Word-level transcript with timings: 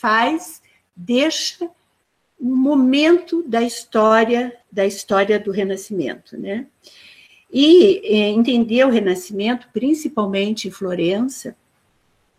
faz, 0.00 0.62
deixa 0.94 1.68
um 2.40 2.54
momento 2.54 3.42
da 3.42 3.62
história 3.62 4.56
da 4.70 4.86
história 4.86 5.40
do 5.40 5.50
Renascimento, 5.50 6.36
né? 6.36 6.66
E 7.50 8.00
é, 8.04 8.28
entender 8.28 8.84
o 8.84 8.90
Renascimento, 8.90 9.68
principalmente 9.72 10.68
em 10.68 10.70
Florença, 10.70 11.56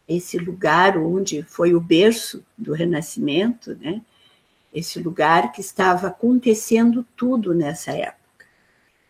esse 0.07 0.37
lugar 0.37 0.97
onde 0.97 1.41
foi 1.43 1.73
o 1.73 1.81
berço 1.81 2.43
do 2.57 2.73
Renascimento, 2.73 3.75
né? 3.81 4.01
Esse 4.73 4.99
lugar 4.99 5.51
que 5.51 5.61
estava 5.61 6.07
acontecendo 6.07 7.05
tudo 7.15 7.55
nessa 7.55 7.91
época. 7.91 8.45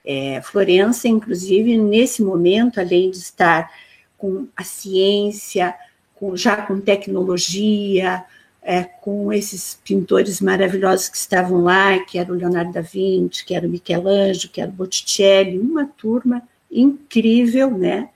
É, 0.06 0.42
Florença, 0.42 1.08
inclusive, 1.10 1.78
nesse 1.78 2.24
momento, 2.24 2.80
além 2.80 3.12
de 3.12 3.18
estar 3.18 3.70
com 4.18 4.48
a 4.56 4.64
ciência, 4.64 5.76
com, 6.16 6.36
já 6.36 6.58
com 6.58 6.80
tecnologia, 6.80 8.26
é, 8.62 8.84
com 8.84 9.32
esses 9.32 9.80
pintores 9.84 10.42
maravilhosos 10.42 11.10
que 11.10 11.18
estavam 11.18 11.64
lá, 11.64 12.00
que 12.00 12.18
era 12.18 12.32
o 12.32 12.36
Leonardo 12.36 12.74
da 12.74 12.82
Vinci, 12.82 13.46
que 13.46 13.56
era 13.56 13.66
o 13.66 13.70
Michelangelo, 13.70 14.52
que 14.52 14.62
era 14.62 14.70
o 14.70 14.74
Botticelli, 14.74 15.58
uma 15.58 15.86
turma 15.86 16.44
incrível, 16.72 17.72
né? 17.72 18.10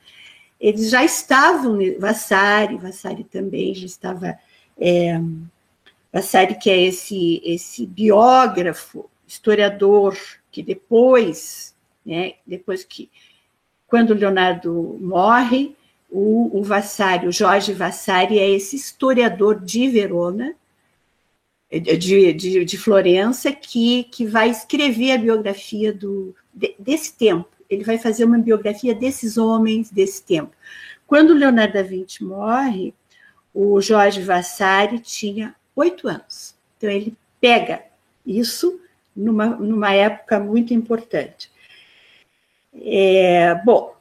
Eles 0.59 0.89
já 0.89 1.03
estavam, 1.03 1.77
Vassari, 1.99 2.77
Vassari 2.77 3.23
também 3.23 3.73
já 3.73 3.85
estava, 3.85 4.38
é, 4.79 5.19
Vassari 6.11 6.55
que 6.55 6.69
é 6.69 6.81
esse, 6.83 7.41
esse 7.44 7.85
biógrafo, 7.85 9.09
historiador, 9.27 10.16
que 10.52 10.61
depois, 10.61 11.75
né, 12.05 12.33
depois 12.45 12.83
que, 12.83 13.09
quando 13.88 14.13
Leonardo 14.13 14.97
morre, 15.02 15.75
o, 16.13 16.59
o 16.59 16.63
Vassari, 16.63 17.28
o 17.28 17.31
Jorge 17.31 17.73
Vassari, 17.73 18.38
é 18.38 18.47
esse 18.47 18.75
historiador 18.75 19.59
de 19.59 19.89
Verona, 19.89 20.53
de, 21.72 22.33
de, 22.33 22.64
de, 22.64 22.78
Florença, 22.78 23.52
que, 23.52 24.03
que 24.03 24.23
vai 24.23 24.52
escrever 24.52 25.14
a 25.14 25.17
biografia 25.17 25.91
do, 25.91 26.36
de, 26.53 26.75
desse 26.78 27.17
tempo. 27.17 27.50
Ele 27.67 27.84
vai 27.84 27.97
fazer 27.97 28.25
uma 28.25 28.38
biografia 28.38 28.94
desses 28.94 29.39
homens 29.39 29.89
desse 29.89 30.23
tempo. 30.23 30.52
Quando 31.08 31.34
Leonardo 31.34 31.73
da 31.73 31.81
Vinci 31.81 32.23
morre, 32.23 32.94
o 33.52 33.81
Jorge 33.81 34.22
Vassari 34.22 35.00
tinha 35.00 35.56
oito 35.75 36.08
anos. 36.08 36.53
Então, 36.78 36.91
ele 36.91 37.17
pega 37.41 37.84
isso 38.23 38.80
numa, 39.16 39.47
numa 39.47 39.91
época 39.94 40.39
muito 40.39 40.75
importante. 40.75 41.52
É, 42.72 43.56
bom, 43.66 43.95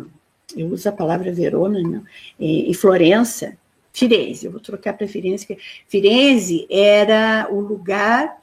eu 0.55 0.67
uso 0.67 0.87
a 0.87 0.91
palavra 0.91 1.31
Verona, 1.31 1.81
não, 1.81 2.03
em 2.39 2.73
Florença, 2.73 3.57
Firenze, 3.91 4.45
eu 4.45 4.51
vou 4.51 4.61
trocar 4.61 4.93
para 4.93 5.07
Firenze. 5.07 5.57
Firenze 5.87 6.67
era 6.69 7.47
o 7.51 7.59
lugar 7.59 8.38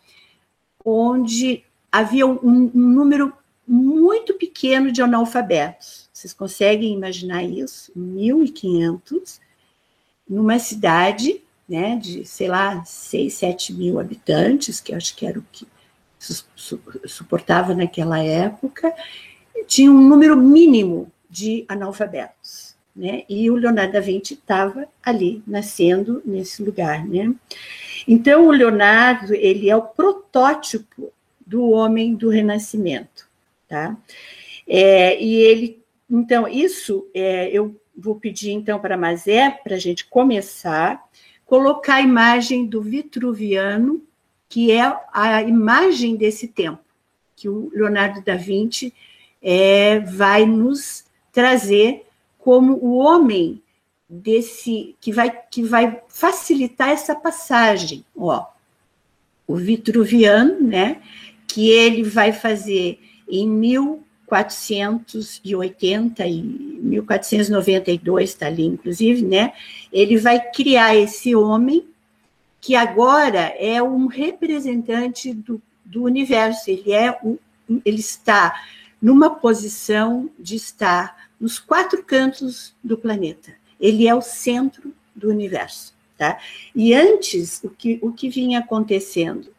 onde 0.85 1.63
havia 1.91 2.27
um, 2.27 2.39
um, 2.43 2.71
número 2.75 3.33
muito 3.67 4.35
pequeno 4.35 4.91
de 4.91 5.01
analfabetos. 5.01 6.09
Vocês 6.13 6.33
conseguem 6.33 6.93
imaginar 6.93 7.45
isso? 7.45 7.93
1.500, 7.97 9.41
numa 10.29 10.59
cidade 10.59 11.41
né, 11.69 11.97
de, 11.97 12.25
sei 12.25 12.49
lá, 12.49 12.85
6, 12.85 13.33
7 13.33 13.73
mil 13.73 13.99
habitantes, 13.99 14.81
que 14.81 14.95
acho 14.95 15.17
que 15.17 15.27
era 15.27 15.39
o 15.39 15.45
que 15.53 15.67
suportava 17.07 17.75
naquela 17.75 18.19
época, 18.19 18.93
tinha 19.65 19.91
um 19.91 20.09
número 20.09 20.37
mínimo 20.37 21.11
de 21.29 21.65
analfabetos 21.69 22.67
né? 22.97 23.25
E 23.29 23.51
o 23.51 23.57
Leonardo 23.57 23.93
da 23.93 24.01
Vinci 24.01 24.35
estava 24.35 24.89
ali, 25.03 25.43
nascendo 25.47 26.23
nesse 26.25 26.63
lugar, 26.63 27.07
né? 27.07 27.33
Então, 28.09 28.47
o 28.47 28.51
Leonardo, 28.51 29.35
ele 29.35 29.69
é 29.69 29.77
o 29.77 29.83
protótipo 29.83 31.13
do 31.47 31.71
homem 31.71 32.15
do 32.15 32.31
Renascimento, 32.31 33.29
tá? 33.69 33.97
É, 34.67 35.23
e 35.23 35.35
ele, 35.35 35.83
então, 36.11 36.49
isso 36.49 37.07
é, 37.13 37.51
eu 37.51 37.79
vou 37.95 38.15
pedir, 38.15 38.53
então, 38.53 38.81
para 38.81 38.97
Mazé, 38.97 39.51
para 39.63 39.77
a 39.77 39.79
gente 39.79 40.07
começar, 40.07 41.05
colocar 41.45 41.97
a 41.97 42.03
imagem 42.03 42.67
do 42.67 42.81
Vitruviano, 42.81 44.03
que 44.49 44.73
é 44.73 44.97
a 45.13 45.43
imagem 45.43 46.17
desse 46.17 46.49
tempo, 46.49 46.81
que 47.35 47.49
o 47.49 47.71
Leonardo 47.75 48.23
da 48.23 48.37
Vinci 48.37 48.95
é, 49.43 50.01
vai 50.01 50.47
nos 50.47 51.05
trazer 51.33 52.07
como 52.39 52.75
o 52.75 52.97
homem 52.97 53.63
desse 54.09 54.95
que 55.01 55.13
vai 55.13 55.31
que 55.51 55.63
vai 55.63 56.01
facilitar 56.09 56.91
essa 56.91 57.15
passagem, 57.15 58.05
ó. 58.17 58.47
O 59.47 59.57
Vitruviano, 59.57 60.61
né, 60.61 61.01
que 61.47 61.71
ele 61.71 62.03
vai 62.03 62.33
fazer 62.33 62.99
em 63.29 63.49
1480 63.49 66.27
e 66.27 66.43
1492 66.43 68.31
está 68.31 68.47
ali 68.47 68.65
inclusive, 68.65 69.23
né? 69.25 69.53
Ele 69.93 70.17
vai 70.17 70.41
criar 70.51 70.97
esse 70.97 71.35
homem 71.35 71.85
que 72.61 72.75
agora 72.75 73.55
é 73.59 73.83
um 73.83 74.07
representante 74.07 75.33
do, 75.33 75.63
do 75.85 76.03
universo, 76.03 76.71
ele 76.71 76.93
é 76.93 77.17
ele 77.85 78.01
está 78.01 78.55
numa 79.07 79.31
posição 79.31 80.29
de 80.37 80.57
estar 80.57 81.29
nos 81.39 81.61
quatro 81.61 82.03
cantos 82.03 82.75
do 82.83 82.99
planeta. 82.99 83.55
Ele 83.79 84.09
é 84.09 84.13
o 84.13 84.21
centro 84.21 84.93
do 85.15 85.29
universo. 85.29 85.95
Tá? 86.19 86.41
E 86.75 86.93
antes, 86.93 87.63
o 87.63 87.71
que, 87.71 88.01
o 88.03 88.11
que 88.11 88.29
vinha 88.29 88.59
acontecendo? 88.59 89.55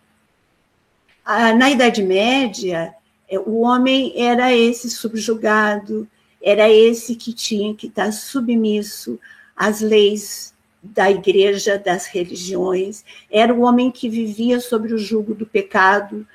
Ah, 1.24 1.54
na 1.54 1.72
Idade 1.72 2.04
Média, 2.04 2.94
é, 3.30 3.40
o 3.40 3.60
homem 3.60 4.12
era 4.22 4.54
esse 4.54 4.90
subjugado, 4.90 6.06
era 6.42 6.70
esse 6.70 7.16
que 7.16 7.32
tinha 7.32 7.74
que 7.74 7.88
estar 7.88 8.12
submisso 8.12 9.18
às 9.56 9.80
leis 9.80 10.54
da 10.84 11.10
igreja, 11.10 11.80
das 11.80 12.06
religiões, 12.06 13.06
era 13.32 13.54
o 13.54 13.62
homem 13.62 13.92
que 13.92 14.10
vivia 14.10 14.60
sobre 14.60 14.94
o 14.94 14.98
jugo 14.98 15.34
do 15.34 15.46
pecado, 15.46 16.28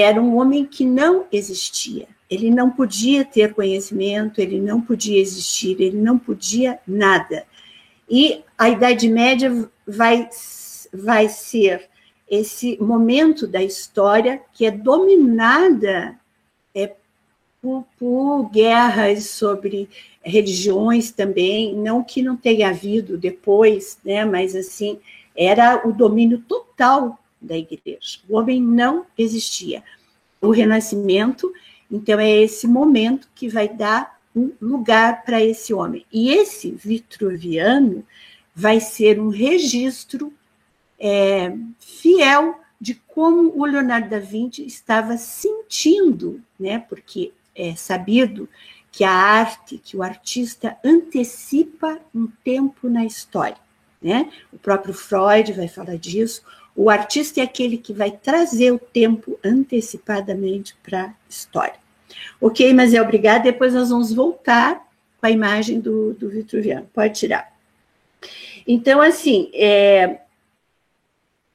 era 0.00 0.20
um 0.20 0.36
homem 0.36 0.66
que 0.66 0.84
não 0.84 1.26
existia. 1.30 2.08
Ele 2.28 2.50
não 2.50 2.68
podia 2.68 3.24
ter 3.24 3.54
conhecimento, 3.54 4.40
ele 4.40 4.60
não 4.60 4.80
podia 4.80 5.20
existir, 5.20 5.80
ele 5.80 5.96
não 5.96 6.18
podia 6.18 6.80
nada. 6.84 7.44
E 8.10 8.42
a 8.58 8.68
Idade 8.68 9.08
Média 9.08 9.70
vai, 9.86 10.28
vai 10.92 11.28
ser 11.28 11.88
esse 12.28 12.76
momento 12.82 13.46
da 13.46 13.62
história 13.62 14.42
que 14.52 14.66
é 14.66 14.70
dominada 14.72 16.18
é, 16.74 16.92
por, 17.62 17.86
por 17.96 18.50
guerras 18.50 19.26
sobre 19.26 19.88
religiões 20.22 21.12
também, 21.12 21.76
não 21.76 22.02
que 22.02 22.20
não 22.20 22.36
tenha 22.36 22.70
havido 22.70 23.16
depois, 23.16 23.98
né, 24.04 24.24
mas 24.24 24.56
assim, 24.56 24.98
era 25.36 25.86
o 25.86 25.92
domínio 25.92 26.38
total 26.40 27.18
da 27.44 27.56
igreja. 27.56 28.18
O 28.28 28.36
homem 28.36 28.60
não 28.60 29.06
existia. 29.16 29.82
O 30.40 30.50
renascimento, 30.50 31.52
então, 31.90 32.18
é 32.18 32.30
esse 32.30 32.66
momento 32.66 33.28
que 33.34 33.48
vai 33.48 33.68
dar 33.68 34.18
um 34.34 34.52
lugar 34.60 35.22
para 35.24 35.42
esse 35.42 35.72
homem. 35.72 36.04
E 36.12 36.30
esse 36.30 36.70
vitruviano 36.72 38.04
vai 38.54 38.80
ser 38.80 39.20
um 39.20 39.28
registro 39.28 40.32
é, 40.98 41.56
fiel 41.78 42.60
de 42.80 42.94
como 42.94 43.52
o 43.56 43.64
Leonardo 43.64 44.10
da 44.10 44.18
Vinci 44.18 44.66
estava 44.66 45.16
sentindo, 45.16 46.42
né? 46.58 46.78
Porque 46.78 47.32
é 47.54 47.74
sabido 47.74 48.48
que 48.90 49.04
a 49.04 49.10
arte, 49.10 49.78
que 49.78 49.96
o 49.96 50.02
artista 50.02 50.76
antecipa 50.84 51.98
um 52.14 52.26
tempo 52.44 52.88
na 52.88 53.04
história, 53.04 53.56
né? 54.02 54.30
O 54.52 54.58
próprio 54.58 54.94
Freud 54.94 55.52
vai 55.52 55.68
falar 55.68 55.96
disso. 55.96 56.42
O 56.76 56.90
artista 56.90 57.40
é 57.40 57.44
aquele 57.44 57.78
que 57.78 57.92
vai 57.92 58.10
trazer 58.10 58.72
o 58.72 58.78
tempo 58.78 59.38
antecipadamente 59.44 60.74
para 60.82 61.04
a 61.04 61.14
história. 61.28 61.78
Ok, 62.40 62.72
mas 62.74 62.92
é 62.92 63.00
obrigada. 63.00 63.44
Depois 63.44 63.72
nós 63.72 63.90
vamos 63.90 64.12
voltar 64.12 64.86
com 65.20 65.26
a 65.26 65.30
imagem 65.30 65.80
do, 65.80 66.14
do 66.14 66.28
Vitruviano. 66.28 66.88
Pode 66.92 67.14
tirar. 67.14 67.52
Então, 68.66 69.00
assim, 69.00 69.50
é, 69.54 70.20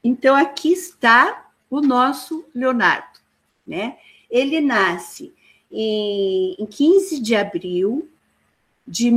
então 0.04 0.36
aqui 0.36 0.72
está 0.72 1.50
o 1.70 1.82
nosso 1.82 2.46
Leonardo, 2.54 3.20
né? 3.66 3.98
Ele 4.30 4.62
nasce 4.62 5.34
em, 5.72 6.56
em 6.58 6.66
15 6.66 7.20
de 7.20 7.36
abril 7.36 8.10
de 8.88 9.12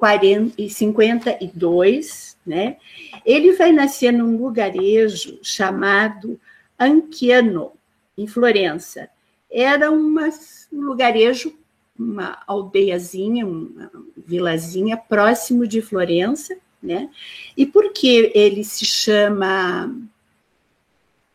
1952, 0.00 2.36
né? 2.46 2.76
Ele 3.24 3.52
vai 3.52 3.72
nascer 3.72 4.12
num 4.12 4.36
lugarejo 4.36 5.38
chamado 5.42 6.38
Anchiano, 6.78 7.72
em 8.16 8.26
Florença. 8.26 9.08
Era 9.50 9.90
uma, 9.90 10.28
um 10.72 10.82
lugarejo, 10.82 11.52
uma 11.98 12.38
aldeiazinha, 12.46 13.44
uma 13.46 13.90
vilazinha 14.16 14.96
próximo 14.96 15.66
de 15.66 15.82
Florença, 15.82 16.56
né? 16.82 17.10
E 17.56 17.66
por 17.66 17.92
que 17.92 18.30
ele 18.34 18.64
se 18.64 18.84
chama 18.84 19.94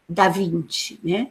Da 0.08 0.30
Vinci, 0.30 1.00
né? 1.04 1.30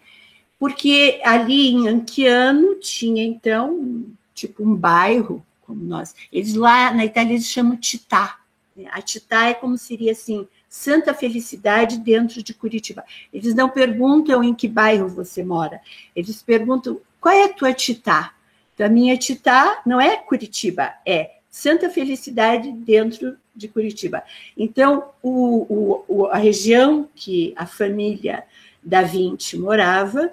Porque 0.58 1.20
ali 1.24 1.70
em 1.70 1.88
Anchiano 1.88 2.76
tinha 2.76 3.24
então 3.24 4.04
tipo 4.34 4.62
um 4.62 4.74
bairro 4.74 5.44
como 5.72 5.84
nós. 5.84 6.14
Eles 6.30 6.54
lá 6.54 6.92
na 6.92 7.04
Itália 7.04 7.32
eles 7.32 7.46
chamam 7.46 7.76
Titá. 7.76 8.38
Né? 8.76 8.86
A 8.92 9.00
Titá 9.00 9.46
é 9.46 9.54
como 9.54 9.78
seria 9.78 10.12
assim 10.12 10.46
Santa 10.68 11.14
Felicidade 11.14 11.98
dentro 11.98 12.42
de 12.42 12.52
Curitiba. 12.52 13.04
Eles 13.32 13.54
não 13.54 13.68
perguntam 13.68 14.44
em 14.44 14.54
que 14.54 14.68
bairro 14.68 15.08
você 15.08 15.42
mora. 15.42 15.80
Eles 16.14 16.42
perguntam 16.42 17.00
qual 17.20 17.34
é 17.34 17.44
a 17.44 17.52
tua 17.52 17.72
Titá. 17.72 18.34
Então, 18.74 18.86
a 18.86 18.90
minha 18.90 19.16
Titá 19.16 19.80
não 19.86 20.00
é 20.00 20.16
Curitiba, 20.16 20.92
é 21.06 21.36
Santa 21.50 21.90
Felicidade 21.90 22.72
dentro 22.72 23.36
de 23.54 23.68
Curitiba. 23.68 24.22
Então, 24.56 25.10
o, 25.22 26.02
o, 26.08 26.26
a 26.26 26.38
região 26.38 27.08
que 27.14 27.52
a 27.56 27.66
família 27.66 28.44
da 28.82 29.02
Vinci 29.02 29.58
morava 29.58 30.32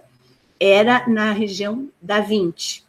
era 0.60 1.08
na 1.08 1.32
região 1.32 1.90
da 2.02 2.20
Vinci. 2.20 2.84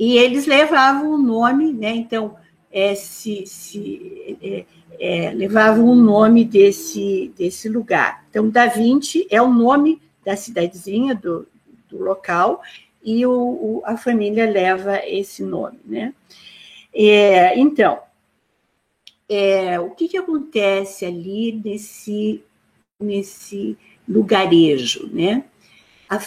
E 0.00 0.16
eles 0.16 0.46
levavam 0.46 1.12
o 1.12 1.18
nome, 1.18 1.74
né? 1.74 1.90
Então, 1.90 2.34
é, 2.72 2.94
se, 2.94 3.44
se 3.46 4.38
é, 4.40 4.64
é, 4.98 5.30
levavam 5.32 5.90
o 5.90 5.94
nome 5.94 6.42
desse, 6.42 7.30
desse 7.36 7.68
lugar. 7.68 8.24
Então, 8.30 8.48
Da 8.48 8.64
Vinci 8.64 9.26
é 9.30 9.42
o 9.42 9.52
nome 9.52 10.00
da 10.24 10.34
cidadezinha, 10.36 11.14
do, 11.14 11.46
do 11.86 12.02
local, 12.02 12.62
e 13.04 13.26
o, 13.26 13.32
o, 13.32 13.82
a 13.84 13.98
família 13.98 14.50
leva 14.50 15.06
esse 15.06 15.42
nome, 15.42 15.78
né? 15.84 16.14
É, 16.94 17.58
então, 17.58 17.98
é, 19.28 19.78
o 19.78 19.90
que, 19.90 20.08
que 20.08 20.16
acontece 20.16 21.04
ali 21.04 21.60
nesse, 21.62 22.42
nesse 22.98 23.76
lugarejo, 24.08 25.10
né? 25.12 25.44
A, 26.10 26.18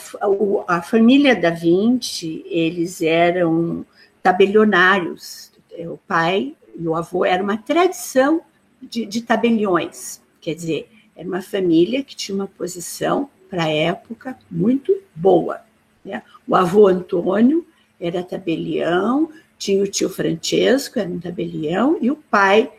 a, 0.77 0.81
família 0.81 1.35
da 1.35 1.49
Vinci, 1.49 2.41
eles 2.47 3.01
eram 3.01 3.85
tabelionários. 4.21 5.51
O 5.77 5.97
pai 6.07 6.55
e 6.73 6.87
o 6.87 6.95
avô 6.95 7.25
era 7.25 7.43
uma 7.43 7.57
tradição 7.57 8.41
de, 8.81 9.05
de 9.05 9.21
tabeliões, 9.21 10.21
quer 10.39 10.55
dizer, 10.55 10.89
era 11.13 11.27
uma 11.27 11.41
família 11.41 12.01
que 12.01 12.15
tinha 12.15 12.33
uma 12.33 12.47
posição 12.47 13.29
para 13.49 13.65
a 13.65 13.69
época 13.69 14.37
muito 14.49 14.97
boa. 15.13 15.61
Né? 16.03 16.23
O 16.47 16.55
avô 16.55 16.87
Antônio 16.87 17.67
era 17.99 18.23
tabelião, 18.23 19.29
tinha 19.57 19.83
o 19.83 19.87
tio 19.87 20.09
Francesco, 20.09 20.97
era 20.97 21.09
um 21.09 21.19
tabelião, 21.19 21.97
e 22.01 22.09
o 22.09 22.15
pai 22.15 22.71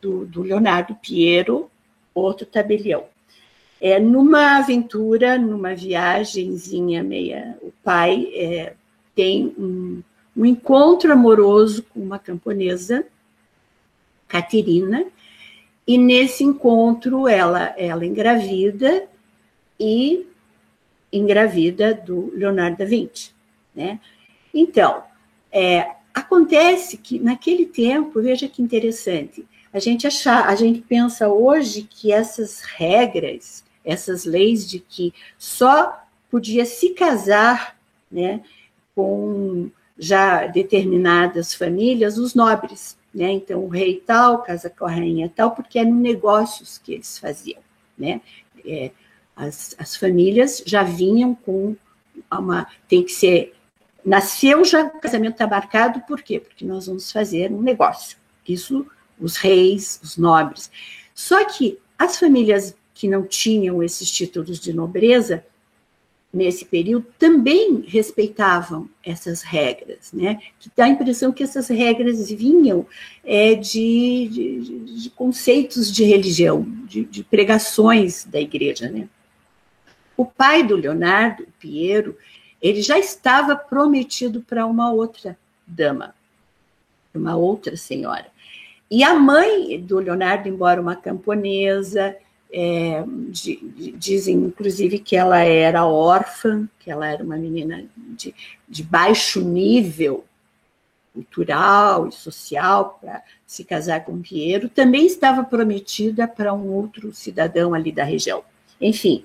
do, 0.00 0.24
do 0.26 0.42
Leonardo 0.42 0.94
Piero, 0.94 1.68
outro 2.14 2.46
tabelião. 2.46 3.11
É, 3.84 3.98
numa 3.98 4.58
aventura, 4.58 5.36
numa 5.36 5.74
viagemzinha 5.74 7.02
meia, 7.02 7.58
o 7.60 7.72
pai 7.82 8.30
é, 8.32 8.74
tem 9.12 9.52
um, 9.58 10.02
um, 10.36 10.46
encontro 10.46 11.12
amoroso 11.12 11.82
com 11.82 11.98
uma 11.98 12.18
camponesa, 12.18 13.04
Caterina, 14.28 15.04
e 15.84 15.98
nesse 15.98 16.44
encontro 16.44 17.26
ela, 17.26 17.74
ela 17.76 18.06
engravida 18.06 19.08
e 19.80 20.26
engravida 21.12 21.92
do 21.92 22.32
Leonardo 22.36 22.78
da 22.78 22.84
Vinci, 22.84 23.32
né? 23.74 23.98
Então, 24.54 25.02
é, 25.50 25.96
Acontece 26.14 26.98
que 26.98 27.18
naquele 27.18 27.64
tempo, 27.64 28.20
veja 28.20 28.46
que 28.46 28.60
interessante, 28.60 29.46
a 29.72 29.78
gente 29.78 30.06
achar, 30.06 30.46
a 30.46 30.54
gente 30.54 30.82
pensa 30.82 31.28
hoje 31.28 31.88
que 31.88 32.12
essas 32.12 32.60
regras, 32.60 33.64
essas 33.84 34.24
leis 34.24 34.68
de 34.68 34.78
que 34.78 35.12
só 35.38 36.02
podia 36.30 36.64
se 36.64 36.90
casar, 36.90 37.76
né, 38.10 38.42
com 38.94 39.70
já 39.98 40.46
determinadas 40.46 41.54
famílias, 41.54 42.18
os 42.18 42.34
nobres, 42.34 42.96
né? 43.14 43.30
Então 43.30 43.64
o 43.64 43.68
rei 43.68 44.02
tal 44.04 44.42
casa 44.42 44.70
com 44.70 44.86
a 44.86 44.90
rainha 44.90 45.30
tal, 45.34 45.52
porque 45.52 45.78
eram 45.78 45.94
negócios 45.94 46.78
que 46.78 46.94
eles 46.94 47.18
faziam, 47.18 47.60
né? 47.96 48.20
É, 48.64 48.90
as, 49.36 49.74
as 49.78 49.96
famílias 49.96 50.62
já 50.66 50.82
vinham 50.82 51.34
com 51.34 51.76
uma 52.30 52.66
tem 52.88 53.02
que 53.02 53.12
ser 53.12 53.54
Nasceu 54.04 54.64
já, 54.64 54.84
o 54.84 54.98
casamento 54.98 55.34
está 55.34 55.46
marcado, 55.46 56.00
por 56.00 56.22
quê? 56.22 56.40
Porque 56.40 56.64
nós 56.64 56.86
vamos 56.86 57.12
fazer 57.12 57.52
um 57.52 57.62
negócio. 57.62 58.18
Isso, 58.46 58.84
os 59.20 59.36
reis, 59.36 60.00
os 60.02 60.16
nobres. 60.16 60.70
Só 61.14 61.44
que 61.44 61.78
as 61.96 62.18
famílias 62.18 62.74
que 62.94 63.08
não 63.08 63.24
tinham 63.24 63.82
esses 63.82 64.10
títulos 64.10 64.60
de 64.60 64.72
nobreza, 64.72 65.44
nesse 66.32 66.64
período, 66.64 67.06
também 67.18 67.84
respeitavam 67.86 68.88
essas 69.04 69.42
regras, 69.42 70.12
né? 70.12 70.40
Que 70.58 70.70
dá 70.74 70.86
a 70.86 70.88
impressão 70.88 71.30
que 71.30 71.42
essas 71.42 71.68
regras 71.68 72.30
vinham 72.30 72.86
é, 73.22 73.54
de, 73.54 74.28
de, 74.28 75.00
de 75.00 75.10
conceitos 75.10 75.92
de 75.92 76.04
religião, 76.04 76.66
de, 76.86 77.04
de 77.04 77.22
pregações 77.22 78.24
da 78.24 78.40
igreja, 78.40 78.88
né? 78.88 79.08
O 80.16 80.24
pai 80.24 80.62
do 80.62 80.76
Leonardo, 80.76 81.46
Piero, 81.58 82.16
ele 82.62 82.80
já 82.80 82.98
estava 82.98 83.54
prometido 83.54 84.40
para 84.40 84.64
uma 84.64 84.90
outra 84.90 85.36
dama, 85.66 86.14
uma 87.14 87.36
outra 87.36 87.76
senhora. 87.76 88.26
E 88.90 89.02
a 89.02 89.14
mãe 89.14 89.80
do 89.80 89.98
Leonardo, 89.98 90.48
embora 90.48 90.80
uma 90.80 90.94
camponesa, 90.94 92.16
é, 92.52 93.02
dizem 93.96 94.36
inclusive 94.36 94.98
que 94.98 95.16
ela 95.16 95.40
era 95.40 95.86
órfã, 95.86 96.68
que 96.78 96.90
ela 96.90 97.08
era 97.08 97.24
uma 97.24 97.36
menina 97.36 97.84
de, 97.96 98.34
de 98.68 98.82
baixo 98.82 99.40
nível 99.40 100.24
cultural 101.14 102.08
e 102.08 102.12
social 102.12 102.98
para 103.00 103.22
se 103.46 103.64
casar 103.64 104.04
com 104.04 104.20
Piero, 104.20 104.68
também 104.68 105.06
estava 105.06 105.44
prometida 105.44 106.26
para 106.26 106.54
um 106.54 106.68
outro 106.68 107.12
cidadão 107.12 107.74
ali 107.74 107.92
da 107.92 108.04
região. 108.04 108.42
Enfim, 108.80 109.24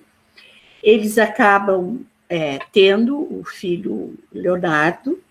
eles 0.84 1.17
acabam 1.17 2.05
é, 2.29 2.60
tendo 2.72 3.17
o 3.17 3.43
filho 3.43 4.15
Leonardo, 4.31 5.22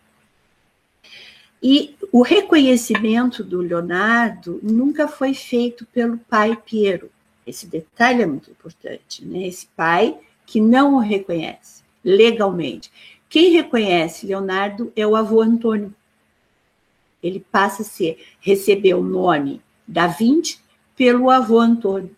e 1.62 1.96
o 2.12 2.22
reconhecimento 2.22 3.42
do 3.42 3.60
Leonardo 3.60 4.60
nunca 4.62 5.08
foi 5.08 5.34
feito 5.34 5.86
pelo 5.86 6.18
pai 6.18 6.56
Piero. 6.56 7.10
Esse 7.46 7.66
detalhe 7.66 8.22
é 8.22 8.26
muito 8.26 8.50
importante, 8.50 9.24
né? 9.24 9.46
Esse 9.46 9.66
pai 9.76 10.18
que 10.44 10.60
não 10.60 10.94
o 10.94 10.98
reconhece 10.98 11.82
legalmente. 12.04 12.90
Quem 13.28 13.50
reconhece 13.50 14.26
Leonardo 14.26 14.92
é 14.96 15.06
o 15.06 15.16
avô 15.16 15.42
Antônio. 15.42 15.94
Ele 17.22 17.44
passa 17.50 17.82
a 17.82 17.84
ser, 17.84 18.24
receber 18.40 18.94
o 18.94 19.02
nome 19.02 19.60
da 19.86 20.06
Vinci 20.06 20.60
pelo 20.96 21.30
avô 21.30 21.58
Antônio. 21.58 22.14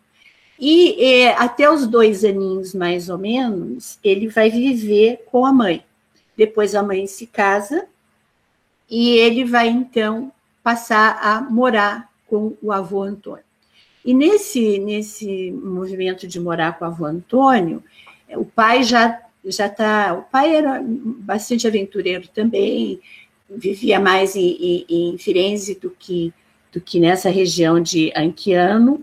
E 0.59 1.03
é, 1.03 1.35
até 1.35 1.71
os 1.71 1.87
dois 1.87 2.25
aninhos, 2.25 2.75
mais 2.75 3.09
ou 3.09 3.17
menos, 3.17 3.99
ele 4.03 4.29
vai 4.29 4.51
viver 4.51 5.25
com 5.31 5.47
a 5.47 5.53
mãe. 5.53 5.85
Depois 6.37 6.75
a 6.75 6.83
mãe 6.83 7.07
se 7.07 7.27
casa 7.27 7.87
e 8.91 9.11
ele 9.11 9.45
vai, 9.45 9.69
então, 9.69 10.33
passar 10.63 11.19
a 11.23 11.41
morar 11.41 12.11
com 12.27 12.57
o 12.61 12.73
avô 12.73 13.03
Antônio. 13.03 13.48
E 14.05 14.15
nesse, 14.15 14.79
nesse 14.79 15.51
movimento 15.53 16.27
de 16.27 16.41
morar 16.41 16.79
com 16.79 16.85
o 16.85 16.89
avô 16.89 17.05
Antônio, 17.05 17.83
o 18.31 18.45
pai 18.45 18.83
já 18.83 19.21
já 19.45 19.67
está. 19.67 20.15
O 20.15 20.23
pai 20.23 20.57
era 20.57 20.83
bastante 20.83 21.67
aventureiro 21.67 22.29
também, 22.29 23.01
vivia 23.49 23.99
mais 23.99 24.37
em, 24.37 24.57
em, 24.61 24.87
em 24.89 25.19
Firenze 25.19 25.75
do 25.75 25.91
que, 25.91 26.33
do 26.73 26.81
que 26.81 27.01
nessa 27.01 27.31
região 27.31 27.81
de 27.81 28.13
Anchiano. 28.15 29.03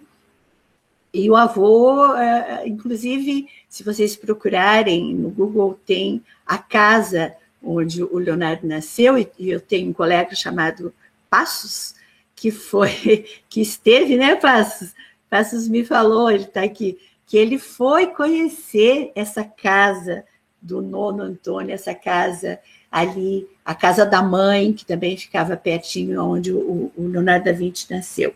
E 1.14 1.30
o 1.30 1.36
avô, 1.36 2.14
é, 2.16 2.68
inclusive, 2.68 3.48
se 3.70 3.84
vocês 3.84 4.16
procurarem 4.16 5.16
no 5.16 5.30
Google, 5.30 5.80
tem 5.86 6.22
a 6.46 6.58
casa 6.58 7.34
onde 7.64 8.04
o 8.04 8.18
Leonardo 8.18 8.68
nasceu, 8.68 9.18
e 9.18 9.30
eu 9.40 9.60
tenho 9.60 9.90
um 9.90 9.94
colega 9.94 10.36
chamado 10.36 10.94
Passos, 11.30 11.96
que 12.36 12.52
foi, 12.52 13.26
que 13.50 13.62
esteve, 13.62 14.18
né, 14.18 14.36
Passos? 14.36 14.94
Passos 15.30 15.68
me 15.68 15.84
falou, 15.84 16.30
ele 16.30 16.44
está 16.44 16.64
aqui, 16.64 16.98
que 17.26 17.38
ele 17.38 17.58
foi 17.58 18.08
conhecer 18.08 19.12
essa 19.16 19.44
casa 19.44 20.24
do 20.62 20.82
nono 20.82 21.24
Antônio, 21.24 21.74
essa 21.74 21.94
casa 21.94 22.60
ali, 22.92 23.48
a 23.64 23.76
casa 23.76 24.06
da 24.06 24.22
mãe, 24.22 24.74
que 24.74 24.86
também 24.86 25.18
ficava 25.18 25.58
pertinho 25.58 26.24
onde 26.24 26.52
o, 26.52 26.92
o 26.96 27.08
Leonardo 27.08 27.46
da 27.46 27.52
Vinci 27.52 27.92
nasceu. 27.92 28.34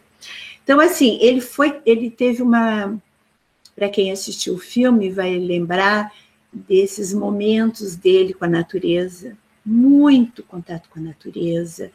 Então, 0.64 0.80
assim, 0.80 1.18
ele 1.22 1.42
foi, 1.42 1.82
ele 1.86 2.12
teve 2.12 2.44
uma, 2.44 3.00
para 3.76 3.90
quem 3.90 4.12
assistiu 4.12 4.56
o 4.56 4.60
filme 4.60 5.10
vai 5.10 5.38
lembrar 5.38 6.12
desses 6.52 7.14
momentos 7.14 7.96
dele 7.96 8.34
com 8.34 8.46
a 8.46 8.50
natureza, 8.50 9.38
muito 9.66 10.44
contato 10.44 10.90
com 10.90 11.00
a 11.00 11.04
natureza, 11.04 11.92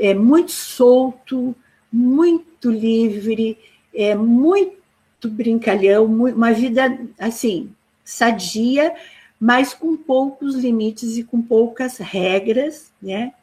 é 0.00 0.14
muito 0.14 0.50
solto, 0.50 1.54
muito 1.92 2.70
livre, 2.70 3.58
é 3.94 4.14
muito 4.14 5.28
brincalhão, 5.28 6.06
uma 6.06 6.52
vida 6.52 6.98
assim 7.18 7.70
sadia, 8.02 8.94
mas 9.38 9.74
com 9.74 9.96
poucos 9.96 10.54
limites 10.54 11.16
e 11.16 11.22
com 11.22 11.40
poucas 11.40 11.98
regras, 11.98 12.90
né? 13.00 13.34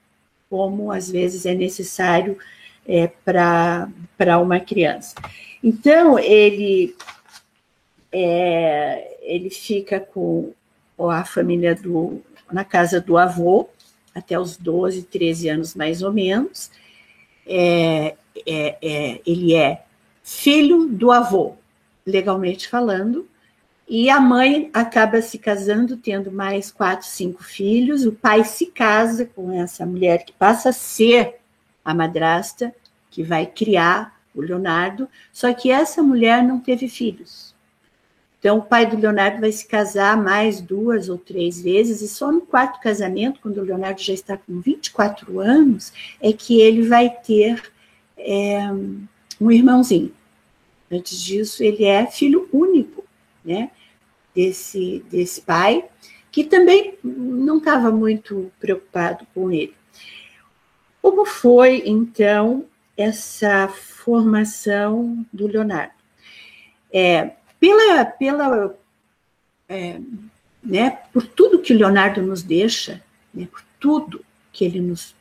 Como 0.50 0.92
às 0.92 1.10
vezes 1.10 1.46
é 1.46 1.54
necessário 1.54 2.38
é, 2.88 3.08
para 3.08 4.40
uma 4.40 4.60
criança. 4.60 5.16
Então, 5.64 6.18
ele, 6.18 6.96
é, 8.12 9.18
ele 9.22 9.50
fica 9.50 10.00
com 10.00 10.54
a 10.98 11.24
família 11.24 11.76
do, 11.76 12.22
na 12.52 12.64
casa 12.64 13.00
do 13.00 13.18
avô, 13.18 13.70
até 14.18 14.40
os 14.40 14.58
12, 14.58 15.04
13 15.04 15.50
anos 15.50 15.76
mais 15.76 16.02
ou 16.02 16.12
menos. 16.12 16.72
É, 17.46 18.16
é, 18.46 18.78
é, 18.82 19.22
ele 19.26 19.54
é 19.54 19.86
filho 20.24 20.88
do 20.88 21.12
avô, 21.12 21.56
legalmente 22.06 22.68
falando, 22.68 23.28
e 23.88 24.10
a 24.10 24.20
mãe 24.20 24.70
acaba 24.74 25.22
se 25.22 25.38
casando, 25.38 25.96
tendo 25.96 26.30
mais 26.30 26.70
quatro, 26.70 27.08
cinco 27.08 27.42
filhos. 27.42 28.06
O 28.06 28.12
pai 28.12 28.44
se 28.44 28.66
casa 28.66 29.26
com 29.26 29.52
essa 29.52 29.86
mulher 29.86 30.26
que 30.26 30.34
passa 30.34 30.70
a 30.70 30.74
ser 30.74 31.36
a 31.86 31.94
madrasta, 31.94 32.76
que 33.10 33.24
vai 33.24 33.46
criar 33.46 34.20
o 34.36 34.42
Leonardo. 34.42 35.08
Só 35.32 35.54
que 35.54 35.72
essa 35.72 36.04
mulher 36.04 36.44
não 36.44 36.60
teve 36.60 36.90
filhos. 36.90 37.56
Então, 38.40 38.60
o 38.60 38.62
pai 38.62 38.86
do 38.86 38.98
Leonardo 38.98 39.42
vai 39.42 39.52
se 39.52 39.68
casar 39.68 40.16
mais 40.16 40.62
duas 40.62 41.10
ou 41.10 41.18
três 41.18 41.62
vezes, 41.62 42.02
e 42.02 42.08
só 42.08 42.32
no 42.32 42.42
quarto 42.42 42.80
casamento, 42.80 43.40
quando 43.42 43.58
o 43.58 43.64
Leonardo 43.64 44.02
já 44.02 44.14
está 44.14 44.38
com 44.38 44.60
24 44.60 45.40
anos, 45.40 45.92
é 46.22 46.32
que 46.32 46.62
ele 46.62 46.88
vai 46.88 47.10
ter 47.10 47.62
é, 48.18 48.60
um 49.42 49.52
irmãozinho. 49.52 50.14
Antes 50.92 51.20
disso, 51.20 51.64
ele 51.64 51.84
é 51.84 52.06
filho 52.06 52.48
único, 52.54 53.04
né? 53.44 53.72
desse, 54.38 55.04
desse 55.10 55.42
pai, 55.42 55.84
que 56.32 56.44
também 56.44 56.94
não 57.04 57.58
estava 57.58 57.90
muito 57.90 58.52
preocupado 58.60 59.26
com 59.34 59.52
ele. 59.52 59.74
Como 61.02 61.26
foi, 61.26 61.82
então, 61.88 62.66
essa 62.96 63.68
formação 63.68 65.26
do 65.34 65.48
Leonardo? 65.48 65.94
É, 66.94 67.32
pela, 67.60 68.06
pela, 68.06 68.78
é, 69.68 70.00
né, 70.64 71.00
por 71.12 71.26
tudo 71.26 71.60
que 71.60 71.74
Leonardo 71.74 72.22
nos 72.22 72.42
deixa, 72.44 73.02
né, 73.34 73.48
por 73.52 73.62
tudo 73.80 74.24
que 74.52 74.66
ele 74.66 74.80
nos 74.80 75.16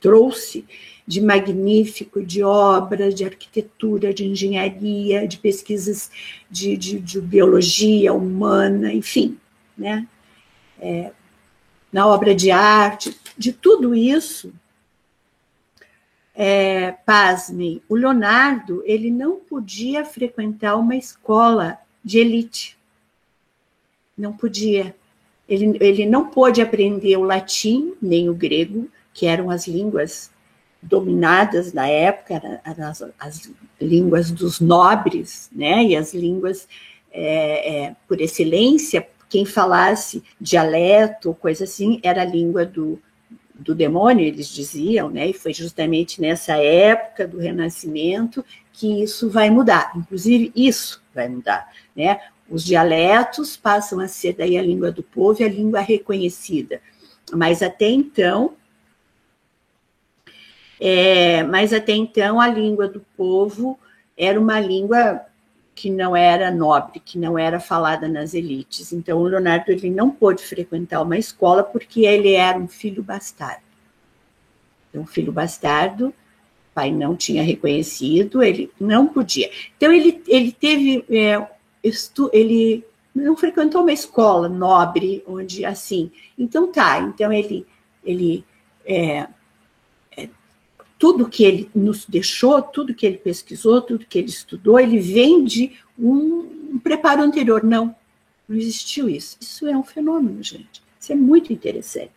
trouxe 0.00 0.64
de 1.06 1.20
magnífico, 1.20 2.22
de 2.22 2.42
obras, 2.42 3.14
de 3.14 3.24
arquitetura, 3.24 4.12
de 4.12 4.24
engenharia, 4.24 5.26
de 5.26 5.38
pesquisas 5.38 6.10
de, 6.50 6.76
de, 6.76 6.98
de 6.98 7.20
biologia 7.20 8.12
humana, 8.12 8.92
enfim, 8.92 9.38
né? 9.76 10.06
É, 10.80 11.12
na 11.92 12.06
obra 12.06 12.34
de 12.34 12.50
arte, 12.50 13.16
de 13.36 13.52
tudo 13.52 13.94
isso, 13.94 14.52
é, 16.34 16.92
pasmem, 17.04 17.82
o 17.88 17.94
Leonardo 17.94 18.82
ele 18.86 19.10
não 19.10 19.36
podia 19.36 20.04
frequentar 20.04 20.76
uma 20.76 20.96
escola 20.96 21.78
de 22.02 22.18
elite. 22.18 22.78
Não 24.16 24.32
podia. 24.32 24.94
Ele, 25.48 25.76
ele 25.80 26.06
não 26.06 26.28
pôde 26.28 26.62
aprender 26.62 27.16
o 27.16 27.24
latim, 27.24 27.94
nem 28.00 28.28
o 28.28 28.34
grego, 28.34 28.88
que 29.12 29.26
eram 29.26 29.50
as 29.50 29.66
línguas 29.66 30.30
dominadas 30.80 31.72
na 31.72 31.86
época, 31.86 32.60
eram 32.64 32.88
as, 32.88 33.04
as 33.18 33.50
línguas 33.80 34.30
dos 34.30 34.58
nobres, 34.58 35.48
né, 35.52 35.84
e 35.84 35.94
as 35.94 36.12
línguas 36.12 36.66
é, 37.12 37.84
é, 37.84 37.96
por 38.08 38.20
excelência, 38.20 39.06
quem 39.28 39.44
falasse 39.44 40.24
dialeto 40.40 41.28
ou 41.28 41.34
coisa 41.34 41.64
assim, 41.64 42.00
era 42.02 42.22
a 42.22 42.26
língua 42.26 42.66
do, 42.66 43.00
do 43.62 43.74
demônio, 43.74 44.26
eles 44.26 44.48
diziam, 44.48 45.08
né, 45.10 45.28
e 45.28 45.32
foi 45.32 45.52
justamente 45.52 46.20
nessa 46.20 46.56
época 46.56 47.26
do 47.26 47.38
Renascimento 47.38 48.44
que 48.72 49.02
isso 49.02 49.30
vai 49.30 49.50
mudar, 49.50 49.92
inclusive 49.96 50.52
isso 50.54 51.02
vai 51.14 51.28
mudar, 51.28 51.70
né, 51.96 52.20
os 52.48 52.64
dialetos 52.64 53.56
passam 53.56 54.00
a 54.00 54.08
ser 54.08 54.34
daí 54.34 54.58
a 54.58 54.62
língua 54.62 54.90
do 54.90 55.02
povo 55.02 55.40
e 55.40 55.44
a 55.44 55.48
língua 55.48 55.80
reconhecida, 55.80 56.80
mas 57.32 57.62
até 57.62 57.88
então 57.88 58.54
é, 60.84 61.44
mas 61.44 61.72
até 61.72 61.92
então 61.92 62.40
a 62.40 62.48
língua 62.48 62.88
do 62.88 63.00
povo 63.16 63.78
era 64.16 64.38
uma 64.40 64.58
língua 64.58 65.24
que 65.74 65.90
não 65.90 66.14
era 66.14 66.50
nobre, 66.50 67.00
que 67.00 67.18
não 67.18 67.38
era 67.38 67.58
falada 67.58 68.08
nas 68.08 68.34
elites. 68.34 68.92
Então 68.92 69.18
o 69.18 69.24
Leonardo 69.24 69.70
ele 69.70 69.90
não 69.90 70.10
pôde 70.10 70.42
frequentar 70.42 71.02
uma 71.02 71.18
escola 71.18 71.62
porque 71.62 72.04
ele 72.04 72.32
era 72.32 72.58
um 72.58 72.68
filho 72.68 73.02
bastardo. 73.02 73.62
Então, 74.90 75.06
filho 75.06 75.32
bastardo, 75.32 76.08
o 76.08 76.14
pai 76.74 76.92
não 76.92 77.16
tinha 77.16 77.42
reconhecido, 77.42 78.42
ele 78.42 78.70
não 78.78 79.06
podia. 79.06 79.50
Então 79.76 79.90
ele, 79.90 80.22
ele 80.28 80.52
teve 80.52 81.04
é, 81.10 81.46
estu, 81.82 82.28
ele 82.32 82.84
não 83.14 83.36
frequentou 83.36 83.80
uma 83.80 83.92
escola 83.92 84.48
nobre 84.48 85.22
onde 85.26 85.64
assim. 85.64 86.10
Então 86.38 86.70
tá, 86.70 87.00
então 87.00 87.32
ele 87.32 87.66
ele 88.04 88.44
é, 88.84 89.28
tudo 91.02 91.28
que 91.28 91.42
ele 91.42 91.68
nos 91.74 92.06
deixou, 92.06 92.62
tudo 92.62 92.94
que 92.94 93.04
ele 93.04 93.18
pesquisou, 93.18 93.82
tudo 93.82 94.06
que 94.06 94.20
ele 94.20 94.28
estudou, 94.28 94.78
ele 94.78 95.00
vem 95.00 95.42
de 95.42 95.72
um, 95.98 96.78
preparo 96.78 97.22
anterior. 97.22 97.64
Não, 97.64 97.92
não 98.48 98.56
existiu 98.56 99.08
isso. 99.08 99.36
Isso 99.40 99.66
é 99.66 99.76
um 99.76 99.82
fenômeno, 99.82 100.40
gente. 100.40 100.80
Isso 101.00 101.12
é 101.12 101.16
muito 101.16 101.52
interessante. 101.52 102.12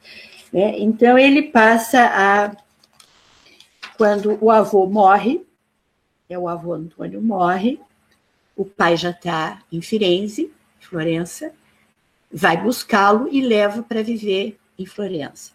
Né? 0.54 0.78
Então, 0.78 1.18
ele 1.18 1.42
passa 1.42 2.00
a. 2.14 2.56
Quando 3.98 4.38
o 4.40 4.52
avô 4.52 4.86
morre, 4.86 5.44
é 6.30 6.38
o 6.38 6.48
avô 6.48 6.74
Antônio 6.74 7.20
morre, 7.20 7.80
o 8.56 8.66
pai 8.66 8.96
já 8.98 9.10
está 9.10 9.64
em 9.72 9.82
Firenze, 9.82 10.54
Florença, 10.80 11.52
vai 12.32 12.56
buscá-lo 12.62 13.28
e 13.32 13.42
leva 13.42 13.82
para 13.82 14.04
viver 14.04 14.60
em 14.78 14.86
Florença. 14.86 15.54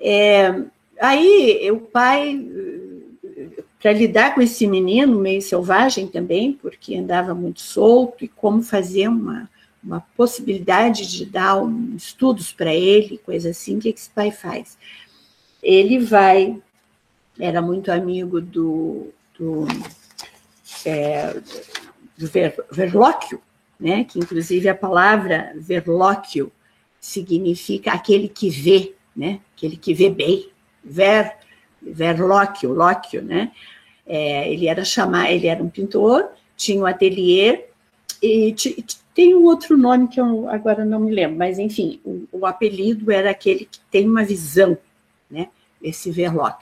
É, 0.00 0.64
Aí 1.02 1.68
o 1.72 1.80
pai, 1.80 2.40
para 3.80 3.92
lidar 3.92 4.36
com 4.36 4.40
esse 4.40 4.68
menino 4.68 5.18
meio 5.18 5.42
selvagem 5.42 6.06
também, 6.06 6.52
porque 6.52 6.94
andava 6.94 7.34
muito 7.34 7.60
solto, 7.60 8.24
e 8.24 8.28
como 8.28 8.62
fazer 8.62 9.08
uma, 9.08 9.50
uma 9.82 10.00
possibilidade 10.16 11.10
de 11.10 11.26
dar 11.26 11.60
um, 11.60 11.96
estudos 11.96 12.52
para 12.52 12.72
ele, 12.72 13.18
coisa 13.18 13.50
assim, 13.50 13.78
o 13.78 13.80
que 13.80 13.88
esse 13.88 14.08
pai 14.10 14.30
faz? 14.30 14.78
Ele 15.60 15.98
vai, 15.98 16.56
era 17.36 17.60
muito 17.60 17.90
amigo 17.90 18.40
do, 18.40 19.08
do 19.36 19.66
é, 20.86 21.34
do 22.16 22.28
ver, 22.28 22.54
verlóquio, 22.70 23.42
né? 23.78 24.04
que 24.04 24.20
inclusive 24.20 24.68
a 24.68 24.74
palavra 24.74 25.52
verlóquio 25.56 26.52
significa 27.00 27.90
aquele 27.90 28.28
que 28.28 28.48
vê, 28.48 28.94
né? 29.16 29.40
aquele 29.56 29.76
que 29.76 29.92
vê 29.92 30.08
bem, 30.08 30.51
ver, 30.84 31.34
verlóquio, 31.80 32.72
lóquio, 32.72 33.22
né? 33.22 33.52
É, 34.06 34.52
ele 34.52 34.66
era 34.66 34.84
chamar, 34.84 35.30
ele 35.30 35.46
era 35.46 35.62
um 35.62 35.68
pintor, 35.68 36.28
tinha 36.56 36.80
um 36.80 36.86
ateliê 36.86 37.64
e 38.22 38.54
tem 39.14 39.34
um 39.34 39.44
outro 39.44 39.76
nome 39.76 40.08
que 40.08 40.20
eu 40.20 40.48
agora 40.48 40.84
não 40.84 41.00
me 41.00 41.12
lembro, 41.12 41.36
mas 41.36 41.58
enfim, 41.58 42.00
o, 42.04 42.26
o 42.32 42.46
apelido 42.46 43.10
era 43.10 43.30
aquele 43.30 43.66
que 43.66 43.80
tem 43.90 44.08
uma 44.08 44.24
visão, 44.24 44.76
né? 45.30 45.48
Esse 45.82 46.10
Verloc. 46.10 46.60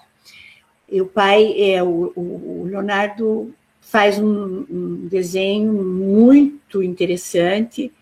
E 0.90 1.00
o 1.00 1.06
pai, 1.06 1.54
é, 1.56 1.82
o, 1.82 2.12
o 2.16 2.64
Leonardo 2.66 3.54
faz 3.80 4.18
um, 4.18 4.66
um, 4.68 5.08
desenho 5.08 5.72
muito 5.72 6.82
interessante 6.82 7.92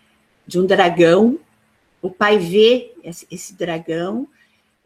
de 0.47 0.59
um 0.59 0.65
dragão. 0.65 1.37
O 2.01 2.09
pai 2.09 2.39
vê 2.39 2.93
esse, 3.03 3.27
esse 3.29 3.55
dragão 3.55 4.27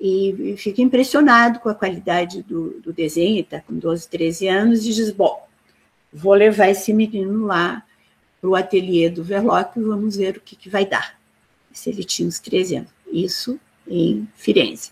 e, 0.05 0.57
fica 0.57 0.81
impressionado 0.81 1.59
com 1.59 1.69
a 1.69 1.75
qualidade 1.75 2.43
do, 2.43 2.81
do 2.81 2.91
desenho, 2.91 3.39
está 3.39 3.61
com 3.61 3.73
12, 3.73 4.09
13 4.09 4.47
anos, 4.49 4.85
e 4.85 4.93
diz: 4.93 5.09
Bom, 5.11 5.47
vou 6.11 6.33
levar 6.33 6.67
esse 6.67 6.91
menino 6.91 7.45
lá 7.45 7.81
para 8.41 8.49
o 8.49 8.55
ateliê 8.55 9.09
do 9.09 9.23
Verloc 9.23 9.77
e 9.77 9.81
vamos 9.81 10.17
ver 10.17 10.35
o 10.35 10.41
que, 10.41 10.57
que 10.57 10.69
vai 10.69 10.85
dar. 10.85 11.17
Se 11.71 11.89
ele 11.89 12.03
tinha 12.03 12.27
uns 12.27 12.37
13 12.39 12.75
anos. 12.75 12.89
Isso 13.09 13.57
em 13.87 14.27
Firenze. 14.35 14.91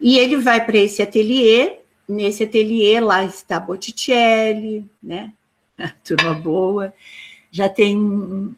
E 0.00 0.18
ele 0.18 0.38
vai 0.38 0.64
para 0.66 0.78
esse 0.78 1.00
ateliê, 1.00 1.78
nesse 2.08 2.42
ateliê 2.42 2.98
lá 2.98 3.24
está 3.24 3.60
Botticelli, 3.60 4.84
né? 5.00 5.32
A 5.78 5.88
turma 6.04 6.34
boa. 6.34 6.92
Já 7.52 7.68
tem 7.68 7.96
um, 7.96 8.54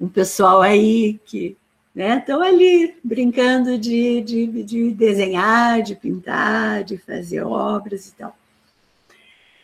um 0.00 0.08
pessoal 0.08 0.62
aí 0.62 1.20
que 1.26 1.56
estão 1.96 2.40
né, 2.40 2.48
ali 2.48 2.96
brincando 3.02 3.76
de, 3.76 4.20
de, 4.20 4.62
de 4.62 4.90
desenhar, 4.92 5.82
de 5.82 5.96
pintar, 5.96 6.84
de 6.84 6.96
fazer 6.96 7.42
obras 7.42 8.08
e 8.08 8.14
tal. 8.14 8.36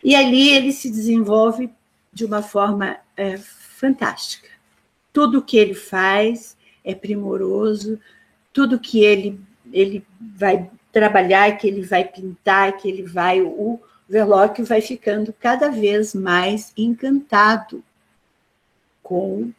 E 0.03 0.15
ali 0.15 0.49
ele 0.49 0.71
se 0.71 0.89
desenvolve 0.89 1.69
de 2.11 2.25
uma 2.25 2.41
forma 2.41 2.97
é, 3.15 3.37
fantástica. 3.37 4.49
Tudo 5.13 5.41
que 5.41 5.57
ele 5.57 5.73
faz 5.73 6.57
é 6.83 6.93
primoroso, 6.93 7.99
tudo 8.53 8.79
que 8.79 9.03
ele, 9.03 9.39
ele 9.71 10.05
vai 10.19 10.69
trabalhar, 10.91 11.57
que 11.57 11.67
ele 11.67 11.81
vai 11.81 12.03
pintar, 12.03 12.77
que 12.77 12.87
ele 12.87 13.03
vai. 13.03 13.41
O 13.41 13.79
Verloc 14.07 14.59
vai 14.61 14.81
ficando 14.81 15.33
cada 15.33 15.69
vez 15.69 16.13
mais 16.13 16.71
encantado 16.77 17.83
com 19.01 19.51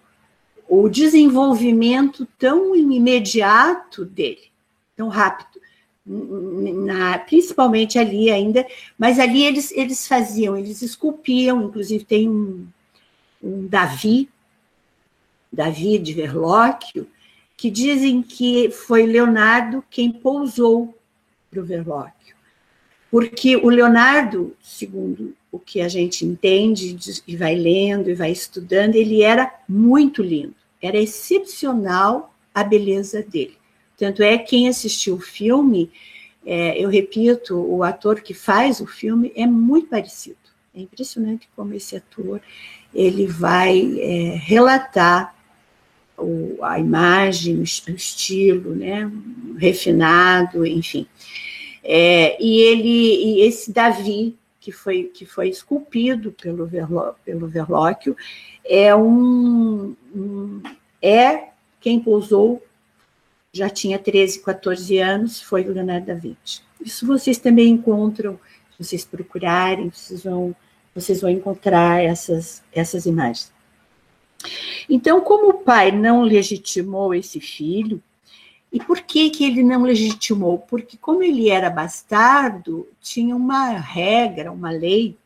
o 0.69 0.89
desenvolvimento 0.89 2.27
tão 2.39 2.77
imediato 2.77 4.05
dele, 4.05 4.51
tão 4.97 5.09
rápido. 5.09 5.61
Na, 6.07 7.19
principalmente 7.19 7.99
ali 7.99 8.31
ainda, 8.31 8.67
mas 8.97 9.19
ali 9.19 9.45
eles, 9.45 9.71
eles 9.73 10.09
faziam, 10.09 10.57
eles 10.57 10.81
esculpiam, 10.81 11.65
inclusive 11.65 12.03
tem 12.03 12.27
um, 12.27 12.67
um 13.43 13.67
Davi, 13.67 14.27
Davi 15.53 15.99
de 15.99 16.15
Verlóquio, 16.15 17.07
que 17.59 17.71
dizem 17.71 18.23
que 18.23 18.71
foi 18.71 19.05
Leonardo 19.05 19.85
quem 19.91 20.11
pousou 20.11 20.97
para 21.51 21.61
o 21.61 21.65
Verlóquio. 21.65 22.37
Porque 23.11 23.57
o 23.57 23.69
Leonardo, 23.69 24.55
segundo 24.62 25.35
o 25.51 25.59
que 25.59 25.81
a 25.81 25.88
gente 25.88 26.25
entende 26.25 26.97
e 27.27 27.37
vai 27.37 27.55
lendo 27.55 28.11
e 28.11 28.14
vai 28.14 28.31
estudando, 28.31 28.95
ele 28.95 29.23
era 29.23 29.53
muito 29.69 30.23
lindo, 30.23 30.55
era 30.81 30.99
excepcional 30.99 32.35
a 32.55 32.64
beleza 32.64 33.23
dele. 33.23 33.57
Tanto 33.97 34.23
é 34.23 34.38
quem 34.38 34.69
assistiu 34.69 35.17
o 35.17 35.21
filme, 35.21 35.91
é, 36.47 36.83
eu 36.83 36.88
repito, 36.88 37.57
o 37.57 37.83
ator 37.83 38.21
que 38.21 38.33
faz 38.33 38.81
o 38.81 38.87
filme 38.87 39.33
é 39.35 39.47
muito 39.47 39.88
parecido. 39.88 40.37
É 40.75 40.81
impressionante 40.81 41.49
como 41.57 41.75
esse 41.75 41.97
ator 41.97 42.41
ele 42.95 43.27
vai 43.27 43.99
é, 44.01 44.37
relatar 44.37 45.35
o, 46.17 46.59
a 46.62 46.79
imagem, 46.79 47.59
o 47.59 47.62
estilo, 47.62 48.75
né, 48.75 49.11
refinado, 49.57 50.67
enfim. 50.67 51.07
É, 51.83 52.43
e 52.43 52.61
ele, 52.61 53.25
e 53.25 53.41
esse 53.43 53.73
Davi 53.73 54.37
que 54.68 54.72
foi 54.72 55.04
que 55.04 55.24
foi 55.24 55.48
esculpido 55.48 56.31
pelo 56.31 56.66
Verlo, 56.66 57.14
pelo 57.24 57.48
Verlóquio 57.48 58.14
é 58.62 58.94
um, 58.94 59.96
um 60.14 60.62
é 61.00 61.48
quem 61.81 61.98
pousou 61.98 62.62
já 63.50 63.70
tinha 63.70 63.98
13, 63.98 64.42
14 64.42 64.98
anos, 64.98 65.40
foi 65.40 65.66
o 65.66 65.72
Leonardo 65.72 66.07
da 66.09 66.14
Vinci. 66.14 66.61
Isso 66.85 67.07
vocês 67.07 67.38
também 67.38 67.70
encontram, 67.70 68.38
se 68.76 68.85
vocês 68.85 69.07
procurarem, 69.07 69.88
vocês 69.88 70.22
vão 70.22 70.54
vocês 70.94 71.22
vão 71.22 71.31
encontrar 71.31 72.02
essas, 72.02 72.62
essas 72.70 73.07
imagens. 73.07 73.50
Então, 74.88 75.20
como 75.22 75.48
o 75.48 75.59
pai 75.61 75.92
não 75.92 76.22
legitimou 76.22 77.14
esse 77.14 77.40
filho, 77.40 78.02
e 78.72 78.78
por 78.78 79.00
que, 79.00 79.31
que 79.31 79.44
ele 79.44 79.62
não 79.62 79.83
legitimou? 79.83 80.59
Porque, 80.59 80.96
como 80.96 81.22
ele 81.22 81.48
era 81.48 81.70
bastardo, 81.70 82.87
tinha 83.00 83.35
uma 83.35 83.70
regra, 83.70 84.52
uma 84.52 84.70
lei, 84.70 85.16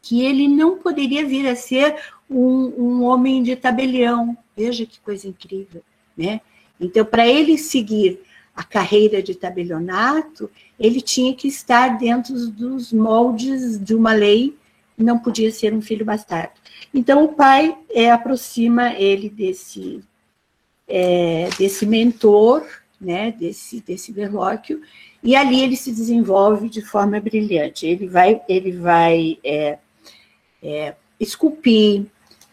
que 0.00 0.22
ele 0.24 0.48
não 0.48 0.78
poderia 0.78 1.26
vir 1.26 1.46
a 1.48 1.56
ser 1.56 1.96
um, 2.30 2.72
um 2.76 3.02
homem 3.02 3.42
de 3.42 3.56
tabelião. 3.56 4.36
Veja 4.56 4.86
que 4.86 5.00
coisa 5.00 5.28
incrível, 5.28 5.82
né? 6.16 6.40
Então, 6.80 7.04
para 7.04 7.26
ele 7.26 7.58
seguir 7.58 8.20
a 8.54 8.62
carreira 8.62 9.22
de 9.22 9.34
tabelionato, 9.34 10.50
ele 10.78 11.00
tinha 11.00 11.34
que 11.34 11.48
estar 11.48 11.98
dentro 11.98 12.34
dos 12.48 12.92
moldes 12.92 13.78
de 13.78 13.94
uma 13.94 14.12
lei 14.12 14.56
não 15.02 15.18
podia 15.18 15.50
ser 15.50 15.74
um 15.74 15.82
filho 15.82 16.04
bastardo. 16.04 16.52
Então, 16.94 17.24
o 17.24 17.28
pai 17.28 17.76
é, 17.90 18.10
aproxima 18.10 18.94
ele 18.94 19.28
desse, 19.28 20.02
é, 20.88 21.48
desse 21.58 21.86
mentor, 21.86 22.66
né, 23.00 23.32
desse, 23.32 23.80
desse 23.80 24.12
Verlóquio, 24.12 24.80
e 25.22 25.34
ali 25.36 25.60
ele 25.62 25.76
se 25.76 25.90
desenvolve 25.90 26.68
de 26.68 26.82
forma 26.82 27.20
brilhante. 27.20 27.86
Ele 27.86 28.06
vai, 28.06 28.40
ele 28.48 28.72
vai 28.72 29.38
é, 29.44 29.78
é, 30.62 30.94
esculpir, 31.18 32.06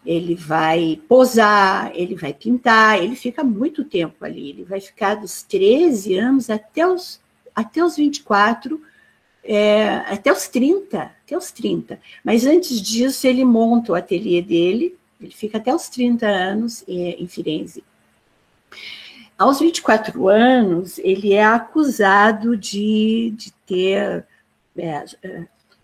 ele 0.06 0.36
vai 0.36 1.00
posar, 1.08 1.92
ele 1.94 2.16
vai 2.16 2.34
pintar, 2.34 3.04
ele 3.04 3.16
fica 3.16 3.44
muito 3.44 3.84
tempo 3.84 4.24
ali, 4.24 4.50
ele 4.50 4.64
vai 4.64 4.80
ficar 4.80 5.16
dos 5.16 5.44
13 5.44 6.18
anos 6.18 6.50
até 6.50 6.88
os, 6.88 7.20
até 7.56 7.84
os 7.84 7.96
24 7.96 8.82
é, 9.44 10.04
até 10.08 10.32
os 10.32 10.48
30, 10.48 11.02
até 11.02 11.38
os 11.38 11.52
30. 11.52 12.00
Mas 12.24 12.46
antes 12.46 12.82
disso, 12.82 13.26
ele 13.26 13.44
monta 13.44 13.92
o 13.92 13.96
ateliê 13.96 14.42
dele, 14.42 14.96
ele 15.20 15.32
fica 15.32 15.58
até 15.58 15.74
os 15.74 15.90
30 15.90 16.28
anos 16.28 16.84
em 16.88 17.28
Firenze. 17.28 17.84
Aos 19.38 19.60
24 19.60 20.28
anos, 20.28 21.00
ele 21.00 21.34
é 21.34 21.46
acusado 21.46 22.58
de, 22.58 23.34
de 23.38 23.52
ter 23.66 24.26
é, 24.78 25.06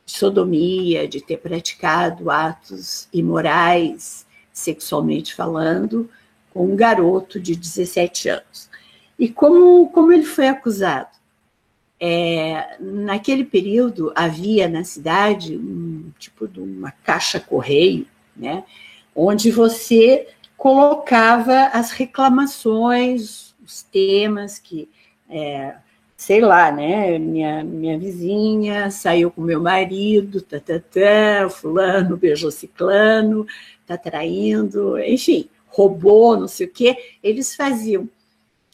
de 0.06 0.12
sodomia, 0.12 1.08
de 1.08 1.19
ter 1.19 1.38
praticado 1.38 2.30
atos 2.30 3.10
imorais, 3.12 4.26
sexualmente 4.54 5.34
falando, 5.34 6.10
com 6.54 6.65
um 6.65 6.76
garoto 6.76 7.39
de 7.39 7.56
17 7.56 8.30
anos. 8.30 8.69
E 9.17 9.28
como, 9.28 9.89
como 9.89 10.12
ele 10.12 10.24
foi 10.24 10.48
acusado? 10.48 11.15
É, 12.00 12.78
naquele 12.80 13.45
período 13.45 14.12
havia 14.15 14.67
na 14.67 14.84
cidade 14.84 15.58
um 15.58 16.12
tipo 16.19 16.48
de 16.48 16.60
uma 16.60 16.91
caixa 16.91 17.39
correio, 17.39 18.06
né, 18.36 18.65
onde 19.15 19.50
você 19.50 20.28
colocava 20.58 21.70
as 21.74 21.91
reclamações, 21.91 23.54
os 23.63 23.84
temas 23.84 24.60
que, 24.60 24.89
é, 25.30 25.76
sei 26.15 26.41
lá, 26.41 26.72
né, 26.72 27.18
minha, 27.20 27.63
minha 27.63 27.98
vizinha 27.98 28.89
saiu 28.89 29.30
com 29.32 29.41
meu 29.41 29.62
marido, 29.62 30.41
tá, 30.41 30.60
tá, 30.60 30.80
tá, 30.80 31.50
fulano 31.50 32.18
beijou 32.18 32.52
ciclano, 32.52 33.46
tá 33.86 33.98
traindo, 33.98 34.98
enfim, 35.00 35.50
roubou, 35.68 36.38
não 36.38 36.48
sei 36.48 36.68
o 36.68 36.72
quê, 36.72 37.18
eles 37.22 37.56
faziam 37.56 38.10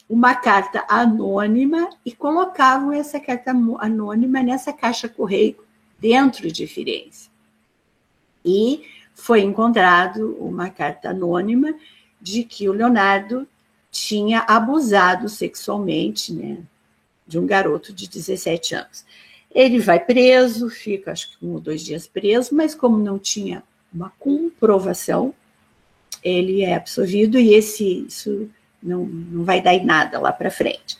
uma 0.07 0.35
carta 0.35 0.85
anônima 0.89 1.89
e 2.05 2.11
colocavam 2.11 2.91
essa 2.91 3.19
carta 3.19 3.51
anônima 3.79 4.43
nessa 4.43 4.73
caixa 4.73 5.07
correio 5.07 5.55
dentro 5.97 6.51
de 6.51 6.67
Firenze. 6.67 7.29
E 8.43 8.83
foi 9.21 9.41
encontrado 9.41 10.35
uma 10.39 10.71
carta 10.71 11.11
anônima 11.11 11.75
de 12.19 12.43
que 12.43 12.67
o 12.67 12.73
Leonardo 12.73 13.47
tinha 13.91 14.39
abusado 14.39 15.29
sexualmente 15.29 16.33
né, 16.33 16.57
de 17.27 17.37
um 17.37 17.45
garoto 17.45 17.93
de 17.93 18.09
17 18.09 18.73
anos. 18.73 19.05
Ele 19.53 19.77
vai 19.77 19.99
preso, 19.99 20.69
fica 20.69 21.11
acho 21.11 21.37
que 21.37 21.45
um 21.45 21.53
ou 21.53 21.59
dois 21.59 21.83
dias 21.83 22.07
preso, 22.07 22.55
mas 22.55 22.73
como 22.73 22.97
não 22.97 23.19
tinha 23.19 23.61
uma 23.93 24.11
comprovação, 24.17 25.35
ele 26.23 26.63
é 26.63 26.73
absolvido 26.73 27.37
e 27.37 27.53
esse 27.53 28.05
isso 28.07 28.49
não, 28.81 29.05
não 29.05 29.43
vai 29.43 29.61
dar 29.61 29.75
em 29.75 29.85
nada 29.85 30.19
lá 30.19 30.31
para 30.31 30.49
frente. 30.49 30.97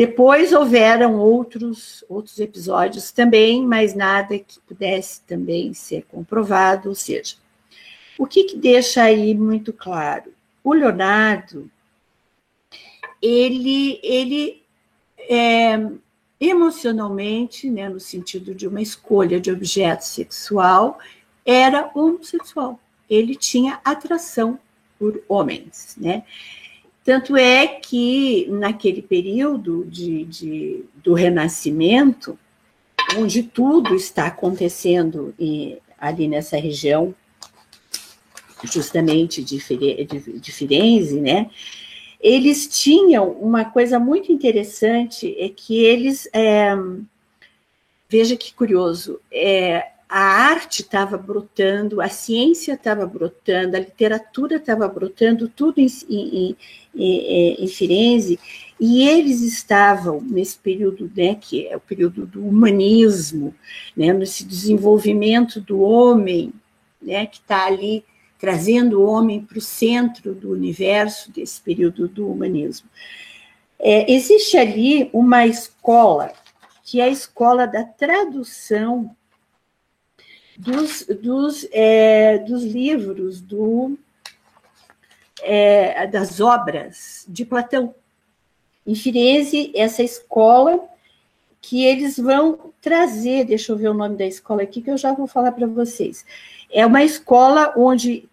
Depois 0.00 0.50
houveram 0.54 1.16
outros, 1.16 2.02
outros 2.08 2.40
episódios 2.40 3.12
também, 3.12 3.66
mas 3.66 3.94
nada 3.94 4.38
que 4.38 4.58
pudesse 4.60 5.20
também 5.26 5.74
ser 5.74 6.06
comprovado, 6.08 6.88
ou 6.88 6.94
seja, 6.94 7.36
o 8.16 8.26
que, 8.26 8.44
que 8.44 8.56
deixa 8.56 9.02
aí 9.02 9.34
muito 9.34 9.74
claro? 9.74 10.32
O 10.64 10.72
Leonardo, 10.72 11.70
ele, 13.20 14.00
ele 14.02 14.62
é, 15.28 15.78
emocionalmente, 16.40 17.68
né, 17.68 17.86
no 17.86 18.00
sentido 18.00 18.54
de 18.54 18.66
uma 18.66 18.80
escolha 18.80 19.38
de 19.38 19.52
objeto 19.52 20.06
sexual, 20.06 20.98
era 21.44 21.90
homossexual. 21.94 22.80
Ele 23.06 23.36
tinha 23.36 23.78
atração 23.84 24.58
por 24.98 25.22
homens, 25.28 25.94
né? 26.00 26.24
Tanto 27.10 27.36
é 27.36 27.66
que, 27.66 28.46
naquele 28.50 29.02
período 29.02 29.84
de, 29.84 30.24
de 30.26 30.84
do 31.02 31.12
Renascimento, 31.12 32.38
onde 33.18 33.42
tudo 33.42 33.96
está 33.96 34.28
acontecendo 34.28 35.34
e, 35.36 35.76
ali 35.98 36.28
nessa 36.28 36.56
região, 36.56 37.12
justamente 38.62 39.42
de, 39.42 39.58
de 40.38 40.52
Firenze, 40.52 41.20
né? 41.20 41.50
Eles 42.20 42.68
tinham 42.68 43.28
uma 43.32 43.64
coisa 43.64 43.98
muito 43.98 44.30
interessante, 44.30 45.34
é 45.36 45.48
que 45.48 45.82
eles, 45.82 46.28
é, 46.32 46.76
veja 48.08 48.36
que 48.36 48.54
curioso, 48.54 49.18
é, 49.32 49.84
a 50.10 50.18
arte 50.18 50.82
estava 50.82 51.16
brotando, 51.16 52.00
a 52.00 52.08
ciência 52.08 52.72
estava 52.72 53.06
brotando, 53.06 53.76
a 53.76 53.78
literatura 53.78 54.56
estava 54.56 54.88
brotando, 54.88 55.48
tudo 55.48 55.80
em, 55.80 55.86
em, 56.08 56.56
em, 56.92 57.54
em, 57.62 57.66
Firenze, 57.68 58.36
e 58.80 59.08
eles 59.08 59.40
estavam 59.40 60.20
nesse 60.20 60.58
período, 60.58 61.08
né, 61.16 61.36
que 61.36 61.68
é 61.68 61.76
o 61.76 61.80
período 61.80 62.26
do 62.26 62.44
humanismo, 62.44 63.54
né, 63.96 64.12
nesse 64.12 64.44
desenvolvimento 64.44 65.60
do 65.60 65.80
homem, 65.80 66.52
né, 67.00 67.26
que 67.26 67.36
está 67.36 67.66
ali 67.66 68.04
trazendo 68.36 69.00
o 69.00 69.06
homem 69.06 69.40
para 69.40 69.58
o 69.58 69.62
centro 69.62 70.34
do 70.34 70.50
universo 70.50 71.30
desse 71.30 71.60
período 71.60 72.08
do 72.08 72.28
humanismo. 72.28 72.90
É, 73.78 74.12
existe 74.12 74.56
ali 74.56 75.08
uma 75.12 75.46
escola, 75.46 76.32
que 76.82 77.00
é 77.00 77.04
a 77.04 77.08
escola 77.08 77.64
da 77.64 77.84
tradução 77.84 79.14
dos, 80.60 81.06
dos, 81.06 81.66
é, 81.72 82.38
dos 82.38 82.62
livros, 82.62 83.40
do, 83.40 83.98
é, 85.42 86.06
das 86.06 86.38
obras 86.38 87.24
de 87.26 87.46
Platão. 87.46 87.94
Em 88.86 88.94
Firenze, 88.94 89.72
essa 89.74 90.02
escola 90.02 90.86
que 91.62 91.84
eles 91.84 92.18
vão 92.18 92.72
trazer, 92.80 93.44
deixa 93.44 93.72
eu 93.72 93.76
ver 93.76 93.88
o 93.88 93.94
nome 93.94 94.16
da 94.16 94.26
escola 94.26 94.62
aqui, 94.62 94.82
que 94.82 94.90
eu 94.90 94.98
já 94.98 95.12
vou 95.12 95.26
falar 95.26 95.52
para 95.52 95.66
vocês. 95.66 96.26
É 96.70 96.84
uma 96.84 97.02
escola 97.02 97.72
onde 97.76 98.28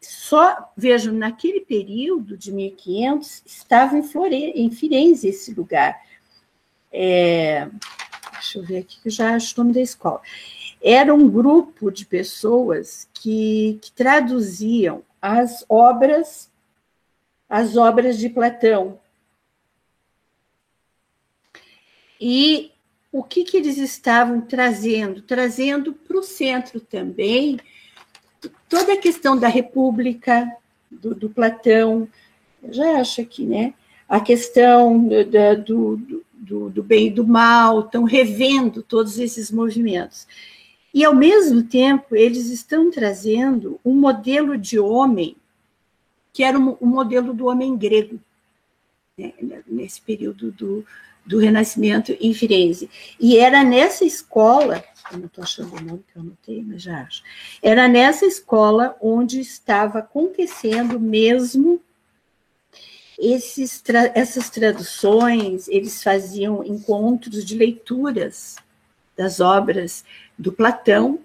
só, 0.00 0.72
vejam, 0.76 1.12
naquele 1.12 1.60
período 1.60 2.36
de 2.36 2.52
1500, 2.52 3.42
estava 3.46 3.96
em, 3.96 4.02
Flore, 4.02 4.52
em 4.54 4.70
Firenze 4.70 5.28
esse 5.28 5.54
lugar. 5.54 6.00
É, 6.92 7.68
deixa 8.32 8.58
eu 8.58 8.64
ver 8.64 8.78
aqui, 8.78 9.00
que 9.00 9.08
eu 9.08 9.12
já 9.12 9.34
acho 9.34 9.54
o 9.54 9.64
nome 9.64 9.74
da 9.74 9.80
escola 9.80 10.20
era 10.82 11.14
um 11.14 11.28
grupo 11.28 11.90
de 11.90 12.04
pessoas 12.04 13.08
que, 13.14 13.78
que 13.80 13.92
traduziam 13.92 15.02
as 15.20 15.64
obras, 15.68 16.50
as 17.48 17.76
obras 17.76 18.18
de 18.18 18.28
Platão. 18.28 18.98
E 22.20 22.72
o 23.12 23.22
que, 23.22 23.44
que 23.44 23.56
eles 23.56 23.78
estavam 23.78 24.40
trazendo? 24.40 25.22
Trazendo 25.22 25.92
para 25.92 26.18
o 26.18 26.22
centro 26.22 26.80
também 26.80 27.58
toda 28.68 28.94
a 28.94 28.98
questão 28.98 29.36
da 29.36 29.48
República, 29.48 30.50
do, 30.90 31.14
do 31.14 31.30
Platão, 31.30 32.08
já 32.70 33.00
acho 33.00 33.20
aqui, 33.20 33.44
né? 33.44 33.74
A 34.08 34.20
questão 34.20 34.98
do, 35.06 35.96
do, 35.96 36.24
do, 36.32 36.70
do 36.70 36.82
bem 36.82 37.06
e 37.06 37.10
do 37.10 37.26
mal, 37.26 37.80
estão 37.80 38.04
revendo 38.04 38.82
todos 38.82 39.18
esses 39.18 39.50
movimentos. 39.50 40.26
E, 40.92 41.04
ao 41.04 41.14
mesmo 41.14 41.62
tempo, 41.62 42.14
eles 42.14 42.48
estão 42.48 42.90
trazendo 42.90 43.80
um 43.84 43.94
modelo 43.94 44.58
de 44.58 44.78
homem 44.78 45.36
que 46.32 46.42
era 46.42 46.58
um, 46.58 46.76
um 46.80 46.86
modelo 46.86 47.34
do 47.34 47.46
homem 47.46 47.76
grego, 47.76 48.18
né, 49.18 49.34
nesse 49.66 50.00
período 50.00 50.50
do, 50.50 50.84
do 51.26 51.38
Renascimento 51.38 52.16
em 52.20 52.32
Firenze. 52.32 52.88
E 53.20 53.36
era 53.36 53.62
nessa 53.62 54.04
escola, 54.04 54.82
eu 55.12 55.18
não 55.18 55.26
estou 55.26 55.44
achando 55.44 55.76
o 55.76 55.80
nome 55.80 56.04
que 56.10 56.16
eu 56.18 56.22
anotei, 56.22 56.64
mas 56.66 56.82
já 56.82 57.02
acho, 57.02 57.22
era 57.62 57.86
nessa 57.86 58.24
escola 58.24 58.96
onde 59.00 59.40
estava 59.40 59.98
acontecendo 59.98 60.98
mesmo 60.98 61.80
esses, 63.18 63.80
tra 63.80 64.10
essas 64.14 64.50
traduções, 64.50 65.68
eles 65.68 66.02
faziam 66.02 66.64
encontros 66.64 67.44
de 67.44 67.56
leituras 67.56 68.56
das 69.16 69.38
obras 69.38 70.04
do 70.42 70.52
Platão, 70.52 71.20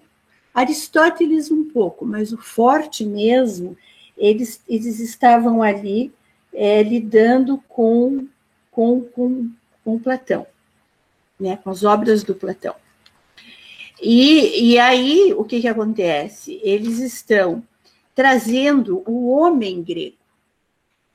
Aristóteles 0.54 1.50
um 1.50 1.68
pouco, 1.68 2.06
mas 2.06 2.32
o 2.32 2.38
forte 2.38 3.04
mesmo, 3.04 3.76
eles, 4.16 4.62
eles 4.68 5.00
estavam 5.00 5.62
ali 5.62 6.12
é, 6.52 6.82
lidando 6.82 7.62
com, 7.68 8.26
com, 8.70 9.00
com, 9.00 9.50
com 9.84 9.98
Platão, 9.98 10.46
né, 11.38 11.58
com 11.62 11.70
as 11.70 11.84
obras 11.84 12.22
do 12.22 12.34
Platão. 12.34 12.74
E, 14.00 14.72
e 14.72 14.78
aí, 14.78 15.34
o 15.36 15.44
que, 15.44 15.60
que 15.60 15.68
acontece? 15.68 16.60
Eles 16.62 17.00
estão 17.00 17.62
trazendo 18.14 19.02
o 19.04 19.30
homem 19.30 19.82
grego. 19.82 20.16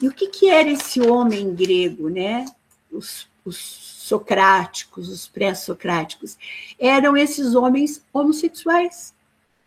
E 0.02 0.08
o 0.08 0.12
que, 0.12 0.28
que 0.28 0.50
era 0.50 0.70
esse 0.70 1.00
homem 1.00 1.56
grego, 1.56 2.10
né? 2.10 2.46
Os, 2.92 3.30
os 3.46 3.93
socráticos, 4.04 5.08
os 5.08 5.30
pré-socráticos, 5.30 6.38
eram 6.78 7.16
esses 7.16 7.56
homens 7.56 8.04
homossexuais, 8.12 9.14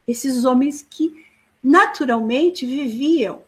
esses 0.07 0.45
homens 0.45 0.87
que 0.89 1.25
naturalmente 1.65 2.67
viviam 2.67 3.41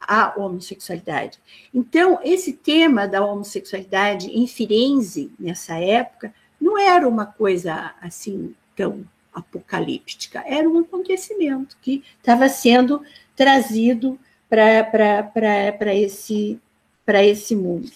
a 0.00 0.34
homossexualidade. 0.36 1.38
Então, 1.72 2.18
esse 2.24 2.54
tema 2.54 3.06
da 3.06 3.24
homossexualidade 3.24 4.26
em 4.30 4.44
Firenze, 4.48 5.30
nessa 5.38 5.78
época, 5.78 6.34
não 6.60 6.76
era 6.76 7.08
uma 7.08 7.24
coisa 7.24 7.94
assim 8.00 8.52
tão 8.74 9.04
apocalíptica, 9.32 10.42
era 10.44 10.68
um 10.68 10.80
acontecimento 10.80 11.76
que 11.80 12.02
estava 12.18 12.48
sendo 12.48 13.00
trazido 13.36 14.18
para 14.50 15.94
esse, 15.94 16.60
esse 17.06 17.54
mundo, 17.54 17.92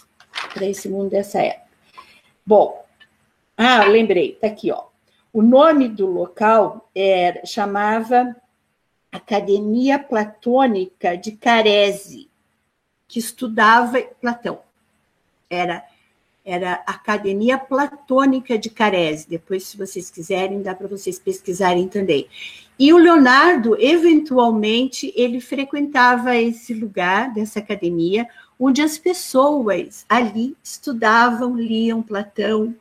para 0.54 0.64
esse 0.64 0.88
mundo 0.88 1.10
dessa 1.10 1.40
época. 1.40 1.65
Bom, 2.46 2.86
ah, 3.56 3.84
lembrei, 3.84 4.38
tá 4.40 4.46
aqui, 4.46 4.70
ó. 4.70 4.84
O 5.32 5.42
nome 5.42 5.88
do 5.88 6.06
local 6.06 6.88
era, 6.94 7.44
chamava 7.44 8.36
Academia 9.10 9.98
Platônica 9.98 11.16
de 11.16 11.32
Carese, 11.32 12.30
que 13.08 13.18
estudava 13.18 14.00
Platão. 14.20 14.60
Era 15.50 15.84
era 16.46 16.74
Academia 16.86 17.58
Platônica 17.58 18.56
de 18.56 18.70
Carese. 18.70 19.28
Depois, 19.28 19.64
se 19.66 19.76
vocês 19.76 20.08
quiserem, 20.08 20.62
dá 20.62 20.76
para 20.76 20.86
vocês 20.86 21.18
pesquisarem 21.18 21.88
também. 21.88 22.28
E 22.78 22.92
o 22.92 22.98
Leonardo, 22.98 23.76
eventualmente, 23.80 25.12
ele 25.16 25.40
frequentava 25.40 26.36
esse 26.36 26.72
lugar 26.72 27.34
dessa 27.34 27.58
academia, 27.58 28.28
onde 28.58 28.82
as 28.82 28.98
pessoas 28.98 30.04
ali 30.08 30.56
estudavam, 30.62 31.56
liam 31.56 32.02
Platão, 32.02 32.74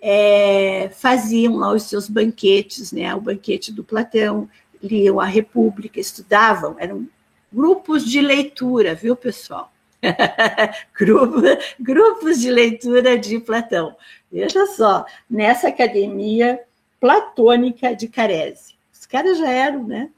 é, 0.00 0.90
faziam 0.90 1.56
lá 1.56 1.72
os 1.72 1.84
seus 1.84 2.08
banquetes, 2.08 2.92
né, 2.92 3.14
o 3.14 3.20
banquete 3.20 3.72
do 3.72 3.82
Platão, 3.82 4.48
liam 4.82 5.18
a 5.18 5.26
República, 5.26 5.98
estudavam, 5.98 6.76
eram 6.78 7.08
grupos 7.52 8.04
de 8.04 8.20
leitura, 8.20 8.94
viu, 8.94 9.16
pessoal? 9.16 9.72
Grupo, 10.96 11.42
grupos 11.80 12.40
de 12.40 12.50
leitura 12.52 13.18
de 13.18 13.40
Platão. 13.40 13.96
Veja 14.30 14.64
só, 14.66 15.04
nessa 15.28 15.68
academia 15.68 16.60
platônica 17.00 17.96
de 17.96 18.06
Carese. 18.06 18.74
Os 18.92 19.06
caras 19.06 19.38
já 19.38 19.50
eram, 19.50 19.84
né? 19.84 20.10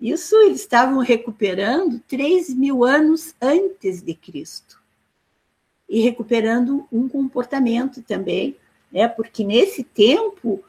Isso 0.00 0.36
eles 0.36 0.60
estavam 0.60 0.98
recuperando 0.98 2.00
3 2.08 2.54
mil 2.54 2.84
anos 2.84 3.34
antes 3.40 4.02
de 4.02 4.14
Cristo. 4.14 4.80
E 5.88 6.00
recuperando 6.00 6.86
um 6.90 7.08
comportamento 7.08 8.02
também 8.02 8.56
né? 8.90 9.06
porque 9.08 9.44
nesse 9.44 9.84
tempo 9.84 10.62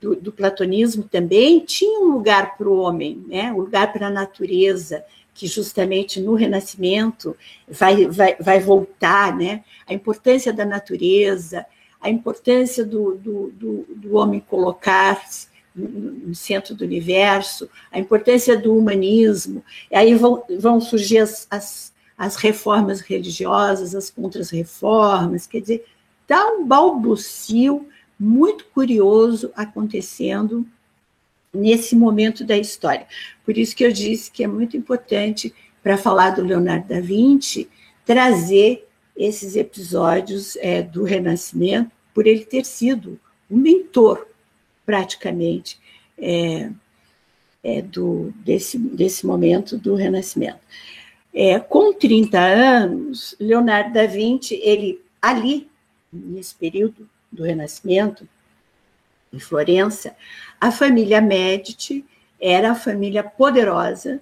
do, 0.00 0.16
do 0.16 0.32
platonismo 0.32 1.04
também 1.04 1.60
tinha 1.60 2.00
um 2.00 2.12
lugar 2.12 2.56
para 2.56 2.68
o 2.68 2.78
homem, 2.78 3.24
né? 3.28 3.52
um 3.52 3.58
lugar 3.58 3.92
para 3.92 4.08
a 4.08 4.10
natureza, 4.10 5.04
que 5.34 5.46
justamente 5.46 6.20
no 6.20 6.34
Renascimento 6.34 7.36
vai, 7.66 8.06
vai, 8.06 8.36
vai 8.38 8.60
voltar, 8.60 9.34
né? 9.34 9.64
a 9.86 9.94
importância 9.94 10.52
da 10.52 10.64
natureza, 10.64 11.64
a 12.00 12.10
importância 12.10 12.84
do, 12.84 13.14
do, 13.14 13.50
do, 13.52 13.86
do 13.88 14.16
homem 14.16 14.40
colocar-se 14.40 15.51
no 15.74 16.34
centro 16.34 16.74
do 16.74 16.84
universo, 16.84 17.68
a 17.90 17.98
importância 17.98 18.56
do 18.58 18.76
humanismo, 18.76 19.64
e 19.90 19.96
aí 19.96 20.14
vão, 20.14 20.44
vão 20.58 20.80
surgir 20.80 21.18
as, 21.18 21.46
as, 21.50 21.92
as 22.16 22.36
reformas 22.36 23.00
religiosas, 23.00 23.94
as 23.94 24.10
contras-reformas, 24.10 25.46
quer 25.46 25.60
dizer, 25.60 25.84
está 26.22 26.46
um 26.52 26.66
balbucio 26.66 27.86
muito 28.18 28.66
curioso 28.66 29.50
acontecendo 29.56 30.66
nesse 31.52 31.94
momento 31.96 32.44
da 32.44 32.56
história. 32.56 33.06
Por 33.44 33.58
isso 33.58 33.74
que 33.74 33.84
eu 33.84 33.92
disse 33.92 34.30
que 34.30 34.44
é 34.44 34.46
muito 34.46 34.76
importante, 34.76 35.54
para 35.82 35.98
falar 35.98 36.30
do 36.30 36.44
Leonardo 36.44 36.88
da 36.88 37.00
Vinci, 37.00 37.68
trazer 38.04 38.88
esses 39.16 39.56
episódios 39.56 40.56
é, 40.56 40.82
do 40.82 41.02
Renascimento, 41.02 41.90
por 42.14 42.26
ele 42.26 42.44
ter 42.44 42.64
sido 42.64 43.18
um 43.50 43.56
mentor, 43.56 44.26
praticamente, 44.84 45.78
é, 46.18 46.70
é, 47.62 47.82
do, 47.82 48.32
desse, 48.36 48.78
desse 48.78 49.26
momento 49.26 49.78
do 49.78 49.94
Renascimento. 49.94 50.60
É, 51.32 51.58
com 51.58 51.92
30 51.92 52.38
anos, 52.38 53.34
Leonardo 53.40 53.94
da 53.94 54.06
Vinci, 54.06 54.54
ele 54.62 55.00
ali, 55.20 55.68
nesse 56.12 56.54
período 56.54 57.08
do 57.30 57.44
Renascimento, 57.44 58.28
em 59.32 59.38
Florença, 59.38 60.14
a 60.60 60.70
família 60.70 61.20
Medici 61.20 62.04
era 62.38 62.72
a 62.72 62.74
família 62.74 63.22
poderosa, 63.22 64.20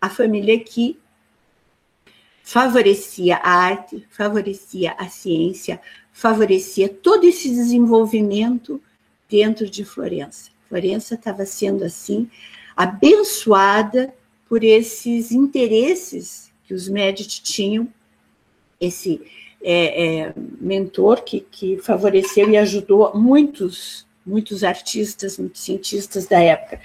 a 0.00 0.08
família 0.08 0.58
que 0.60 0.96
favorecia 2.44 3.36
a 3.36 3.50
arte, 3.50 4.06
favorecia 4.10 4.92
a 4.92 5.08
ciência, 5.08 5.80
favorecia 6.12 6.88
todo 6.88 7.24
esse 7.24 7.48
desenvolvimento 7.48 8.80
dentro 9.28 9.68
de 9.68 9.84
Florença. 9.84 10.50
Florença 10.68 11.14
estava 11.14 11.44
sendo 11.46 11.84
assim 11.84 12.30
abençoada 12.76 14.14
por 14.48 14.62
esses 14.62 15.32
interesses 15.32 16.52
que 16.64 16.74
os 16.74 16.88
Medici 16.88 17.42
tinham, 17.42 17.88
esse 18.80 19.20
é, 19.62 20.18
é, 20.20 20.34
mentor 20.36 21.22
que, 21.22 21.40
que 21.40 21.78
favoreceu 21.78 22.48
e 22.48 22.56
ajudou 22.56 23.16
muitos, 23.16 24.06
muitos 24.24 24.62
artistas, 24.62 25.38
muitos 25.38 25.62
cientistas 25.62 26.26
da 26.26 26.40
época. 26.40 26.80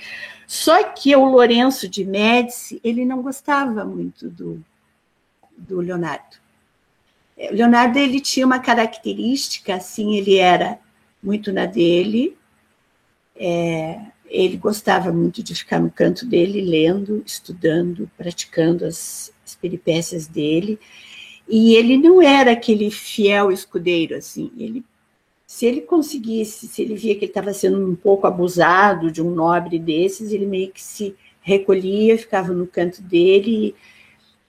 Só 0.47 0.83
que 0.83 1.15
o 1.15 1.25
Lourenço 1.25 1.87
de 1.87 2.03
Médici, 2.03 2.79
ele 2.83 3.05
não 3.05 3.21
gostava 3.21 3.85
muito 3.85 4.29
do, 4.29 4.63
do 5.57 5.79
Leonardo. 5.79 6.37
É, 7.37 7.51
Leonardo 7.51 7.97
ele 7.97 8.19
tinha 8.19 8.45
uma 8.45 8.59
característica, 8.59 9.75
assim, 9.75 10.15
ele 10.15 10.37
era 10.37 10.79
muito 11.23 11.51
na 11.51 11.65
dele, 11.65 12.37
é, 13.35 13.99
ele 14.27 14.57
gostava 14.57 15.11
muito 15.11 15.41
de 15.41 15.55
ficar 15.55 15.79
no 15.79 15.89
canto 15.89 16.25
dele, 16.25 16.61
lendo, 16.61 17.23
estudando, 17.25 18.09
praticando 18.17 18.85
as, 18.85 19.33
as 19.45 19.55
peripécias 19.55 20.27
dele, 20.27 20.79
e 21.47 21.75
ele 21.75 21.97
não 21.97 22.21
era 22.21 22.51
aquele 22.51 22.91
fiel 22.91 23.51
escudeiro, 23.51 24.15
assim, 24.15 24.51
ele 24.57 24.83
se 25.53 25.67
ele 25.67 25.81
conseguisse, 25.81 26.67
se 26.67 26.81
ele 26.81 26.95
via 26.95 27.13
que 27.13 27.25
ele 27.25 27.31
estava 27.31 27.53
sendo 27.53 27.79
um 27.87 27.95
pouco 27.95 28.25
abusado 28.25 29.11
de 29.11 29.21
um 29.21 29.29
nobre 29.29 29.77
desses, 29.77 30.31
ele 30.31 30.47
meio 30.47 30.71
que 30.71 30.81
se 30.81 31.15
recolhia, 31.41 32.17
ficava 32.17 32.51
no 32.51 32.65
canto 32.65 33.03
dele. 33.03 33.75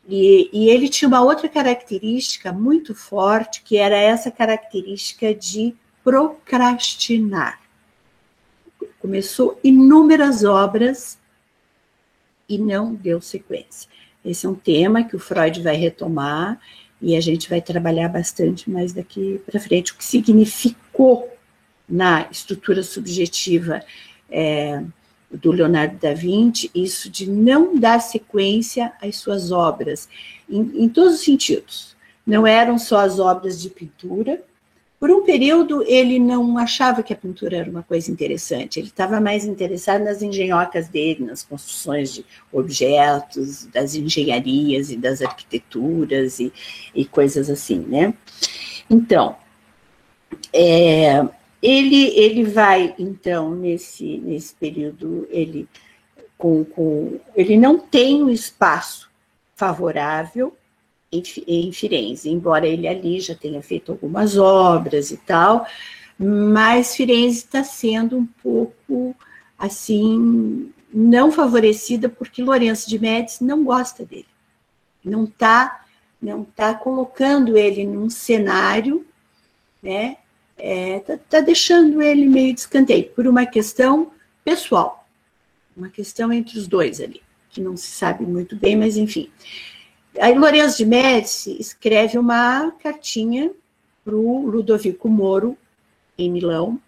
E, 0.09 0.49
e, 0.51 0.71
ele 0.71 0.89
tinha 0.89 1.07
uma 1.07 1.23
outra 1.23 1.47
característica 1.47 2.55
muito 2.55 2.95
forte, 2.95 3.63
que 3.63 3.77
era 3.77 3.95
essa 3.95 4.31
característica 4.31 5.35
de 5.35 5.75
procrastinar. 6.05 7.61
Começou 9.01 9.59
inúmeras 9.65 10.45
obras 10.45 11.19
e 12.49 12.59
não 12.59 12.95
deu 12.95 13.21
sequência. 13.21 13.89
Esse 14.25 14.47
é 14.47 14.49
um 14.49 14.55
tema 14.55 15.05
que 15.05 15.17
o 15.17 15.19
Freud 15.19 15.63
vai 15.63 15.77
retomar 15.77 16.61
e 17.01 17.17
a 17.17 17.21
gente 17.21 17.49
vai 17.49 17.61
trabalhar 17.61 18.09
bastante 18.09 18.71
mais 18.71 18.93
daqui 18.93 19.41
para 19.45 19.61
frente. 19.61 19.93
O 19.93 19.97
que 19.97 20.05
significou 20.05 21.31
na 21.89 22.29
estrutura 22.31 22.83
subjetiva 22.83 23.83
é, 24.31 24.83
do 25.31 25.53
Leonardo 25.53 25.99
da 25.99 26.15
Vinci, 26.15 26.71
isso 26.75 27.11
de 27.11 27.29
não 27.29 27.79
dar 27.79 28.01
sequência 28.01 28.93
às 29.03 29.17
suas 29.17 29.51
obras, 29.51 30.09
em, 30.49 30.85
em 30.85 30.89
todos 30.89 31.15
os 31.15 31.25
sentidos. 31.25 31.95
Não 32.27 32.47
eram 32.47 32.79
só 32.79 33.01
as 33.01 33.19
obras 33.19 33.61
de 33.61 33.69
pintura. 33.69 34.43
Por 35.05 35.11
um 35.11 35.23
período, 35.23 35.83
ele 35.83 36.19
não 36.19 36.57
achava 36.57 37.03
que 37.03 37.13
a 37.13 37.17
pintura 37.17 37.59
era 37.59 37.71
uma 37.71 37.83
coisa 37.83 38.11
interessante, 38.11 38.81
ele 38.81 38.87
estava 38.87 39.21
mais 39.21 39.45
interessado 39.45 40.03
nas 40.03 40.23
engenhocas 40.23 40.89
dele, 40.89 41.27
nas 41.27 41.43
construções 41.43 42.15
de 42.15 42.25
objetos, 42.51 43.67
das 43.67 43.95
engenharias 43.95 44.91
e 44.91 44.97
das 44.97 45.21
arquiteturas 45.21 46.41
e, 46.41 46.51
e 46.95 47.05
coisas 47.05 47.51
assim, 47.51 47.81
né? 47.81 48.15
Então, 48.89 49.37
é, 50.51 51.23
ele, 51.61 52.07
ele 52.19 52.43
vai, 52.43 52.95
então, 52.99 53.55
nesse, 53.55 54.17
nesse 54.25 54.55
período, 54.55 55.29
ele, 55.29 55.69
com, 56.39 56.65
com, 56.65 57.21
ele 57.37 57.59
não 57.59 57.79
tem 57.79 58.23
um 58.23 58.31
espaço 58.31 59.11
favorável 59.55 60.57
em, 61.47 61.73
Firenze, 61.73 62.29
embora 62.29 62.67
ele 62.67 62.89
ali 62.89 63.21
já 63.21 63.35
tenha 63.35 63.63
feito 63.63 63.93
algumas 63.93 64.37
obras 64.37 65.11
e 65.11 65.17
tal, 65.17 65.67
mas 66.19 66.95
Firenze 66.95 67.39
está 67.39 67.63
sendo 67.63 68.17
um 68.17 68.27
pouco, 68.43 69.15
assim, 69.59 70.73
não 70.93 71.31
favorecida 71.31 72.09
porque 72.09 72.43
Lourenço 72.43 72.89
de 72.89 72.99
Médici 72.99 73.45
não 73.45 73.65
gosta 73.65 74.05
dele, 74.05 74.27
não 75.05 75.25
está 75.25 75.81
não 76.21 76.43
tá 76.43 76.73
colocando 76.73 77.55
ele 77.55 77.85
num 77.85 78.09
cenário, 78.09 79.07
né, 79.83 80.17
é, 80.57 81.01
tá, 81.01 81.19
tá 81.19 81.41
deixando 81.41 82.01
ele 82.01 82.27
meio 82.27 82.55
de 82.55 82.61
escanteio, 82.61 83.11
por 83.11 83.27
uma 83.27 83.45
questão 83.45 84.11
pessoal, 84.43 85.07
uma 85.77 85.91
questão 85.91 86.33
entre 86.33 86.59
os 86.59 86.67
dois 86.67 87.01
ali, 87.01 87.21
que 87.51 87.61
não 87.61 87.77
se 87.77 87.89
sabe 87.89 88.25
muito 88.25 88.57
bem, 88.57 88.75
mas 88.75 88.97
enfim. 88.97 89.31
Aí 90.21 90.39
Lourenço 90.39 90.79
de 90.79 90.87
Médici 90.87 91.57
escreve 91.59 92.19
uma 92.19 92.71
cartinha 92.83 93.51
para 94.05 94.15
o 94.15 94.47
Ludovico 94.47 95.09
Moro, 95.09 95.57
em 96.17 96.31
Milão, 96.31 96.81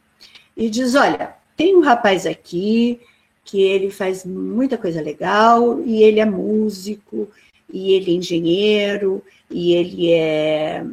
e 0.57 0.71
diz: 0.71 0.95
Olha, 0.95 1.35
tem 1.57 1.75
um 1.77 1.81
rapaz 1.81 2.27
aqui 2.27 3.01
que 3.45 3.63
ele 3.63 3.91
faz 3.91 4.25
muita 4.25 4.77
coisa 4.77 5.01
legal, 5.01 5.81
e 5.83 6.03
ele 6.03 6.21
é 6.21 6.25
músico, 6.25 7.29
e 7.73 7.93
ele 7.93 8.13
é 8.13 8.15
engenheiro, 8.15 9.23
e 9.51 9.73
ele 9.73 10.13
é, 10.13 10.85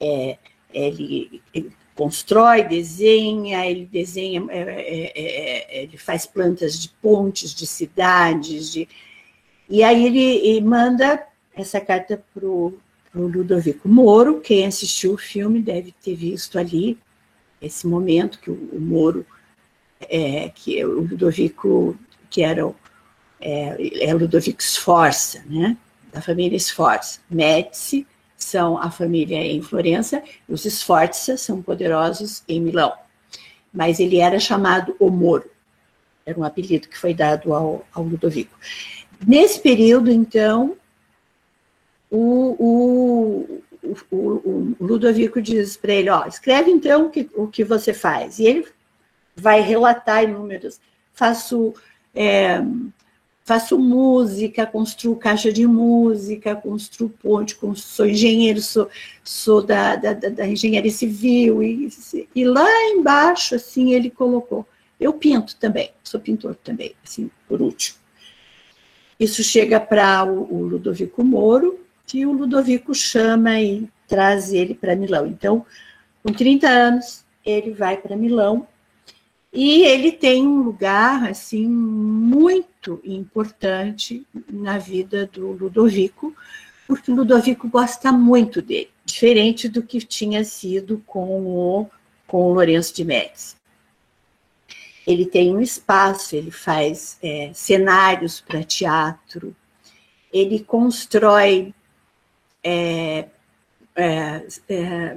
é 0.00 0.38
ele, 0.72 1.42
ele 1.54 1.72
constrói, 1.94 2.62
desenha, 2.62 3.66
ele 3.66 3.86
desenha, 3.86 4.44
é, 4.50 4.60
é, 4.60 5.12
é, 5.16 5.82
ele 5.82 5.96
faz 5.96 6.26
plantas 6.26 6.78
de 6.78 6.88
pontes, 7.02 7.54
de 7.54 7.66
cidades, 7.66 8.72
de... 8.72 8.88
e 9.68 9.82
aí 9.82 10.06
ele, 10.06 10.60
manda 10.62 11.26
essa 11.54 11.80
carta 11.80 12.22
para 12.32 12.46
o 12.46 12.78
Ludovico 13.14 13.88
Moro, 13.88 14.40
quem 14.40 14.66
assistiu 14.66 15.12
o 15.12 15.18
filme 15.18 15.60
deve 15.60 15.92
ter 15.92 16.14
visto 16.14 16.58
ali 16.58 16.98
esse 17.60 17.86
momento 17.86 18.38
que 18.38 18.50
o, 18.50 18.54
o 18.72 18.80
Moro, 18.80 19.26
é, 20.00 20.48
que 20.54 20.82
o 20.84 21.00
Ludovico, 21.00 21.98
que 22.30 22.42
era 22.42 22.66
o, 22.66 22.74
é, 23.40 24.08
é 24.08 24.14
Ludovico 24.14 24.62
Sforza, 24.62 25.42
né, 25.46 25.76
da 26.12 26.22
família 26.22 26.58
Sforza, 26.58 27.18
Médici, 27.28 28.06
são 28.36 28.78
a 28.78 28.90
família 28.90 29.38
em 29.38 29.60
Florença, 29.60 30.22
os 30.48 30.62
Sforza 30.62 31.36
são 31.36 31.60
poderosos 31.60 32.42
em 32.48 32.60
Milão. 32.60 32.92
Mas 33.72 34.00
ele 34.00 34.18
era 34.18 34.38
chamado 34.38 34.96
O 34.98 35.10
Moro, 35.10 35.50
era 36.24 36.38
um 36.38 36.44
apelido 36.44 36.88
que 36.88 36.96
foi 36.96 37.12
dado 37.12 37.52
ao, 37.52 37.86
ao 37.92 38.02
Ludovico. 38.04 38.56
Nesse 39.26 39.60
período, 39.60 40.10
então, 40.10 40.76
o, 42.10 42.56
o, 42.58 43.62
o, 44.10 44.16
o 44.16 44.76
Ludovico 44.80 45.40
diz 45.40 45.76
para 45.76 45.92
ele: 45.92 46.10
ó, 46.10 46.26
escreve 46.26 46.70
então 46.70 47.06
o 47.06 47.10
que, 47.10 47.28
o 47.34 47.46
que 47.46 47.64
você 47.64 47.92
faz. 47.92 48.38
E 48.38 48.46
ele 48.46 48.66
vai 49.36 49.60
relatar 49.60 50.24
inúmeros. 50.24 50.80
Faço. 51.12 51.74
É, 52.14 52.62
faço 53.48 53.78
música, 53.78 54.66
construo 54.66 55.16
caixa 55.16 55.50
de 55.50 55.66
música, 55.66 56.54
construo 56.54 57.08
ponte, 57.08 57.56
sou 57.76 58.06
engenheiro, 58.06 58.60
sou, 58.60 58.90
sou 59.24 59.62
da, 59.62 59.96
da, 59.96 60.12
da 60.12 60.46
engenharia 60.46 60.90
civil, 60.90 61.62
e, 61.62 61.88
e 62.34 62.44
lá 62.44 62.68
embaixo, 62.90 63.54
assim, 63.54 63.94
ele 63.94 64.10
colocou, 64.10 64.66
eu 65.00 65.14
pinto 65.14 65.56
também, 65.56 65.90
sou 66.04 66.20
pintor 66.20 66.56
também, 66.56 66.94
assim, 67.02 67.30
por 67.48 67.62
último. 67.62 67.96
Isso 69.18 69.42
chega 69.42 69.80
para 69.80 70.24
o, 70.24 70.54
o 70.54 70.62
Ludovico 70.62 71.24
Moro, 71.24 71.78
que 72.06 72.24
o 72.24 72.32
Ludovico 72.32 72.94
chama 72.94 73.60
e 73.60 73.88
traz 74.06 74.52
ele 74.52 74.74
para 74.74 74.96
Milão. 74.96 75.26
Então, 75.26 75.66
com 76.22 76.32
30 76.32 76.68
anos, 76.68 77.24
ele 77.44 77.72
vai 77.72 77.96
para 77.96 78.16
Milão 78.16 78.66
e 79.52 79.82
ele 79.82 80.12
tem 80.12 80.46
um 80.46 80.62
lugar 80.62 81.28
assim 81.28 81.66
muito 81.66 83.00
importante 83.02 84.26
na 84.50 84.78
vida 84.78 85.26
do 85.26 85.52
Ludovico, 85.52 86.34
porque 86.86 87.10
o 87.10 87.14
Ludovico 87.14 87.68
gosta 87.68 88.12
muito 88.12 88.60
dele, 88.60 88.90
diferente 89.04 89.68
do 89.68 89.82
que 89.82 90.00
tinha 90.00 90.44
sido 90.44 91.02
com 91.06 91.40
o, 91.46 91.86
com 92.26 92.50
o 92.50 92.52
Lourenço 92.52 92.94
de 92.94 93.04
Médici. 93.04 93.57
Ele 95.08 95.24
tem 95.24 95.56
um 95.56 95.60
espaço, 95.60 96.36
ele 96.36 96.50
faz 96.50 97.18
é, 97.22 97.50
cenários 97.54 98.42
para 98.42 98.62
teatro, 98.62 99.56
ele 100.30 100.60
constrói 100.60 101.74
é, 102.62 103.24
é, 103.96 104.46
é 104.68 105.16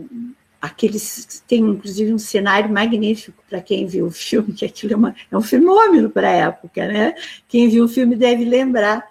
aqueles 0.61 1.43
tem 1.47 1.59
inclusive 1.61 2.13
um 2.13 2.19
cenário 2.19 2.71
magnífico 2.71 3.43
para 3.49 3.61
quem 3.61 3.87
viu 3.87 4.05
o 4.05 4.11
filme, 4.11 4.53
que 4.53 4.63
aquilo 4.63 4.93
é, 4.93 4.95
uma, 4.95 5.15
é 5.29 5.37
um 5.37 5.41
fenômeno 5.41 6.09
para 6.09 6.29
a 6.29 6.33
época, 6.33 6.87
né? 6.87 7.15
Quem 7.49 7.67
viu 7.67 7.83
o 7.83 7.89
filme 7.89 8.15
deve 8.15 8.45
lembrar 8.45 9.05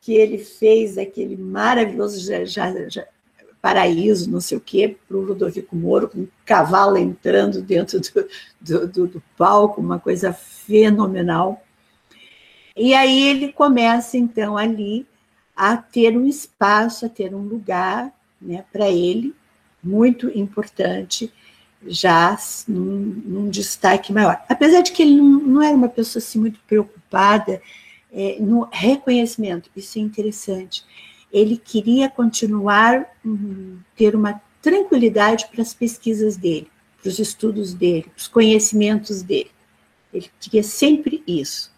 que 0.00 0.14
ele 0.14 0.38
fez 0.38 0.96
aquele 0.96 1.36
maravilhoso 1.36 2.20
já, 2.20 2.44
já, 2.44 2.88
já, 2.88 3.06
paraíso, 3.62 4.28
não 4.28 4.40
sei 4.40 4.58
o 4.58 4.60
quê, 4.60 4.96
para 5.06 5.16
o 5.16 5.20
Ludovico 5.20 5.76
Moro, 5.76 6.08
com 6.08 6.18
um 6.22 6.28
cavalo 6.44 6.98
entrando 6.98 7.62
dentro 7.62 8.00
do, 8.00 8.28
do, 8.60 8.88
do, 8.88 9.06
do 9.06 9.22
palco, 9.38 9.80
uma 9.80 10.00
coisa 10.00 10.32
fenomenal. 10.32 11.62
E 12.76 12.92
aí 12.92 13.22
ele 13.28 13.52
começa, 13.52 14.18
então, 14.18 14.58
ali 14.58 15.06
a 15.54 15.76
ter 15.76 16.16
um 16.16 16.26
espaço, 16.26 17.06
a 17.06 17.08
ter 17.08 17.32
um 17.32 17.42
lugar 17.42 18.12
né, 18.40 18.64
para 18.72 18.90
ele, 18.90 19.32
muito 19.82 20.28
importante, 20.36 21.32
já 21.86 22.36
num, 22.66 23.22
num, 23.24 23.48
destaque 23.48 24.12
maior. 24.12 24.42
Apesar 24.48 24.80
de 24.80 24.90
que 24.90 25.02
ele 25.02 25.20
não, 25.20 25.62
era 25.62 25.76
uma 25.76 25.88
pessoa 25.88 26.20
assim, 26.20 26.38
muito 26.38 26.58
preocupada 26.66 27.62
é, 28.12 28.38
no 28.40 28.68
reconhecimento, 28.72 29.70
isso 29.76 29.98
é 29.98 30.02
interessante. 30.02 30.84
Ele 31.32 31.56
queria 31.56 32.10
continuar, 32.10 33.06
um, 33.24 33.78
ter 33.96 34.14
uma 34.14 34.40
tranquilidade 34.60 35.48
para 35.50 35.62
as 35.62 35.72
pesquisas 35.72 36.36
dele, 36.36 36.68
para 37.00 37.08
os 37.08 37.18
estudos 37.18 37.72
dele, 37.72 38.02
para 38.02 38.20
os 38.20 38.28
conhecimentos 38.28 39.22
dele. 39.22 39.50
Ele 40.12 40.30
queria 40.38 40.62
sempre 40.62 41.22
isso. 41.26 41.72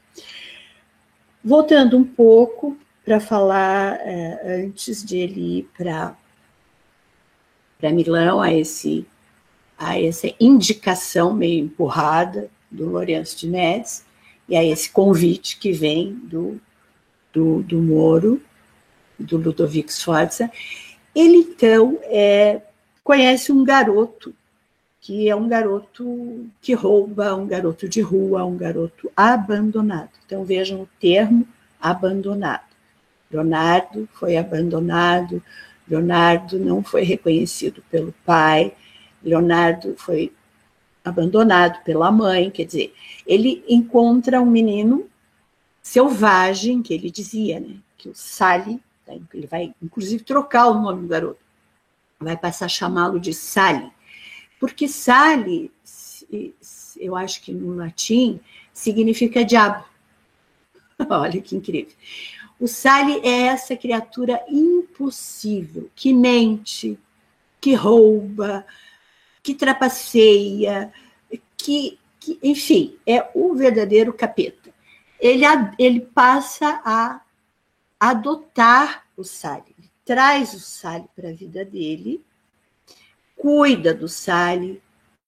Voltando 1.42 1.96
um 1.96 2.04
pouco 2.04 2.76
para 3.04 3.20
falar 3.20 3.98
é, 4.00 4.64
antes 4.64 5.04
de 5.04 5.18
ele 5.18 5.58
ir 5.58 5.70
para 5.76 6.16
para 7.84 7.92
Milão, 7.92 8.40
a, 8.40 8.50
esse, 8.50 9.06
a 9.76 10.00
essa 10.00 10.32
indicação 10.40 11.34
meio 11.34 11.64
empurrada 11.64 12.48
do 12.70 12.88
Lourenço 12.88 13.36
de 13.36 13.46
Médici, 13.46 14.02
e 14.48 14.56
a 14.56 14.64
esse 14.64 14.90
convite 14.90 15.58
que 15.58 15.70
vem 15.72 16.14
do, 16.14 16.58
do, 17.32 17.62
do 17.62 17.82
Moro, 17.82 18.40
do 19.18 19.36
Ludovico 19.36 19.92
Sforza. 19.92 20.50
Ele, 21.14 21.36
então, 21.36 21.98
é, 22.04 22.60
conhece 23.02 23.52
um 23.52 23.64
garoto, 23.64 24.34
que 25.00 25.28
é 25.28 25.36
um 25.36 25.48
garoto 25.48 26.46
que 26.60 26.72
rouba, 26.72 27.34
um 27.34 27.46
garoto 27.46 27.88
de 27.88 28.00
rua, 28.00 28.44
um 28.44 28.56
garoto 28.56 29.10
abandonado. 29.16 30.10
Então, 30.24 30.44
vejam 30.44 30.82
o 30.82 30.88
termo 30.98 31.46
abandonado. 31.80 32.74
Leonardo 33.30 34.08
foi 34.12 34.36
abandonado, 34.36 35.42
Leonardo 35.88 36.58
não 36.58 36.82
foi 36.82 37.02
reconhecido 37.02 37.82
pelo 37.90 38.14
pai, 38.24 38.72
Leonardo 39.22 39.94
foi 39.96 40.32
abandonado 41.04 41.82
pela 41.84 42.10
mãe, 42.10 42.50
quer 42.50 42.64
dizer, 42.64 42.94
ele 43.26 43.62
encontra 43.68 44.40
um 44.40 44.46
menino 44.46 45.06
selvagem, 45.82 46.82
que 46.82 46.94
ele 46.94 47.10
dizia, 47.10 47.60
né, 47.60 47.76
que 47.98 48.08
o 48.08 48.14
Sally, 48.14 48.80
ele 49.32 49.46
vai 49.46 49.74
inclusive 49.82 50.24
trocar 50.24 50.68
o 50.68 50.80
nome 50.80 51.02
do 51.02 51.08
garoto, 51.08 51.40
vai 52.18 52.36
passar 52.36 52.66
a 52.66 52.68
chamá-lo 52.68 53.20
de 53.20 53.34
Sally, 53.34 53.90
porque 54.58 54.88
Sally, 54.88 55.70
eu 56.98 57.14
acho 57.14 57.42
que 57.42 57.52
no 57.52 57.74
latim, 57.74 58.40
significa 58.72 59.44
diabo. 59.44 59.84
Olha 61.10 61.40
que 61.40 61.56
incrível. 61.56 61.92
O 62.58 62.66
Sally 62.66 63.20
é 63.24 63.42
essa 63.42 63.76
criatura 63.76 64.42
impossível 64.48 65.90
que 65.94 66.12
mente, 66.12 66.98
que 67.60 67.74
rouba, 67.74 68.64
que 69.42 69.54
trapaceia, 69.54 70.92
que, 71.56 71.98
que 72.20 72.38
enfim, 72.42 72.96
é 73.06 73.28
o 73.34 73.54
verdadeiro 73.54 74.12
capeta. 74.12 74.72
Ele, 75.20 75.44
ele 75.78 76.00
passa 76.00 76.80
a 76.84 77.20
adotar 78.10 79.04
o 79.16 79.24
Sally, 79.24 79.74
ele 79.78 79.90
traz 80.04 80.54
o 80.54 80.60
Sally 80.60 81.08
para 81.14 81.30
a 81.30 81.32
vida 81.32 81.64
dele, 81.64 82.24
cuida 83.36 83.94
do 83.94 84.08
Sally, 84.08 84.82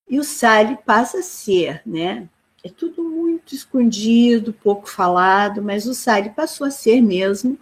e 0.08 0.18
o 0.18 0.24
Sally 0.24 0.76
passa 0.84 1.18
a 1.18 1.22
ser, 1.22 1.82
né, 1.86 2.28
é 2.66 2.68
tudo 2.68 3.04
muito 3.04 3.54
escondido, 3.54 4.52
pouco 4.52 4.88
falado, 4.88 5.62
mas 5.62 5.86
o 5.86 5.94
Sally 5.94 6.30
passou 6.30 6.66
a 6.66 6.70
ser 6.70 7.00
mesmo 7.00 7.58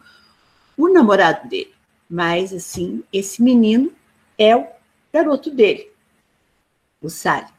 o 0.77 0.89
namorado 0.89 1.47
dele. 1.47 1.75
Mas, 2.09 2.53
assim, 2.53 3.05
esse 3.13 3.43
menino 3.43 3.93
é 4.39 4.57
o 4.57 4.67
garoto 5.13 5.51
dele, 5.51 5.91
o 7.03 7.11
Sally. 7.11 7.53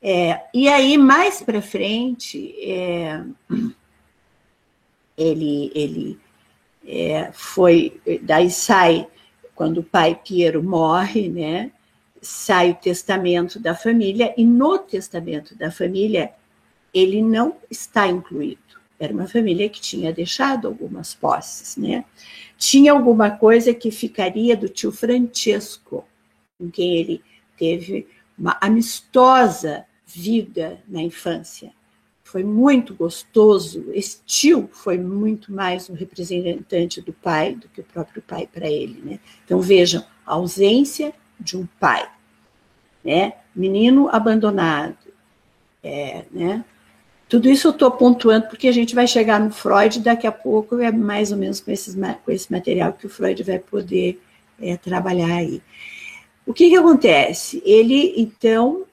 É, 0.00 0.44
e 0.54 0.68
aí, 0.68 0.96
mais 0.96 1.42
para 1.42 1.60
frente, 1.60 2.54
é, 2.60 3.24
ele, 5.16 5.70
ele 5.74 6.21
é, 6.86 7.30
foi, 7.32 8.00
daí 8.22 8.50
sai, 8.50 9.06
quando 9.54 9.78
o 9.78 9.84
pai 9.84 10.18
Piero 10.24 10.62
morre, 10.62 11.28
né, 11.28 11.70
sai 12.20 12.70
o 12.70 12.74
testamento 12.74 13.58
da 13.58 13.74
família, 13.74 14.32
e 14.36 14.44
no 14.44 14.78
testamento 14.78 15.56
da 15.56 15.70
família 15.70 16.32
ele 16.94 17.22
não 17.22 17.56
está 17.70 18.06
incluído. 18.06 18.60
Era 18.98 19.12
uma 19.12 19.26
família 19.26 19.68
que 19.68 19.80
tinha 19.80 20.12
deixado 20.12 20.68
algumas 20.68 21.12
posses, 21.12 21.76
né? 21.76 22.04
Tinha 22.56 22.92
alguma 22.92 23.32
coisa 23.32 23.74
que 23.74 23.90
ficaria 23.90 24.56
do 24.56 24.68
tio 24.68 24.92
Francesco, 24.92 26.06
com 26.56 26.70
quem 26.70 26.96
ele 26.96 27.20
teve 27.58 28.06
uma 28.38 28.56
amistosa 28.60 29.84
vida 30.06 30.80
na 30.86 31.02
infância. 31.02 31.72
Foi 32.32 32.42
muito 32.42 32.94
gostoso. 32.94 33.84
Esse 33.92 34.22
tio 34.24 34.66
foi 34.72 34.96
muito 34.96 35.52
mais 35.52 35.90
um 35.90 35.92
representante 35.92 37.02
do 37.02 37.12
pai 37.12 37.54
do 37.54 37.68
que 37.68 37.82
o 37.82 37.84
próprio 37.84 38.22
pai 38.22 38.48
para 38.50 38.66
ele, 38.66 39.02
né? 39.04 39.20
Então 39.44 39.60
vejam, 39.60 40.02
a 40.24 40.32
ausência 40.32 41.12
de 41.38 41.58
um 41.58 41.68
pai, 41.78 42.08
né? 43.04 43.34
Menino 43.54 44.08
abandonado, 44.08 44.96
é, 45.84 46.24
né? 46.32 46.64
Tudo 47.28 47.50
isso 47.50 47.68
eu 47.68 47.72
estou 47.72 47.90
pontuando 47.90 48.46
porque 48.46 48.66
a 48.66 48.72
gente 48.72 48.94
vai 48.94 49.06
chegar 49.06 49.38
no 49.38 49.50
Freud 49.50 50.00
daqui 50.00 50.26
a 50.26 50.32
pouco, 50.32 50.78
é 50.78 50.90
mais 50.90 51.32
ou 51.32 51.36
menos 51.36 51.60
com, 51.60 51.70
esses, 51.70 51.94
com 52.24 52.32
esse 52.32 52.50
material 52.50 52.94
que 52.94 53.04
o 53.04 53.10
Freud 53.10 53.42
vai 53.42 53.58
poder 53.58 54.18
é, 54.58 54.78
trabalhar 54.78 55.34
aí. 55.34 55.60
O 56.46 56.54
que, 56.54 56.70
que 56.70 56.76
acontece? 56.76 57.62
Ele, 57.62 58.14
então, 58.16 58.86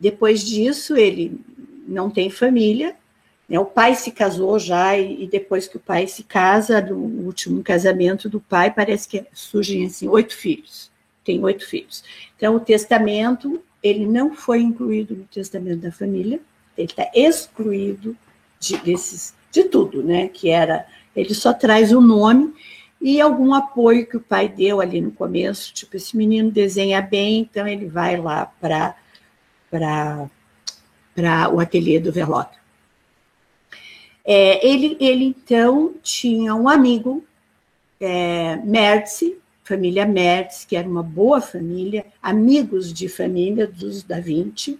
depois 0.00 0.44
disso, 0.44 0.96
ele 0.96 1.40
não 1.86 2.10
tem 2.10 2.30
família, 2.30 2.96
né? 3.48 3.58
o 3.58 3.64
pai 3.64 3.94
se 3.94 4.10
casou 4.10 4.58
já, 4.58 4.96
e, 4.96 5.24
e, 5.24 5.26
depois 5.26 5.68
que 5.68 5.76
o 5.76 5.80
pai 5.80 6.06
se 6.06 6.22
casa, 6.22 6.80
no 6.80 6.96
último 6.96 7.62
casamento 7.62 8.28
do 8.28 8.40
pai, 8.40 8.70
parece 8.70 9.08
que 9.08 9.24
surgem 9.32 9.86
assim, 9.86 10.08
oito 10.08 10.34
filhos 10.34 10.92
tem 11.24 11.42
oito 11.42 11.66
filhos. 11.66 12.04
Então, 12.36 12.54
o 12.54 12.60
testamento, 12.60 13.62
ele 13.82 14.06
não 14.06 14.34
foi 14.34 14.60
incluído 14.60 15.16
no 15.16 15.24
testamento 15.24 15.80
da 15.80 15.90
família, 15.90 16.40
ele 16.76 16.88
está 16.88 17.10
excluído 17.14 18.16
de, 18.60 18.76
desses, 18.78 19.34
de 19.50 19.64
tudo, 19.64 20.02
né? 20.02 20.28
Que 20.28 20.50
era, 20.50 20.86
ele 21.16 21.34
só 21.34 21.52
traz 21.52 21.92
o 21.92 22.00
nome 22.00 22.52
e 23.00 23.20
algum 23.20 23.54
apoio 23.54 24.06
que 24.06 24.16
o 24.16 24.20
pai 24.20 24.48
deu 24.48 24.80
ali 24.80 25.00
no 25.00 25.10
começo, 25.10 25.72
tipo, 25.72 25.96
esse 25.96 26.16
menino 26.16 26.50
desenha 26.50 27.00
bem, 27.00 27.40
então 27.40 27.66
ele 27.66 27.86
vai 27.86 28.16
lá 28.16 28.46
para 28.60 28.94
para 31.14 31.52
o 31.52 31.60
ateliê 31.60 32.00
do 32.00 32.12
Verlota. 32.12 32.58
É, 34.24 34.66
ele, 34.66 34.96
ele, 34.98 35.24
então, 35.24 35.94
tinha 36.02 36.54
um 36.54 36.68
amigo, 36.68 37.22
é, 38.00 38.56
Mertz, 38.56 39.22
família 39.62 40.06
Mertz, 40.06 40.64
que 40.64 40.76
era 40.76 40.88
uma 40.88 41.02
boa 41.02 41.40
família, 41.40 42.06
amigos 42.22 42.92
de 42.92 43.08
família 43.08 43.66
dos 43.66 44.02
Da 44.02 44.20
Vinci, 44.20 44.78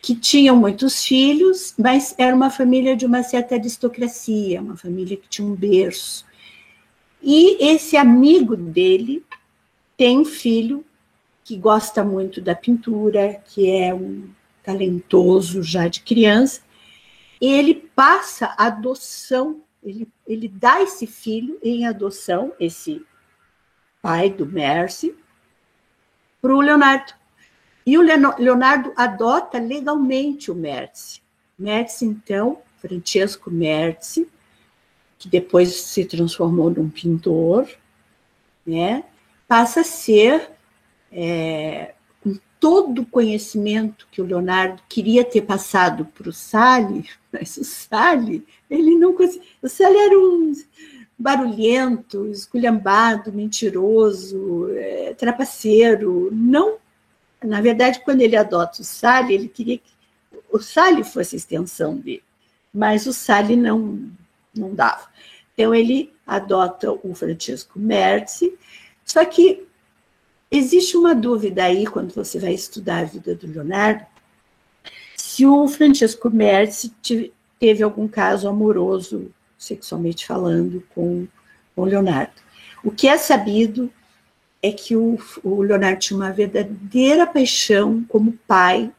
que 0.00 0.14
tinham 0.14 0.56
muitos 0.56 1.04
filhos, 1.04 1.74
mas 1.78 2.14
era 2.18 2.34
uma 2.34 2.50
família 2.50 2.94
de 2.94 3.06
uma 3.06 3.22
certa 3.22 3.54
aristocracia, 3.54 4.60
uma 4.60 4.76
família 4.76 5.16
que 5.16 5.28
tinha 5.28 5.48
um 5.48 5.54
berço. 5.54 6.26
E 7.22 7.72
esse 7.72 7.96
amigo 7.96 8.54
dele 8.54 9.24
tem 9.96 10.18
um 10.18 10.24
filho 10.24 10.84
que 11.42 11.56
gosta 11.56 12.04
muito 12.04 12.40
da 12.40 12.54
pintura, 12.54 13.40
que 13.46 13.70
é 13.70 13.94
um 13.94 14.28
talentoso 14.64 15.62
já 15.62 15.86
de 15.86 16.00
criança, 16.00 16.62
ele 17.40 17.74
passa 17.74 18.54
a 18.56 18.66
adoção, 18.66 19.60
ele, 19.82 20.08
ele 20.26 20.48
dá 20.48 20.82
esse 20.82 21.06
filho 21.06 21.58
em 21.62 21.86
adoção, 21.86 22.52
esse 22.58 23.04
pai 24.00 24.30
do 24.30 24.46
Mercy, 24.46 25.14
para 26.40 26.54
o 26.54 26.60
Leonardo. 26.60 27.12
E 27.86 27.98
o 27.98 28.02
Leonardo 28.02 28.92
adota 28.96 29.58
legalmente 29.58 30.50
o 30.50 30.54
Mercy. 30.54 31.22
Mercy, 31.58 32.06
então, 32.06 32.62
Francesco 32.78 33.50
Mercy, 33.50 34.26
que 35.18 35.28
depois 35.28 35.74
se 35.74 36.04
transformou 36.04 36.70
num 36.70 36.88
pintor, 36.88 37.68
né, 38.66 39.04
passa 39.46 39.80
a 39.80 39.84
ser 39.84 40.50
é, 41.12 41.93
todo 42.64 43.02
o 43.02 43.06
conhecimento 43.06 44.08
que 44.10 44.22
o 44.22 44.24
Leonardo 44.24 44.80
queria 44.88 45.22
ter 45.22 45.42
passado 45.42 46.06
para 46.06 46.30
o 46.30 46.32
Sally, 46.32 47.04
mas 47.30 47.58
o 47.58 47.62
Sally, 47.62 48.42
ele 48.70 48.94
não 48.94 49.12
conseguia. 49.12 49.46
O 49.60 49.68
Sally 49.68 49.98
era 49.98 50.18
um 50.18 50.50
barulhento, 51.18 52.26
esculhambado, 52.28 53.30
mentiroso, 53.30 54.70
é, 54.70 55.12
trapaceiro. 55.12 56.30
Não, 56.32 56.78
na 57.44 57.60
verdade, 57.60 58.00
quando 58.02 58.22
ele 58.22 58.34
adota 58.34 58.80
o 58.80 58.84
Sally, 58.84 59.34
ele 59.34 59.48
queria 59.48 59.76
que 59.76 59.92
o 60.50 60.58
Sally 60.58 61.04
fosse 61.04 61.36
a 61.36 61.40
extensão 61.40 61.98
dele, 61.98 62.22
mas 62.72 63.04
o 63.04 63.12
Sally 63.12 63.56
não, 63.56 64.10
não 64.56 64.74
dava. 64.74 65.06
Então 65.52 65.74
ele 65.74 66.10
adota 66.26 66.90
o 66.90 67.14
Francisco 67.14 67.78
Merzi, 67.78 68.54
só 69.04 69.22
que 69.22 69.66
Existe 70.56 70.96
uma 70.96 71.16
dúvida 71.16 71.64
aí, 71.64 71.84
quando 71.84 72.14
você 72.14 72.38
vai 72.38 72.54
estudar 72.54 72.98
a 72.98 73.04
vida 73.04 73.34
do 73.34 73.44
Leonardo, 73.48 74.06
se 75.16 75.44
o 75.44 75.66
Francesco 75.66 76.30
Merz 76.30 76.88
teve 77.58 77.82
algum 77.82 78.06
caso 78.06 78.46
amoroso, 78.46 79.32
sexualmente 79.58 80.24
falando, 80.24 80.80
com 80.94 81.26
o 81.74 81.84
Leonardo. 81.84 82.40
O 82.84 82.92
que 82.92 83.08
é 83.08 83.18
sabido 83.18 83.90
é 84.62 84.70
que 84.70 84.94
o, 84.94 85.18
o 85.42 85.60
Leonardo 85.60 85.98
tinha 85.98 86.16
uma 86.16 86.30
verdadeira 86.30 87.26
paixão 87.26 88.04
como 88.08 88.38
pai 88.46 88.92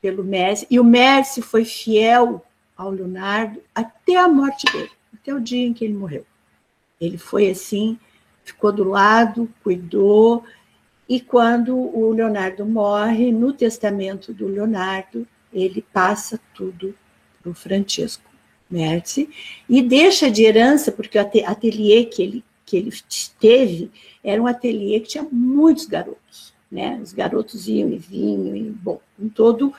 pelo 0.00 0.22
Messi, 0.22 0.64
e 0.70 0.78
o 0.78 0.84
Messi 0.84 1.42
foi 1.42 1.64
fiel 1.64 2.46
ao 2.76 2.90
Leonardo 2.90 3.60
até 3.74 4.14
a 4.14 4.28
morte 4.28 4.64
dele, 4.70 4.92
até 5.12 5.34
o 5.34 5.40
dia 5.40 5.66
em 5.66 5.74
que 5.74 5.84
ele 5.84 5.94
morreu. 5.94 6.24
Ele 7.00 7.18
foi 7.18 7.50
assim 7.50 7.98
ficou 8.44 8.72
do 8.72 8.84
lado, 8.84 9.48
cuidou, 9.62 10.44
e 11.08 11.20
quando 11.20 11.76
o 11.76 12.12
Leonardo 12.12 12.64
morre, 12.64 13.32
no 13.32 13.52
testamento 13.52 14.32
do 14.32 14.46
Leonardo, 14.46 15.26
ele 15.52 15.84
passa 15.92 16.38
tudo 16.54 16.94
para 17.42 17.50
o 17.50 17.54
Francisco 17.54 18.30
Merzi 18.70 19.28
e 19.68 19.82
deixa 19.82 20.30
de 20.30 20.44
herança, 20.44 20.92
porque 20.92 21.18
o 21.18 21.20
ateliê 21.20 22.04
que 22.04 22.22
ele, 22.22 22.44
que 22.64 22.76
ele 22.76 22.92
teve 23.40 23.90
era 24.22 24.40
um 24.40 24.46
ateliê 24.46 25.00
que 25.00 25.08
tinha 25.08 25.26
muitos 25.32 25.86
garotos, 25.86 26.54
né? 26.70 27.00
Os 27.02 27.12
garotos 27.12 27.66
iam 27.66 27.90
e 27.90 27.98
vinham, 27.98 28.54
e, 28.54 28.70
bom, 28.70 29.00
com 29.18 29.28
todo, 29.28 29.74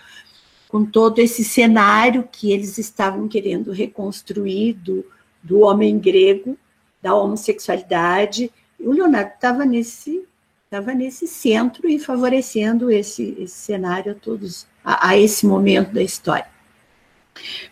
com 0.68 0.84
todo 0.84 1.20
esse 1.20 1.46
cenário 1.46 2.28
que 2.30 2.52
eles 2.52 2.78
estavam 2.78 3.30
querendo 3.30 3.72
reconstruir 3.72 4.74
do, 4.74 5.06
do 5.42 5.62
homem 5.62 5.98
grego, 5.98 6.58
da 7.02 7.16
homossexualidade, 7.16 8.52
o 8.80 8.92
Leonardo 8.92 9.34
estava 9.34 9.66
nesse 9.66 10.28
estava 10.66 10.94
nesse 10.94 11.28
centro 11.28 11.90
e 11.90 12.00
favorecendo 12.00 12.90
esse, 12.90 13.36
esse 13.38 13.56
cenário 13.56 14.14
a 14.14 14.16
todos 14.16 14.66
a, 14.82 15.10
a, 15.10 15.18
esse 15.18 15.46
momento 15.46 15.92
da 15.92 16.02
história. 16.02 16.48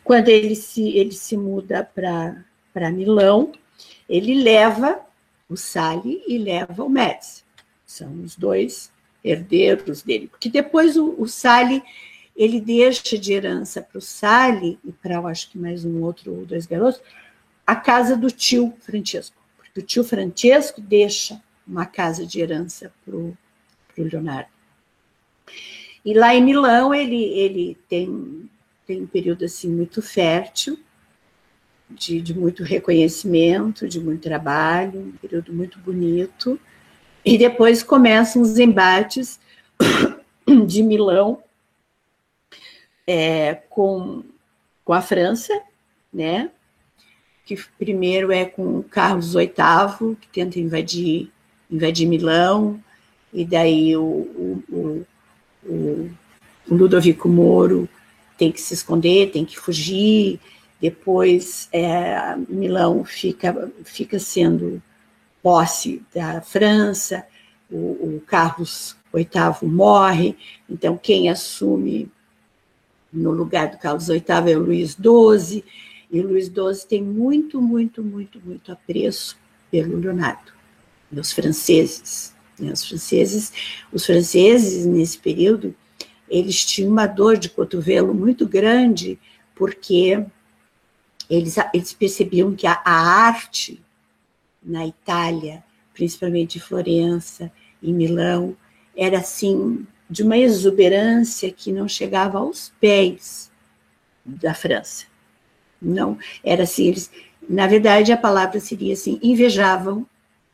Quando 0.03 0.27
ele 0.27 0.53
se 0.53 0.97
ele 0.97 1.13
se 1.13 1.37
muda 1.37 1.89
para 1.95 2.43
para 2.73 2.91
Milão, 2.91 3.51
ele 4.07 4.43
leva 4.43 4.99
o 5.49 5.57
Sali 5.57 6.21
e 6.27 6.37
leva 6.37 6.83
o 6.83 6.89
Médici. 6.89 7.43
São 7.85 8.21
os 8.21 8.35
dois 8.35 8.91
herdeiros 9.23 10.01
dele, 10.01 10.27
porque 10.27 10.49
depois 10.49 10.95
o, 10.95 11.15
o 11.17 11.27
Sali 11.27 11.81
ele 12.35 12.61
deixa 12.61 13.17
de 13.17 13.33
herança 13.33 13.81
para 13.81 13.97
o 13.97 14.01
Sali 14.01 14.79
e 14.85 14.91
para, 14.93 15.19
acho 15.19 15.49
que 15.49 15.57
mais 15.57 15.83
um 15.83 16.01
outro 16.01 16.33
ou 16.33 16.45
dois 16.45 16.65
garotos, 16.65 17.01
a 17.71 17.75
casa 17.75 18.15
do 18.17 18.31
tio 18.31 18.73
Francisco 18.81 19.39
o 19.79 19.81
tio 19.81 20.03
Francesco 20.03 20.81
deixa 20.81 21.41
uma 21.65 21.85
casa 21.85 22.25
de 22.25 22.41
herança 22.41 22.91
para 23.05 23.15
o 23.15 23.37
Leonardo. 23.97 24.49
E 26.03 26.13
lá 26.13 26.35
em 26.35 26.43
Milão 26.43 26.93
ele, 26.93 27.23
ele 27.23 27.77
tem, 27.87 28.49
tem 28.85 29.03
um 29.03 29.07
período 29.07 29.45
assim 29.45 29.69
muito 29.69 30.01
fértil, 30.01 30.79
de, 31.89 32.21
de 32.21 32.37
muito 32.37 32.63
reconhecimento, 32.63 33.87
de 33.87 33.99
muito 33.99 34.21
trabalho, 34.21 34.99
um 34.99 35.11
período 35.13 35.53
muito 35.53 35.79
bonito. 35.79 36.59
E 37.23 37.37
depois 37.37 37.83
começam 37.83 38.41
os 38.41 38.59
embates 38.59 39.39
de 40.67 40.83
Milão 40.83 41.43
é, 43.07 43.55
com, 43.69 44.23
com 44.83 44.93
a 44.93 45.01
França, 45.01 45.53
né? 46.13 46.51
Que 47.49 47.57
primeiro 47.79 48.31
é 48.31 48.45
com 48.45 48.83
Carlos 48.83 49.33
VIII, 49.33 50.15
que 50.21 50.27
tenta 50.31 50.59
invadir, 50.59 51.31
invadir 51.69 52.07
Milão, 52.07 52.79
e 53.33 53.43
daí 53.43 53.97
o, 53.97 54.03
o, 54.03 55.05
o, 55.65 56.09
o 56.69 56.75
Ludovico 56.75 57.27
Moro 57.27 57.89
tem 58.37 58.51
que 58.51 58.61
se 58.61 58.75
esconder, 58.75 59.31
tem 59.31 59.45
que 59.45 59.57
fugir, 59.57 60.39
depois 60.79 61.67
é, 61.71 62.35
Milão 62.47 63.03
fica, 63.03 63.71
fica 63.83 64.19
sendo 64.19 64.79
posse 65.41 66.03
da 66.13 66.41
França, 66.41 67.25
o, 67.71 68.21
Carlos 68.27 68.95
VIII 69.11 69.27
morre, 69.63 70.37
então 70.69 70.95
quem 70.95 71.29
assume 71.29 72.11
no 73.11 73.31
lugar 73.31 73.69
do 73.69 73.79
Carlos 73.79 74.05
VIII 74.05 74.23
é 74.51 74.55
o 74.55 74.59
Luís 74.59 74.91
XII, 74.91 75.63
e 76.11 76.21
Luiz 76.21 76.45
XII 76.45 76.87
tem 76.87 77.03
muito, 77.03 77.61
muito, 77.61 78.01
muito, 78.01 78.41
muito 78.43 78.71
apreço 78.71 79.37
pelo 79.69 79.97
Leonardo, 79.97 80.51
os 81.11 81.31
franceses. 81.31 82.33
Né? 82.57 82.71
Os 82.71 82.85
franceses, 82.87 83.53
os 83.91 84.05
franceses 84.05 84.85
nesse 84.85 85.17
período, 85.19 85.75
eles 86.27 86.65
tinham 86.65 86.91
uma 86.91 87.07
dor 87.07 87.37
de 87.37 87.49
cotovelo 87.49 88.13
muito 88.13 88.47
grande, 88.47 89.19
porque 89.55 90.23
eles, 91.29 91.55
eles 91.73 91.93
percebiam 91.93 92.55
que 92.55 92.65
a, 92.65 92.81
a 92.83 93.25
arte 93.27 93.81
na 94.63 94.85
Itália, 94.85 95.63
principalmente 95.93 96.57
em 96.57 96.61
Florença, 96.61 97.51
em 97.81 97.93
Milão, 97.93 98.55
era 98.95 99.19
assim 99.19 99.85
de 100.09 100.23
uma 100.23 100.37
exuberância 100.37 101.51
que 101.51 101.71
não 101.71 101.87
chegava 101.87 102.39
aos 102.39 102.73
pés 102.79 103.51
da 104.25 104.53
França. 104.53 105.08
Não, 105.81 106.17
era 106.43 106.63
assim, 106.63 106.87
eles, 106.87 107.11
na 107.47 107.67
verdade 107.67 108.11
a 108.11 108.17
palavra 108.17 108.59
seria 108.59 108.93
assim, 108.93 109.19
invejavam 109.23 110.05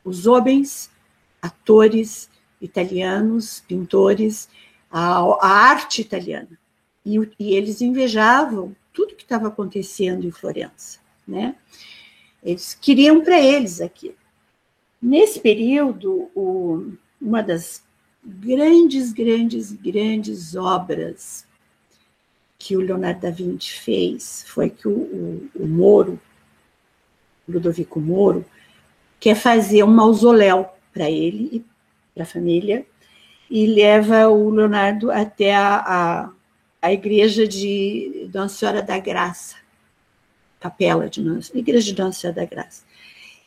os 0.04 0.26
homens, 0.26 0.90
atores 1.42 2.30
italianos, 2.60 3.62
pintores, 3.66 4.48
a, 4.90 5.18
a 5.18 5.48
arte 5.48 6.00
italiana. 6.00 6.58
E, 7.04 7.16
e, 7.38 7.54
eles 7.54 7.80
invejavam 7.80 8.74
tudo 8.92 9.14
que 9.14 9.22
estava 9.22 9.48
acontecendo 9.48 10.26
em 10.26 10.30
Florença, 10.30 10.98
né? 11.26 11.56
Eles 12.42 12.74
queriam 12.74 13.22
para 13.22 13.40
eles 13.40 13.80
aquilo. 13.80 14.16
Nesse 15.00 15.40
período, 15.40 16.30
o, 16.34 16.92
uma 17.20 17.42
das 17.42 17.84
grandes, 18.24 19.12
grandes, 19.12 19.72
grandes 19.72 20.56
obras 20.56 21.45
que 22.58 22.76
o 22.76 22.80
Leonardo 22.80 23.20
da 23.20 23.30
Vinci 23.30 23.72
fez 23.72 24.44
foi 24.48 24.70
que 24.70 24.88
o, 24.88 24.92
o, 24.92 25.50
o 25.54 25.66
Moro, 25.66 26.18
Ludovico 27.48 28.00
Moro, 28.00 28.44
quer 29.20 29.34
fazer 29.34 29.82
um 29.82 29.88
mausoléu 29.88 30.68
para 30.92 31.10
ele 31.10 31.48
e 31.52 31.64
para 32.14 32.24
a 32.24 32.26
família 32.26 32.86
e 33.50 33.66
leva 33.66 34.28
o 34.28 34.50
Leonardo 34.50 35.10
até 35.10 35.54
a, 35.54 35.76
a, 35.76 36.30
a 36.82 36.92
igreja 36.92 37.46
de 37.46 38.28
Nossa 38.34 38.56
Senhora 38.56 38.82
da 38.82 38.98
Graça, 38.98 39.56
capela 40.58 41.08
de 41.08 41.20
Nossa, 41.20 41.56
igreja 41.56 41.92
de 41.92 42.00
Nossa 42.00 42.20
Senhora 42.20 42.40
da 42.40 42.46
Graça. 42.46 42.84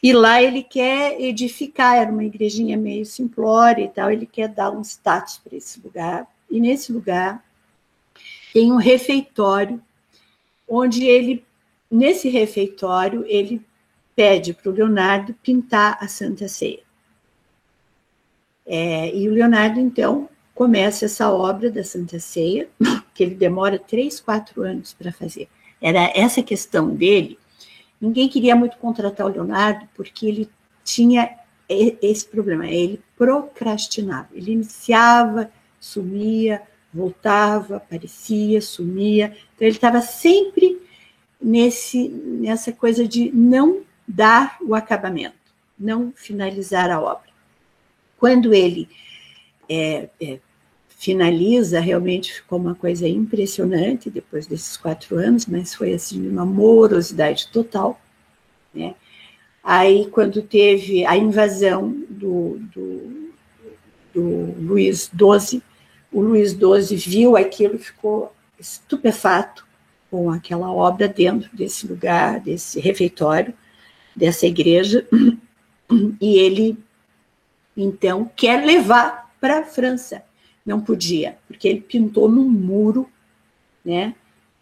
E 0.02 0.14
lá 0.14 0.42
ele 0.42 0.64
quer 0.64 1.20
edificar, 1.20 1.98
era 1.98 2.10
uma 2.10 2.24
igrejinha 2.24 2.78
meio 2.78 3.06
simplória 3.06 3.84
e 3.84 3.90
tal, 3.90 4.10
ele 4.10 4.26
quer 4.26 4.48
dar 4.48 4.72
um 4.72 4.82
status 4.82 5.38
para 5.38 5.58
esse 5.58 5.82
lugar. 5.82 6.26
E 6.50 6.60
nesse 6.60 6.94
lugar 6.94 7.44
tem 8.54 8.72
um 8.72 8.78
refeitório, 8.78 9.82
onde 10.68 11.06
ele, 11.06 11.46
nesse 11.90 12.30
refeitório, 12.30 13.24
ele 13.28 13.62
pede 14.16 14.54
para 14.54 14.70
o 14.70 14.74
Leonardo 14.74 15.34
pintar 15.42 15.98
a 16.02 16.08
Santa 16.08 16.48
Ceia. 16.48 16.84
É, 18.66 19.16
e 19.16 19.28
o 19.28 19.34
Leonardo, 19.34 19.80
então, 19.80 20.30
começa 20.54 21.06
essa 21.06 21.32
obra 21.32 21.72
da 21.72 21.84
Santa 21.84 22.20
Ceia, 22.20 22.70
que 23.14 23.24
ele 23.24 23.36
demora 23.36 23.80
três, 23.80 24.20
quatro 24.20 24.62
anos 24.62 24.94
para 24.94 25.12
fazer. 25.12 25.48
Era 25.82 26.12
essa 26.16 26.44
questão 26.44 26.90
dele 26.94 27.40
Ninguém 28.00 28.30
queria 28.30 28.56
muito 28.56 28.78
contratar 28.78 29.28
o 29.28 29.30
Leonardo 29.30 29.88
porque 29.94 30.26
ele 30.26 30.50
tinha 30.84 31.38
esse 31.68 32.26
problema, 32.26 32.66
ele 32.66 33.02
procrastinava. 33.18 34.30
Ele 34.34 34.54
iniciava, 34.54 35.52
sumia, 35.80 36.62
voltava, 36.94 37.78
aparecia, 37.78 38.62
sumia. 38.62 39.36
Então 39.56 39.68
ele 39.68 39.76
estava 39.76 40.02
sempre 40.02 40.80
nesse 41.42 42.10
nessa 42.10 42.72
coisa 42.72 43.08
de 43.08 43.32
não 43.32 43.82
dar 44.08 44.58
o 44.62 44.74
acabamento, 44.74 45.36
não 45.78 46.12
finalizar 46.16 46.90
a 46.90 47.00
obra. 47.00 47.30
Quando 48.18 48.54
ele 48.54 48.90
é, 49.70 50.10
é, 50.20 50.40
finaliza, 50.98 51.80
realmente 51.80 52.34
ficou 52.34 52.60
uma 52.60 52.76
coisa 52.76 53.08
impressionante 53.08 54.10
depois 54.10 54.48
desses 54.48 54.76
quatro 54.76 55.18
anos, 55.18 55.46
mas 55.46 55.74
foi 55.74 55.94
assim 55.94 56.28
uma 56.28 56.46
morosidade 56.46 57.48
total, 57.52 58.02
né? 58.74 58.96
Aí 59.64 60.10
quando 60.10 60.42
teve 60.42 61.06
a 61.06 61.16
invasão 61.16 61.90
do, 62.10 62.58
do, 62.74 63.32
do 64.14 64.56
Luiz 64.60 65.10
XII, 65.10 65.62
o 66.12 66.22
Luiz 66.22 66.52
XII 66.52 66.98
viu 66.98 67.38
aquilo 67.38 67.76
e 67.76 67.80
ficou 67.80 68.34
estupefato 68.60 69.66
com 70.10 70.30
aquela 70.30 70.72
obra 70.72 71.08
dentro 71.08 71.56
desse 71.56 71.88
lugar, 71.88 72.40
desse 72.40 72.80
refeitório, 72.80 73.54
dessa 74.16 74.46
igreja, 74.46 75.08
e 76.20 76.38
ele 76.38 76.78
então 77.78 78.30
quer 78.36 78.66
levar 78.66 79.32
para 79.40 79.60
a 79.60 79.64
França. 79.64 80.24
Não 80.66 80.82
podia, 80.82 81.38
porque 81.48 81.68
ele 81.68 81.82
pintou 81.82 82.30
num 82.30 82.50
muro, 82.50 83.10
né? 83.84 84.14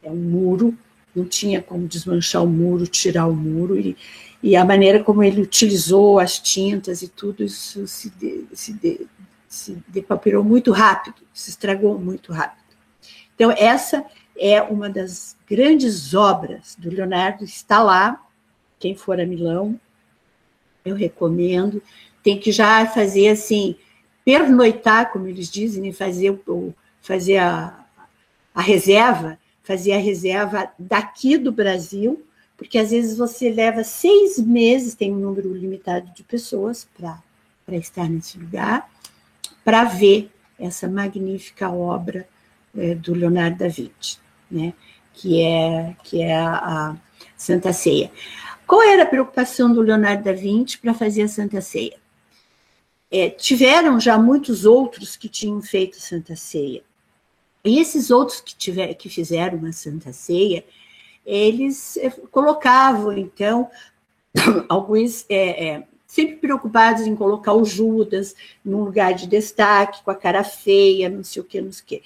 É 0.03 0.11
um 0.11 0.15
muro, 0.15 0.77
não 1.15 1.25
tinha 1.25 1.61
como 1.61 1.87
desmanchar 1.87 2.43
o 2.43 2.47
muro, 2.47 2.85
tirar 2.85 3.25
o 3.25 3.35
muro, 3.35 3.79
e, 3.79 3.97
e 4.43 4.55
a 4.55 4.63
maneira 4.63 5.03
como 5.03 5.23
ele 5.23 5.41
utilizou 5.41 6.19
as 6.19 6.39
tintas 6.39 7.01
e 7.01 7.07
tudo, 7.07 7.43
isso 7.43 7.87
se, 7.87 8.09
de, 8.11 8.45
se, 8.53 8.73
de, 8.73 9.07
se 9.47 9.77
depapirou 9.87 10.43
muito 10.43 10.71
rápido, 10.71 11.21
se 11.33 11.49
estragou 11.49 11.97
muito 11.97 12.33
rápido. 12.33 12.75
Então, 13.35 13.51
essa 13.51 14.05
é 14.37 14.61
uma 14.61 14.89
das 14.89 15.35
grandes 15.49 16.13
obras 16.13 16.75
do 16.77 16.89
Leonardo, 16.89 17.43
está 17.43 17.81
lá, 17.81 18.21
quem 18.79 18.95
for 18.95 19.19
a 19.19 19.25
Milão, 19.25 19.79
eu 20.83 20.95
recomendo, 20.95 21.81
tem 22.23 22.39
que 22.39 22.51
já 22.51 22.85
fazer 22.85 23.29
assim, 23.29 23.75
pernoitar, 24.25 25.11
como 25.11 25.27
eles 25.27 25.49
dizem, 25.49 25.91
fazer, 25.91 26.39
fazer 27.01 27.37
a, 27.37 27.85
a 28.53 28.61
reserva, 28.61 29.39
fazer 29.63 29.93
a 29.93 29.99
reserva 29.99 30.71
daqui 30.77 31.37
do 31.37 31.51
Brasil, 31.51 32.23
porque 32.57 32.77
às 32.77 32.91
vezes 32.91 33.17
você 33.17 33.51
leva 33.51 33.83
seis 33.83 34.39
meses, 34.39 34.95
tem 34.95 35.13
um 35.13 35.19
número 35.19 35.53
limitado 35.53 36.11
de 36.13 36.23
pessoas 36.23 36.87
para 36.97 37.21
estar 37.77 38.09
nesse 38.09 38.39
lugar, 38.39 38.89
para 39.67 39.83
ver 39.83 40.31
essa 40.57 40.87
magnífica 40.87 41.69
obra 41.69 42.25
é, 42.73 42.95
do 42.95 43.13
Leonardo 43.13 43.57
da 43.57 43.67
Vinci, 43.67 44.17
né? 44.49 44.73
que 45.11 45.43
é, 45.43 45.93
que 46.05 46.21
é 46.21 46.37
a, 46.37 46.55
a 46.55 46.95
Santa 47.35 47.73
Ceia. 47.73 48.09
Qual 48.65 48.81
era 48.81 49.03
a 49.03 49.05
preocupação 49.05 49.73
do 49.73 49.81
Leonardo 49.81 50.23
da 50.23 50.31
Vinci 50.31 50.77
para 50.77 50.93
fazer 50.93 51.23
a 51.23 51.27
Santa 51.27 51.59
Ceia? 51.59 51.97
É, 53.11 53.29
tiveram 53.29 53.99
já 53.99 54.17
muitos 54.17 54.63
outros 54.63 55.17
que 55.17 55.27
tinham 55.27 55.61
feito 55.61 55.99
Santa 55.99 56.37
Ceia. 56.37 56.81
E 57.61 57.77
esses 57.77 58.09
outros 58.09 58.39
que, 58.39 58.55
tiver, 58.55 58.93
que 58.93 59.09
fizeram 59.09 59.57
uma 59.57 59.73
Santa 59.73 60.13
Ceia, 60.13 60.63
eles 61.25 61.97
é, 61.97 62.09
colocavam, 62.09 63.11
então, 63.17 63.69
alguns 64.69 65.25
é, 65.27 65.67
é, 65.67 65.87
sempre 66.17 66.37
preocupados 66.37 67.05
em 67.05 67.15
colocar 67.15 67.53
o 67.53 67.63
Judas 67.63 68.35
num 68.65 68.83
lugar 68.83 69.13
de 69.13 69.27
destaque, 69.27 70.03
com 70.03 70.09
a 70.09 70.15
cara 70.15 70.43
feia, 70.43 71.09
não 71.09 71.23
sei 71.23 71.43
o 71.43 71.45
que, 71.45 71.61
não 71.61 71.71
sei 71.71 71.83
o 71.83 71.85
que. 71.85 72.03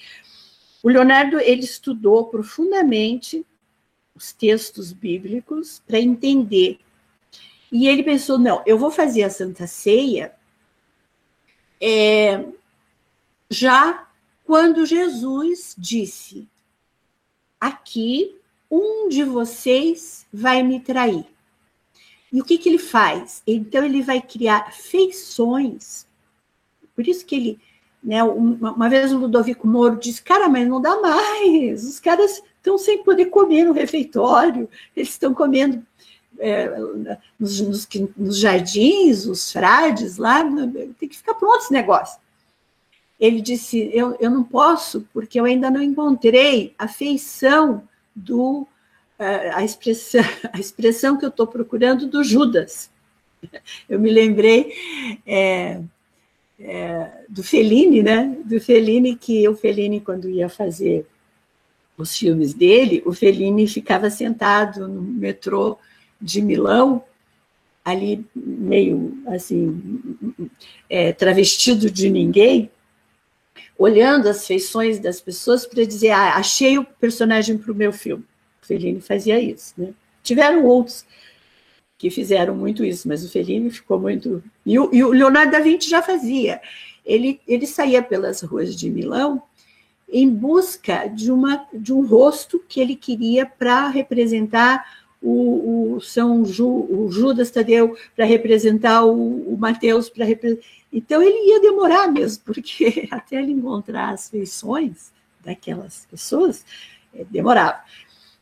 O 0.84 0.90
Leonardo, 0.90 1.40
ele 1.40 1.64
estudou 1.64 2.26
profundamente 2.26 3.46
os 4.14 4.34
textos 4.34 4.92
bíblicos 4.92 5.82
para 5.88 5.98
entender. 5.98 6.78
E 7.72 7.88
ele 7.88 8.04
pensou, 8.04 8.38
não, 8.38 8.62
eu 8.66 8.78
vou 8.78 8.92
fazer 8.92 9.24
a 9.24 9.30
Santa 9.30 9.66
Ceia 9.66 10.34
é, 11.80 12.44
já 13.50 14.10
quando 14.44 14.86
Jesus 14.86 15.74
disse: 15.78 16.50
Aqui 17.58 18.36
um 18.70 19.08
de 19.08 19.24
vocês 19.24 20.28
vai 20.34 20.62
me 20.64 20.82
trair. 20.82 21.31
E 22.32 22.42
o 22.42 22.46
que, 22.46 22.58
que 22.58 22.70
ele 22.70 22.78
faz? 22.78 23.44
Então, 23.46 23.84
ele 23.84 24.02
vai 24.02 24.22
criar 24.22 24.72
feições. 24.72 26.08
Por 26.96 27.08
isso 27.08 27.26
que 27.26 27.36
ele. 27.36 27.60
Né, 28.04 28.24
uma, 28.24 28.72
uma 28.72 28.90
vez 28.90 29.12
o 29.14 29.18
Ludovico 29.18 29.68
Moro 29.68 29.98
disse: 29.98 30.24
Cara, 30.24 30.50
mas 30.50 30.68
não 30.68 30.82
dá 30.82 31.00
mais. 31.00 31.84
Os 31.84 32.00
caras 32.00 32.42
estão 32.58 32.78
sem 32.78 33.04
poder 33.04 33.26
comer 33.26 33.66
no 33.66 33.74
refeitório, 33.74 34.70
eles 34.96 35.10
estão 35.10 35.34
comendo 35.34 35.86
é, 36.40 36.70
nos, 37.40 37.60
nos, 37.62 37.88
nos, 38.16 38.38
jardins, 38.38 39.26
os 39.26 39.52
frades 39.52 40.18
lá, 40.18 40.44
tem 40.98 41.10
que 41.10 41.18
ficar 41.18 41.36
pronto 41.36 41.64
esse 41.64 41.74
negócio. 41.74 42.20
Ele 43.20 43.42
disse: 43.42 43.90
eu, 43.94 44.16
eu 44.20 44.32
não 44.32 44.44
posso, 44.44 45.08
porque 45.14 45.40
eu 45.40 45.46
ainda 45.46 45.70
não 45.70 45.82
encontrei 45.82 46.74
a 46.78 46.88
feição 46.88 47.84
do. 48.16 48.68
A 49.54 49.64
expressão, 49.64 50.22
a 50.52 50.60
expressão 50.60 51.18
que 51.18 51.26
eu 51.26 51.30
estou 51.30 51.48
procurando 51.48 52.08
do 52.08 52.24
Judas. 52.24 52.90
Eu 53.90 54.00
me 54.00 54.10
lembrei 54.10 54.74
é, 55.26 55.82
é, 56.60 57.12
do 57.28 57.44
Fellini, 57.44 58.04
né? 58.04 58.38
Do 58.46 58.60
Fellini, 58.60 59.16
que 59.16 59.48
o 59.48 59.56
Fellini, 59.56 60.00
quando 60.00 60.30
ia 60.30 60.50
fazer 60.50 61.06
os 61.98 62.16
filmes 62.16 62.54
dele, 62.54 63.02
o 63.06 63.14
Fellini 63.14 63.68
ficava 63.68 64.10
sentado 64.10 64.88
no 64.88 65.02
metrô 65.02 65.78
de 66.20 66.42
Milão, 66.42 67.04
ali 67.84 68.26
meio 68.36 69.22
assim, 69.28 70.16
é, 70.90 71.12
travestido 71.12 71.90
de 71.90 72.10
ninguém, 72.10 72.70
olhando 73.78 74.30
as 74.30 74.46
feições 74.46 75.00
das 75.00 75.20
pessoas 75.20 75.66
para 75.66 75.84
dizer, 75.84 76.12
ah, 76.12 76.36
achei 76.36 76.78
o 76.78 76.86
personagem 76.86 77.58
para 77.58 77.72
o 77.72 77.76
meu 77.76 77.92
filme. 77.92 78.24
Fellini 78.72 79.02
fazia 79.02 79.40
isso, 79.40 79.74
né? 79.78 79.94
Tiveram 80.24 80.66
outros 80.66 81.06
que 81.98 82.10
fizeram 82.10 82.56
muito 82.56 82.84
isso, 82.86 83.08
mas 83.08 83.24
o 83.24 83.30
Fellini 83.30 83.70
ficou 83.70 84.00
muito... 84.00 84.44
E 84.66 84.80
o, 84.80 84.90
e 84.94 85.04
o 85.04 85.10
Leonardo 85.10 85.52
da 85.52 85.60
Vinci 85.60 85.90
já 85.90 86.02
fazia. 86.02 86.62
Ele, 87.06 87.40
ele 87.48 87.68
saía 87.68 88.02
pelas 88.02 88.42
ruas 88.42 88.76
de 88.76 88.90
Milão 88.90 89.44
em 90.12 90.30
busca 90.30 91.08
de, 91.08 91.32
uma, 91.32 91.68
de 91.74 91.94
um 91.94 92.06
rosto 92.06 92.64
que 92.68 92.80
ele 92.80 92.96
queria 92.96 93.46
para 93.46 93.88
representar 93.88 94.86
o, 95.22 95.96
o 95.96 96.02
São 96.02 96.44
Ju, 96.44 96.68
o 96.68 97.10
Judas 97.12 97.52
Tadeu 97.52 97.96
para 98.16 98.26
representar 98.26 99.06
o, 99.06 99.54
o 99.54 99.58
Mateus 99.58 100.10
para. 100.10 100.26
Então 100.92 101.22
ele 101.22 101.52
ia 101.52 101.62
demorar 101.62 102.08
mesmo, 102.08 102.44
porque 102.44 103.08
até 103.12 103.38
ele 103.38 103.52
encontrar 103.52 104.10
as 104.10 104.30
feições 104.30 105.12
daquelas 105.44 106.08
pessoas, 106.10 106.66
é, 107.14 107.24
demorava. 107.24 107.82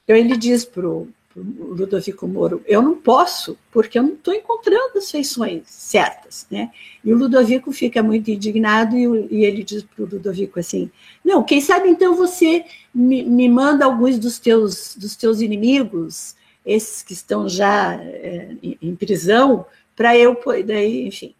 Então 0.09 0.17
ele 0.17 0.35
diz 0.35 0.65
para 0.65 0.87
o 0.89 1.07
Ludovico 1.35 2.27
Moro, 2.27 2.63
eu 2.65 2.81
não 2.81 2.95
posso, 2.95 3.55
porque 3.71 3.99
eu 3.99 4.01
não 4.01 4.13
estou 4.13 4.33
encontrando 4.33 4.97
as 4.97 5.11
feições 5.11 5.61
certas, 5.67 6.47
né? 6.49 6.71
E 7.05 7.13
o 7.13 7.15
Ludovico 7.15 7.71
fica 7.71 8.01
muito 8.01 8.31
indignado 8.31 8.97
e, 8.97 9.27
e 9.29 9.45
ele 9.45 9.63
diz 9.63 9.83
para 9.83 10.03
o 10.03 10.07
Ludovico 10.07 10.59
assim, 10.59 10.89
não, 11.23 11.43
quem 11.43 11.61
sabe 11.61 11.89
então 11.89 12.15
você 12.15 12.65
me, 12.91 13.21
me 13.21 13.47
manda 13.47 13.85
alguns 13.85 14.17
dos 14.17 14.39
teus, 14.39 14.95
dos 14.95 15.15
teus 15.15 15.41
inimigos, 15.41 16.35
esses 16.65 17.03
que 17.03 17.13
estão 17.13 17.47
já 17.47 17.93
é, 18.01 18.55
em 18.81 18.95
prisão, 18.95 19.63
para 19.95 20.17
eu 20.17 20.35
daí, 20.65 21.05
enfim. 21.05 21.35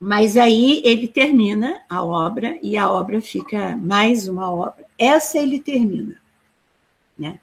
Mas 0.00 0.36
aí 0.36 0.82
ele 0.84 1.06
termina 1.06 1.82
a 1.88 2.04
obra 2.04 2.58
e 2.60 2.76
a 2.76 2.90
obra 2.90 3.20
fica 3.20 3.76
mais 3.76 4.26
uma 4.26 4.52
obra. 4.52 4.84
Essa 4.98 5.38
ele 5.38 5.60
termina, 5.60 6.20
né? 7.16 7.38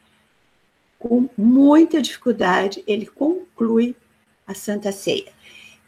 Com 1.01 1.27
muita 1.35 1.99
dificuldade, 1.99 2.83
ele 2.85 3.07
conclui 3.07 3.95
a 4.45 4.53
Santa 4.53 4.91
Ceia. 4.91 5.31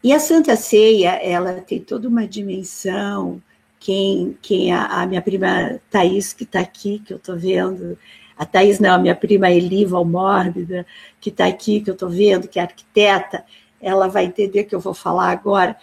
E 0.04 0.12
a 0.12 0.20
Santa 0.20 0.56
Ceia, 0.56 1.12
ela 1.12 1.62
tem 1.62 1.80
toda 1.80 2.08
uma 2.08 2.28
dimensão. 2.28 3.40
Quem, 3.80 4.36
quem 4.42 4.74
a, 4.74 4.86
a 4.86 5.06
minha 5.06 5.22
prima 5.22 5.80
Thais, 5.92 6.34
que 6.34 6.46
está 6.46 6.62
aqui, 6.62 6.98
que 7.00 7.14
eu 7.14 7.18
estou 7.18 7.38
vendo, 7.38 7.96
a 8.36 8.44
Thais 8.44 8.80
não, 8.80 8.96
a 8.96 8.98
minha 8.98 9.16
prima 9.16 9.52
Eliva 9.52 9.98
Almórbida, 9.98 10.84
que 11.22 11.30
está 11.30 11.46
aqui, 11.46 11.80
que 11.80 11.92
eu 11.92 11.94
estou 11.94 12.10
vendo, 12.10 12.48
que 12.48 12.58
é 12.58 12.64
arquiteta, 12.64 13.46
ela 13.80 14.08
vai 14.08 14.26
entender 14.26 14.64
que 14.64 14.74
eu 14.74 14.80
vou 14.80 14.96
falar 14.96 15.30
agora. 15.30 15.78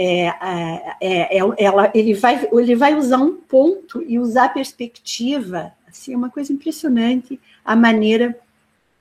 É, 0.00 0.26
é, 0.26 0.96
é, 1.00 1.38
é, 1.38 1.40
ela, 1.58 1.90
ele, 1.92 2.14
vai, 2.14 2.48
ele 2.52 2.76
vai 2.76 2.94
usar 2.94 3.18
um 3.18 3.34
ponto 3.34 4.00
e 4.06 4.16
usar 4.16 4.54
perspectiva, 4.54 5.72
assim, 5.88 6.14
é 6.14 6.16
uma 6.16 6.30
coisa 6.30 6.52
impressionante 6.52 7.40
a 7.64 7.74
maneira 7.74 8.38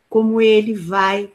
como 0.10 0.42
ele 0.42 0.74
vai 0.74 1.32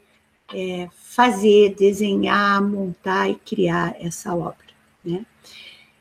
é, 0.53 0.89
fazer, 0.91 1.75
desenhar, 1.75 2.61
montar 2.61 3.29
e 3.29 3.35
criar 3.35 3.95
essa 4.01 4.35
obra. 4.35 4.57
Né? 5.01 5.25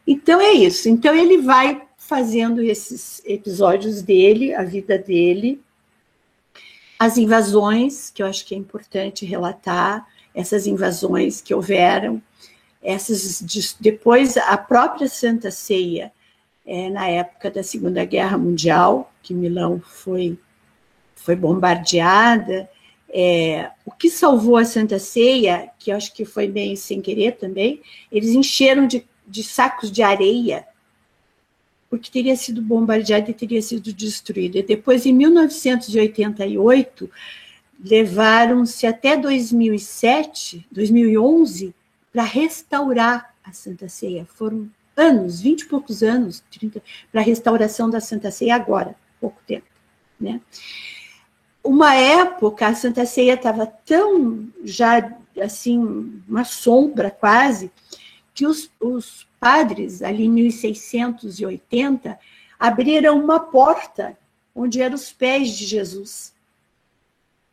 Então 0.04 0.40
é 0.40 0.50
isso. 0.50 0.88
Então 0.88 1.14
ele 1.14 1.38
vai 1.38 1.82
fazendo 1.96 2.60
esses 2.60 3.22
episódios 3.24 4.02
dele, 4.02 4.52
a 4.54 4.64
vida 4.64 4.98
dele, 4.98 5.60
as 6.98 7.16
invasões, 7.16 8.10
que 8.10 8.24
eu 8.24 8.26
acho 8.26 8.44
que 8.44 8.56
é 8.56 8.58
importante 8.58 9.24
relatar, 9.24 10.04
essas 10.34 10.66
invasões 10.66 11.40
que 11.40 11.54
houveram, 11.54 12.20
essas 12.82 13.42
depois 13.80 14.36
a 14.36 14.56
própria 14.56 15.08
Santa 15.08 15.50
Ceia, 15.50 16.12
é, 16.66 16.90
na 16.90 17.08
época 17.08 17.50
da 17.50 17.62
Segunda 17.62 18.04
Guerra 18.04 18.36
Mundial, 18.38 19.12
que 19.22 19.34
Milão 19.34 19.80
foi 19.80 20.38
foi 21.14 21.36
bombardeada, 21.36 22.68
é, 23.08 23.70
o 23.84 23.92
que 23.92 24.10
salvou 24.10 24.56
a 24.56 24.64
Santa 24.64 24.98
Ceia, 24.98 25.70
que 25.78 25.92
eu 25.92 25.96
acho 25.96 26.12
que 26.12 26.24
foi 26.24 26.48
meio 26.48 26.76
sem 26.76 27.00
querer 27.00 27.36
também, 27.36 27.80
eles 28.10 28.30
encheram 28.30 28.88
de, 28.88 29.06
de 29.28 29.44
sacos 29.44 29.90
de 29.90 30.02
areia 30.02 30.66
porque 31.92 32.10
teria 32.10 32.34
sido 32.36 32.62
bombardeada 32.62 33.30
e 33.30 33.34
teria 33.34 33.60
sido 33.60 33.92
destruída. 33.92 34.62
Depois, 34.62 35.04
em 35.04 35.12
1988, 35.12 37.10
levaram-se 37.84 38.86
até 38.86 39.14
2007, 39.14 40.66
2011, 40.72 41.74
para 42.12 42.22
restaurar 42.22 43.34
a 43.42 43.52
Santa 43.52 43.88
Ceia. 43.88 44.26
Foram 44.26 44.70
anos, 44.96 45.40
20 45.40 45.62
e 45.62 45.66
poucos 45.66 46.02
anos, 46.02 46.44
30, 46.50 46.82
para 47.10 47.20
a 47.20 47.24
restauração 47.24 47.88
da 47.88 48.00
Santa 48.00 48.30
Ceia 48.30 48.54
agora, 48.54 48.94
pouco 49.20 49.40
tempo. 49.46 49.66
Né? 50.20 50.40
Uma 51.64 51.94
época, 51.94 52.66
a 52.66 52.74
Santa 52.74 53.06
Ceia 53.06 53.34
estava 53.34 53.66
tão 53.66 54.48
já, 54.62 55.16
assim, 55.40 56.22
uma 56.28 56.44
sombra 56.44 57.10
quase, 57.10 57.72
que 58.34 58.46
os, 58.46 58.70
os 58.80 59.26
padres, 59.40 60.02
ali 60.02 60.24
em 60.24 60.30
1680, 60.30 62.18
abriram 62.58 63.18
uma 63.18 63.40
porta 63.40 64.16
onde 64.54 64.80
eram 64.80 64.94
os 64.94 65.10
pés 65.12 65.50
de 65.50 65.64
Jesus, 65.64 66.32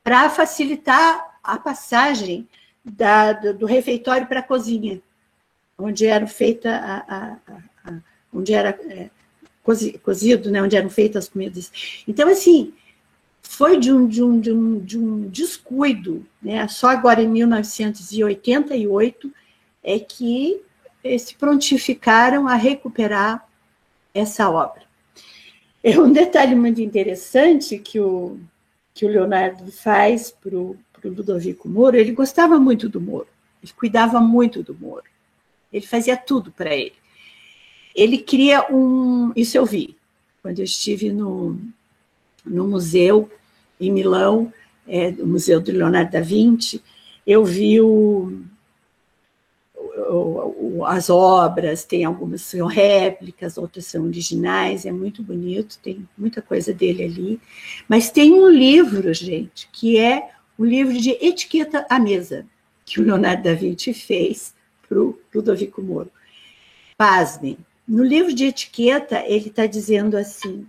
para 0.04 0.30
facilitar 0.30 1.40
a 1.44 1.58
passagem 1.58 2.48
da, 2.84 3.34
do, 3.34 3.54
do, 3.54 3.66
refeitório 3.66 4.28
para 4.28 4.40
a 4.40 4.44
cozinha, 4.44 5.02
onde 5.78 6.06
era 6.06 6.26
feita 6.28 6.72
a, 6.72 7.16
a, 7.16 7.38
a, 7.86 8.00
onde 8.34 8.54
era 8.54 8.70
é, 8.70 9.10
cozido, 10.02 10.50
né, 10.50 10.62
onde 10.62 10.76
eram 10.76 10.90
feitas 10.90 11.26
as 11.26 11.30
comidas. 11.30 12.04
Então, 12.08 12.28
assim, 12.30 12.74
foi 13.42 13.80
de 13.80 13.92
um, 13.92 14.08
de 14.08 14.24
um, 14.24 14.40
de 14.40 14.52
um, 14.52 14.80
de 14.80 14.98
um 14.98 15.28
descuido, 15.28 16.26
né? 16.42 16.68
Só 16.68 16.90
agora 16.90 17.22
em 17.22 17.28
1988 17.28 19.32
é 19.84 20.00
que 20.00 20.62
se 21.18 21.36
prontificaram 21.36 22.48
a 22.48 22.56
recuperar 22.56 23.48
essa 24.14 24.50
obra. 24.50 24.84
É 25.84 26.00
um 26.00 26.12
detalhe 26.12 26.56
muito 26.56 26.82
interessante 26.82 27.80
que 27.80 28.00
o, 28.00 28.38
que 28.94 29.06
o 29.06 29.10
Leonardo 29.10 29.72
faz 29.72 30.30
para 30.30 30.56
o 30.56 30.78
Ludovico 31.08 31.70
Moro, 31.70 31.96
ele 31.96 32.12
gostava 32.12 32.60
muito 32.60 32.90
do 32.90 33.00
Moro, 33.00 33.28
ele 33.64 33.72
cuidava 33.74 34.20
muito 34.20 34.62
do 34.62 34.76
Moro, 34.76 35.06
ele 35.72 35.86
fazia 35.86 36.18
tudo 36.18 36.52
para 36.52 36.76
ele. 36.76 36.96
Ele 37.96 38.18
cria 38.18 38.66
um. 38.72 39.32
Isso 39.36 39.58
eu 39.58 39.66
vi, 39.66 39.96
quando 40.42 40.60
eu 40.60 40.66
estive 40.66 41.12
no, 41.12 41.60
no 42.46 42.68
museu 42.68 43.30
em 43.80 43.92
Milão, 43.92 44.54
é, 44.88 45.10
o 45.20 45.28
Museu 45.28 45.60
do 45.60 45.72
Leonardo 45.72 46.12
da 46.12 46.22
Vinci, 46.22 46.82
eu 47.26 47.46
vi 47.46 47.80
o, 47.82 48.44
as 50.88 51.10
obras, 51.10 51.84
tem 51.84 52.04
algumas 52.06 52.42
são 52.42 52.68
réplicas, 52.68 53.58
outras 53.58 53.86
são 53.86 54.06
originais, 54.06 54.86
é 54.86 54.92
muito 54.92 55.22
bonito, 55.22 55.80
tem 55.82 56.08
muita 56.18 56.42
coisa 56.42 56.74
dele 56.74 57.04
ali. 57.04 57.42
Mas 57.88 58.10
tem 58.10 58.34
um 58.34 58.50
livro, 58.50 59.14
gente, 59.14 59.70
que 59.72 59.98
é 59.98 60.30
o 60.60 60.66
livro 60.66 60.96
de 60.96 61.12
etiqueta 61.12 61.88
à 61.90 61.98
mesa, 61.98 62.46
que 62.86 63.00
o 63.00 63.04
Leonardo 63.04 63.44
da 63.44 63.54
Vinci 63.54 63.94
fez 63.94 64.54
para 64.88 65.02
o 65.02 65.18
Ludovico 65.34 65.82
Moro. 65.82 66.12
Pasmem, 66.98 67.58
no 67.88 68.04
livro 68.04 68.34
de 68.34 68.44
etiqueta, 68.44 69.24
ele 69.26 69.48
está 69.48 69.66
dizendo 69.66 70.18
assim: 70.18 70.68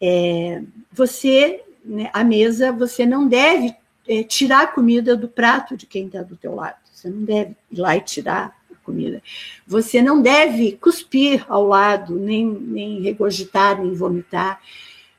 é, 0.00 0.62
você, 0.90 1.62
né, 1.84 2.08
a 2.10 2.24
mesa, 2.24 2.72
você 2.72 3.04
não 3.04 3.28
deve 3.28 3.76
é, 4.08 4.22
tirar 4.22 4.62
a 4.62 4.66
comida 4.66 5.14
do 5.14 5.28
prato 5.28 5.76
de 5.76 5.84
quem 5.84 6.06
está 6.06 6.22
do 6.22 6.34
teu 6.34 6.54
lado. 6.54 6.78
Você 6.90 7.10
não 7.10 7.22
deve 7.22 7.54
ir 7.70 7.78
lá 7.78 7.96
e 7.96 8.00
tirar 8.00 8.56
a 8.72 8.74
comida. 8.82 9.22
Você 9.66 10.00
não 10.00 10.22
deve 10.22 10.72
cuspir 10.72 11.44
ao 11.48 11.66
lado, 11.66 12.18
nem, 12.18 12.46
nem 12.46 13.02
regurgitar, 13.02 13.78
nem 13.78 13.92
vomitar. 13.92 14.58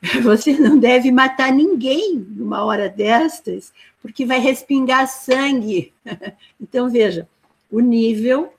Você 0.23 0.53
não 0.53 0.77
deve 0.77 1.11
matar 1.11 1.51
ninguém 1.51 2.15
numa 2.15 2.63
hora 2.63 2.89
destas, 2.89 3.73
porque 4.01 4.25
vai 4.25 4.39
respingar 4.39 5.07
sangue. 5.07 5.93
Então, 6.59 6.89
veja, 6.89 7.27
o 7.71 7.79
nível 7.79 8.51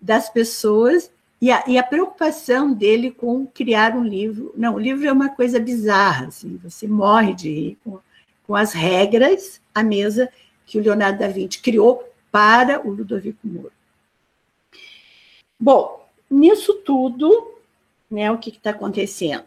das 0.00 0.28
pessoas 0.28 1.10
e 1.40 1.50
a, 1.50 1.64
e 1.66 1.78
a, 1.78 1.82
preocupação 1.82 2.72
dele 2.72 3.10
com 3.10 3.46
criar 3.46 3.96
um 3.96 4.04
livro. 4.04 4.52
Não, 4.56 4.74
o 4.74 4.78
livro 4.78 5.06
é 5.06 5.12
uma 5.12 5.30
coisa 5.30 5.58
bizarra, 5.58 6.28
assim, 6.28 6.58
você 6.62 6.86
morre 6.86 7.34
de 7.34 7.50
rir 7.50 7.78
com, 7.82 7.98
com 8.46 8.54
as 8.54 8.72
regras 8.72 9.60
à 9.74 9.82
mesa 9.82 10.30
que 10.66 10.78
o 10.78 10.82
Leonardo 10.82 11.18
da 11.18 11.28
Vinci 11.28 11.60
criou 11.60 12.02
para 12.30 12.86
o 12.86 12.90
Ludovico 12.90 13.46
Moro. 13.46 13.72
Bom, 15.58 16.08
nisso 16.30 16.74
tudo, 16.74 17.58
né, 18.10 18.30
o 18.30 18.38
que 18.38 18.50
está 18.50 18.70
acontecendo? 18.70 19.46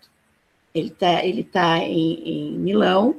Ele 0.78 0.90
está 0.90 1.26
ele 1.26 1.44
tá 1.44 1.80
em, 1.80 2.54
em 2.54 2.58
Milão. 2.58 3.18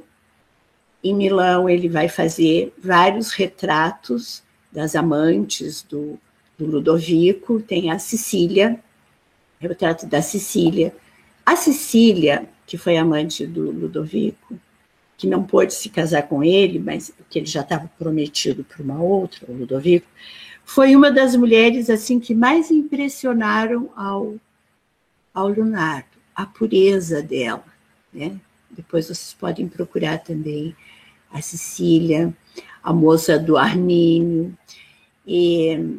Em 1.03 1.13
Milão, 1.13 1.69
ele 1.69 1.87
vai 1.87 2.09
fazer 2.09 2.73
vários 2.77 3.31
retratos 3.31 4.43
das 4.71 4.95
amantes 4.95 5.83
do, 5.83 6.19
do 6.57 6.65
Ludovico. 6.65 7.61
Tem 7.61 7.91
a 7.91 7.99
Sicília, 7.99 8.79
retrato 9.59 10.05
da 10.05 10.21
Sicília. 10.21 10.93
A 11.45 11.55
Sicília, 11.55 12.47
que 12.65 12.77
foi 12.77 12.97
amante 12.97 13.45
do 13.47 13.71
Ludovico, 13.71 14.59
que 15.17 15.27
não 15.27 15.43
pôde 15.43 15.73
se 15.73 15.89
casar 15.89 16.23
com 16.23 16.43
ele, 16.43 16.79
mas 16.79 17.13
que 17.29 17.39
ele 17.39 17.45
já 17.45 17.61
estava 17.61 17.91
prometido 17.99 18.63
para 18.63 18.81
uma 18.81 19.01
outra, 19.01 19.51
o 19.51 19.53
Ludovico, 19.53 20.07
foi 20.63 20.95
uma 20.95 21.11
das 21.11 21.35
mulheres 21.35 21.89
assim 21.89 22.19
que 22.19 22.35
mais 22.35 22.69
impressionaram 22.69 23.89
ao, 23.95 24.35
ao 25.33 25.47
Leonardo, 25.47 26.18
a 26.39 26.45
pureza 26.45 27.21
dela. 27.21 27.65
Né? 28.13 28.39
Depois 28.71 29.07
vocês 29.07 29.35
podem 29.37 29.67
procurar 29.67 30.19
também 30.19 30.73
a 31.29 31.41
Cecília, 31.41 32.33
a 32.81 32.93
moça 32.93 33.37
do 33.37 33.57
Armínio, 33.57 34.57
e 35.27 35.97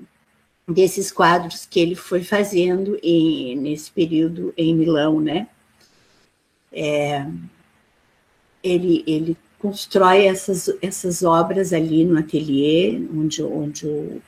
desses 0.66 1.12
quadros 1.12 1.66
que 1.66 1.78
ele 1.78 1.94
foi 1.94 2.24
fazendo 2.24 2.98
em, 3.02 3.54
nesse 3.56 3.90
período 3.90 4.54
em 4.56 4.74
Milão, 4.74 5.20
né? 5.20 5.46
É, 6.72 7.26
ele, 8.62 9.04
ele 9.06 9.36
constrói 9.58 10.24
essas, 10.24 10.72
essas 10.80 11.22
obras 11.22 11.74
ali 11.74 12.02
no 12.04 12.18
ateliê, 12.18 12.98
onde, 13.14 13.42
onde 13.42 13.86
o, 13.86 14.22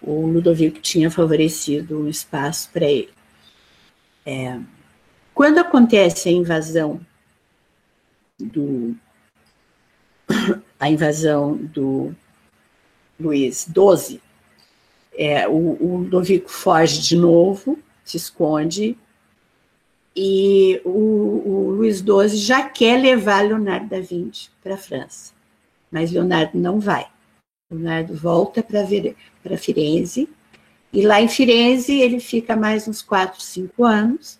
o 0.00 0.26
Ludovico 0.26 0.80
tinha 0.80 1.10
favorecido 1.10 2.00
um 2.00 2.08
espaço 2.08 2.70
para 2.72 2.86
ele. 2.86 3.10
É, 4.24 4.58
quando 5.40 5.56
acontece 5.56 6.28
a 6.28 6.32
invasão 6.32 7.00
do 8.38 8.94
a 10.78 10.90
invasão 10.90 11.56
do 11.56 12.14
Luís 13.18 13.66
XII, 13.66 14.20
é, 15.16 15.48
o, 15.48 15.54
o 15.54 15.96
Ludovico 15.96 16.50
foge 16.50 17.00
de 17.00 17.16
novo, 17.16 17.78
se 18.04 18.18
esconde 18.18 18.98
e 20.14 20.78
o, 20.84 20.90
o 20.90 21.70
Luís 21.70 22.00
XII 22.00 22.36
já 22.36 22.68
quer 22.68 23.00
levar 23.00 23.40
Leonardo 23.40 23.88
da 23.88 23.98
Vinci 23.98 24.50
para 24.62 24.74
a 24.74 24.76
França, 24.76 25.32
mas 25.90 26.12
Leonardo 26.12 26.58
não 26.58 26.78
vai. 26.78 27.08
Leonardo 27.72 28.14
volta 28.14 28.62
para 28.62 29.56
Firenze, 29.56 30.28
e 30.92 31.00
lá 31.00 31.18
em 31.18 31.28
Firenze 31.28 31.98
ele 31.98 32.20
fica 32.20 32.54
mais 32.54 32.86
uns 32.86 33.00
quatro, 33.00 33.40
cinco 33.40 33.84
anos, 33.84 34.38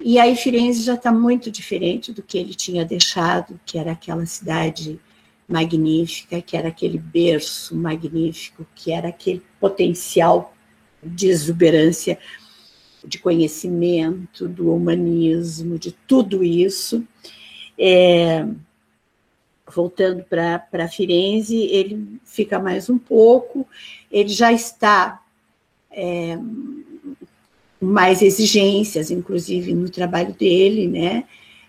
e 0.00 0.18
aí 0.18 0.34
Firenze 0.34 0.82
já 0.82 0.94
está 0.94 1.12
muito 1.12 1.50
diferente 1.50 2.12
do 2.12 2.22
que 2.22 2.38
ele 2.38 2.54
tinha 2.54 2.84
deixado, 2.84 3.60
que 3.66 3.78
era 3.78 3.92
aquela 3.92 4.24
cidade 4.24 4.98
magnífica, 5.46 6.40
que 6.40 6.56
era 6.56 6.68
aquele 6.68 6.96
berço 6.96 7.76
magnífico, 7.76 8.66
que 8.74 8.92
era 8.92 9.08
aquele 9.08 9.42
potencial 9.58 10.54
de 11.02 11.28
exuberância, 11.28 12.18
de 13.04 13.18
conhecimento, 13.18 14.48
do 14.48 14.72
humanismo, 14.72 15.78
de 15.78 15.92
tudo 15.92 16.44
isso. 16.44 17.06
É, 17.78 18.46
voltando 19.66 20.24
para 20.24 20.88
Firenze, 20.88 21.56
ele 21.56 22.20
fica 22.24 22.58
mais 22.58 22.88
um 22.88 22.98
pouco, 22.98 23.66
ele 24.10 24.28
já 24.28 24.52
está 24.52 25.22
é, 25.90 26.38
mais 27.80 28.20
exigências, 28.20 29.10
inclusive 29.10 29.72
no 29.74 29.88
trabalho 29.88 30.34
dele, 30.34 30.86
né? 30.86 31.24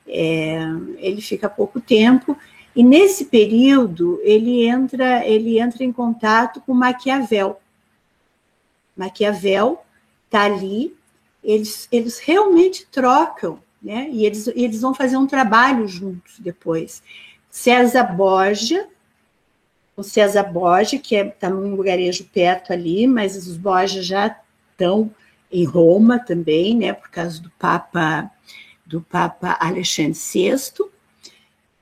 É, 0.08 0.60
ele 0.98 1.22
fica 1.22 1.50
pouco 1.50 1.80
tempo 1.80 2.38
e 2.76 2.84
nesse 2.84 3.26
período 3.26 4.20
ele 4.24 4.66
entra 4.66 5.26
ele 5.26 5.60
entra 5.60 5.84
em 5.84 5.92
contato 5.92 6.60
com 6.62 6.74
Maquiavel. 6.74 7.62
Maquiavel 8.96 9.82
está 10.26 10.44
ali, 10.44 10.96
eles, 11.44 11.88
eles 11.92 12.20
realmente 12.20 12.86
trocam, 12.92 13.60
né? 13.82 14.10
E 14.12 14.26
eles, 14.26 14.48
eles 14.48 14.82
vão 14.82 14.94
fazer 14.94 15.18
um 15.18 15.28
trabalho 15.28 15.88
juntos 15.88 16.40
depois. 16.40 17.02
César 17.50 18.04
Borgia, 18.04 18.88
o 19.96 20.04
César 20.04 20.44
Borgia, 20.44 21.00
que 21.00 21.16
está 21.16 21.28
é, 21.28 21.32
tá 21.32 21.50
num 21.50 21.76
lugarejo 21.76 22.26
perto 22.34 22.72
ali, 22.72 23.08
mas 23.08 23.36
os 23.36 23.58
Borgia 23.58 24.02
já 24.02 24.36
estão 24.72 25.12
em 25.52 25.66
Roma 25.66 26.20
também, 26.20 26.76
né, 26.76 26.94
por 26.94 27.10
causa 27.10 27.42
do 27.42 27.50
Papa 27.52 28.32
do 28.86 29.02
Papa 29.02 29.58
Alexandre 29.60 30.14
VI, 30.14 30.60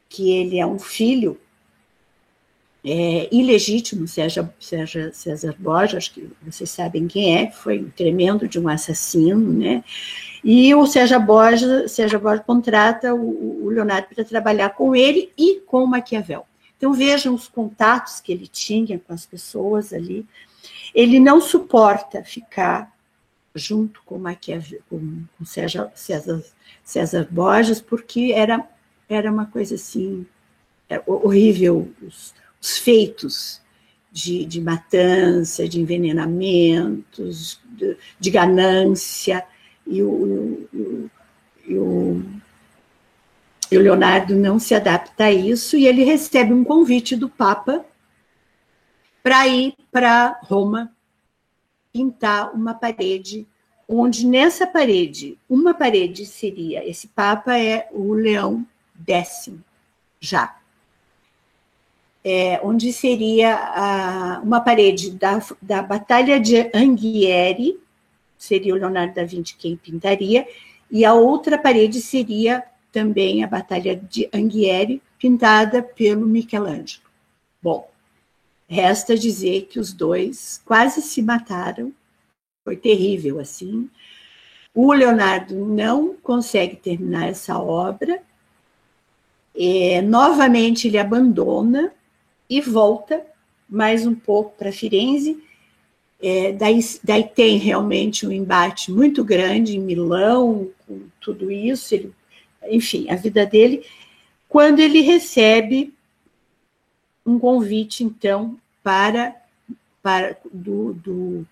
que 0.08 0.32
ele 0.32 0.60
é 0.60 0.66
um 0.66 0.78
filho 0.78 1.40
é, 2.84 3.28
ilegítimo, 3.32 4.08
César, 4.08 4.54
César, 4.60 5.12
César 5.14 5.56
Borges, 5.58 5.96
acho 5.96 6.14
que 6.14 6.30
vocês 6.42 6.70
sabem 6.70 7.08
quem 7.08 7.38
é, 7.38 7.52
foi 7.52 7.80
um 7.80 7.90
tremendo 7.90 8.48
de 8.48 8.60
um 8.60 8.70
assassino, 8.70 9.52
né? 9.52 9.84
E 10.44 10.74
o 10.74 10.86
César 10.86 11.20
Borges, 11.20 11.92
César 11.92 12.20
Borges 12.20 12.46
contrata 12.46 13.14
o, 13.14 13.66
o 13.66 13.70
Leonardo 13.70 14.08
para 14.14 14.24
trabalhar 14.24 14.70
com 14.70 14.96
ele 14.96 15.32
e 15.38 15.60
com 15.62 15.86
Maquiavel. 15.86 16.46
Então 16.78 16.94
vejam 16.94 17.34
os 17.34 17.48
contatos 17.50 18.22
que 18.22 18.32
ele 18.32 18.48
tinha 18.48 18.98
com 19.00 19.14
as 19.14 19.26
pessoas 19.26 19.92
ali. 19.92 20.26
Ele 20.96 21.20
não 21.20 21.42
suporta 21.42 22.24
ficar 22.24 22.90
junto 23.56 24.02
com 24.06 24.18
Maquiavel, 24.18 24.80
com, 24.90 25.24
com 25.38 25.46
César, 25.46 25.92
César, 25.96 26.44
César 26.84 27.28
Borges, 27.30 27.82
porque 27.82 28.32
era, 28.36 28.68
era 29.08 29.32
uma 29.32 29.46
coisa 29.46 29.76
assim 29.76 30.26
é, 30.90 31.02
horrível. 31.06 31.92
Os, 32.02 32.34
os 32.62 32.78
feitos 32.78 33.62
de, 34.12 34.46
de 34.46 34.62
matança, 34.62 35.68
de 35.68 35.80
envenenamentos, 35.80 37.60
de, 37.64 37.98
de 38.20 38.30
ganância, 38.30 39.44
e 39.86 40.04
o, 40.04 40.68
o, 40.74 41.10
o, 41.70 42.24
o 43.72 43.80
Leonardo 43.80 44.36
não 44.36 44.60
se 44.60 44.76
adapta 44.76 45.26
a 45.26 45.32
isso, 45.32 45.78
e 45.78 45.88
ele 45.88 46.04
recebe 46.04 46.54
um 46.54 46.64
convite 46.64 47.16
do 47.16 47.30
Papa 47.30 47.86
para 49.22 49.48
ir 49.48 49.74
para 49.92 50.40
Roma 50.44 50.92
pintar 51.92 52.54
uma 52.54 52.74
parede, 52.74 53.48
onde 53.88 54.26
nessa 54.26 54.68
parede, 54.68 55.38
uma 55.50 55.74
parede 55.74 56.26
seria, 56.26 56.88
esse 56.88 57.08
Papa 57.08 57.58
é 57.58 57.88
o 57.92 58.14
Leão 58.14 58.66
X, 59.08 59.52
já 60.20 60.60
é, 62.24 62.60
onde 62.64 62.92
seria 62.92 63.56
a, 63.56 64.42
uma 64.44 64.62
parede 64.62 65.12
da, 65.12 65.42
da 65.62 65.82
Batalha 65.82 66.40
de 66.40 66.70
Anghieri, 66.74 67.80
seria 68.38 68.74
o 68.74 68.78
Leonardo 68.78 69.16
da 69.16 69.24
Vinci 69.24 69.56
quem 69.58 69.76
pintaria, 69.76 70.48
e 70.92 71.06
a 71.06 71.14
outra 71.14 71.58
parede 71.58 72.02
seria 72.02 72.64
também 72.92 73.44
a 73.44 73.48
Batalha 73.48 73.96
de 73.96 74.30
Anghieri, 74.34 75.02
pintada 75.18 75.82
pelo 75.82 76.26
Michelangelo. 76.26 77.04
Bom, 77.62 77.89
resta 78.70 79.18
dizer 79.18 79.64
que 79.64 79.80
os 79.80 79.92
dois 79.92 80.62
quase 80.64 81.02
se 81.02 81.24
mataram, 81.24 81.92
foi 82.64 82.78
terrível 82.78 83.40
assim. 83.40 83.90
O 84.76 84.94
Leonardo 84.94 85.56
não 85.66 86.14
consegue 86.14 86.76
terminar 86.76 87.30
essa 87.30 87.58
obra, 87.58 88.22
é, 89.56 90.02
novamente 90.02 90.88
ele 90.88 91.00
abandona 91.00 91.92
e 92.48 92.62
volta 92.62 93.26
mais 93.68 94.06
um 94.06 94.14
pouco 94.14 94.56
para 94.58 94.72
Firenze. 94.72 95.44
É, 96.22 96.52
daí, 96.52 96.80
daí 97.04 97.24
tem 97.24 97.58
realmente 97.58 98.28
um 98.28 98.32
embate 98.32 98.92
muito 98.92 99.24
grande 99.24 99.78
em 99.78 99.80
Milão, 99.80 100.70
com 100.86 101.02
tudo 101.20 101.52
isso, 101.52 101.96
ele, 101.96 102.14
enfim, 102.70 103.10
a 103.10 103.16
vida 103.16 103.46
dele, 103.46 103.86
quando 104.48 104.80
ele 104.80 105.02
recebe 105.02 105.94
um 107.30 107.40
convite, 107.40 108.04
então, 108.04 108.58
para, 108.84 109.36
para 110.02 110.38
do, 110.52 110.94
do, 110.94 111.48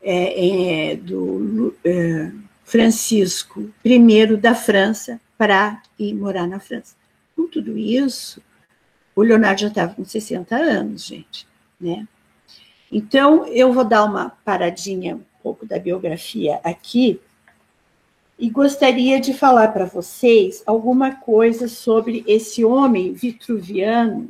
é, 0.00 0.90
é, 0.90 0.96
do 0.96 1.74
é, 1.84 2.30
Francisco 2.64 3.70
I 3.84 4.36
da 4.36 4.54
França 4.54 5.20
para 5.36 5.82
ir 5.98 6.14
morar 6.14 6.46
na 6.46 6.58
França. 6.58 6.96
Com 7.34 7.46
tudo 7.46 7.76
isso, 7.76 8.40
o 9.14 9.22
Leonardo 9.22 9.60
já 9.60 9.68
estava 9.68 9.94
com 9.94 10.04
60 10.04 10.56
anos, 10.56 11.04
gente, 11.04 11.46
né? 11.80 12.06
Então, 12.90 13.46
eu 13.46 13.72
vou 13.72 13.84
dar 13.84 14.04
uma 14.04 14.30
paradinha 14.30 15.16
um 15.16 15.24
pouco 15.42 15.66
da 15.66 15.78
biografia 15.78 16.60
aqui 16.62 17.20
e 18.38 18.50
gostaria 18.50 19.18
de 19.18 19.32
falar 19.32 19.68
para 19.68 19.86
vocês 19.86 20.62
alguma 20.66 21.14
coisa 21.14 21.68
sobre 21.68 22.22
esse 22.26 22.64
homem 22.64 23.12
vitruviano. 23.12 24.28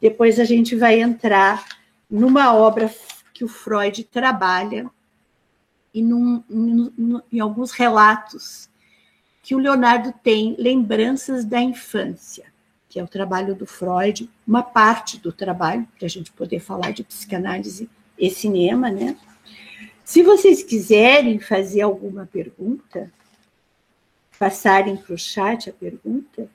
Depois 0.00 0.38
a 0.38 0.44
gente 0.44 0.76
vai 0.76 1.00
entrar 1.00 1.64
numa 2.10 2.54
obra 2.54 2.92
que 3.32 3.44
o 3.44 3.48
Freud 3.48 4.04
trabalha 4.04 4.90
e 5.92 6.02
num, 6.02 6.42
num, 6.48 7.20
em 7.32 7.40
alguns 7.40 7.72
relatos 7.72 8.68
que 9.42 9.54
o 9.54 9.58
Leonardo 9.58 10.12
tem 10.22 10.54
lembranças 10.58 11.44
da 11.44 11.60
infância 11.60 12.46
que 12.88 12.98
é 12.98 13.04
o 13.04 13.08
trabalho 13.08 13.54
do 13.54 13.66
Freud, 13.66 14.28
uma 14.46 14.62
parte 14.62 15.18
do 15.18 15.30
trabalho, 15.30 15.86
para 15.96 16.06
a 16.06 16.08
gente 16.08 16.32
poder 16.32 16.58
falar 16.60 16.92
de 16.92 17.04
psicanálise 17.04 17.88
e 18.18 18.30
cinema, 18.30 18.90
né? 18.90 19.16
Se 20.02 20.22
vocês 20.22 20.62
quiserem 20.62 21.38
fazer 21.38 21.82
alguma 21.82 22.26
pergunta, 22.26 23.12
passarem 24.38 24.96
para 24.96 25.14
o 25.14 25.18
chat 25.18 25.68
a 25.68 25.72
pergunta, 25.72 26.48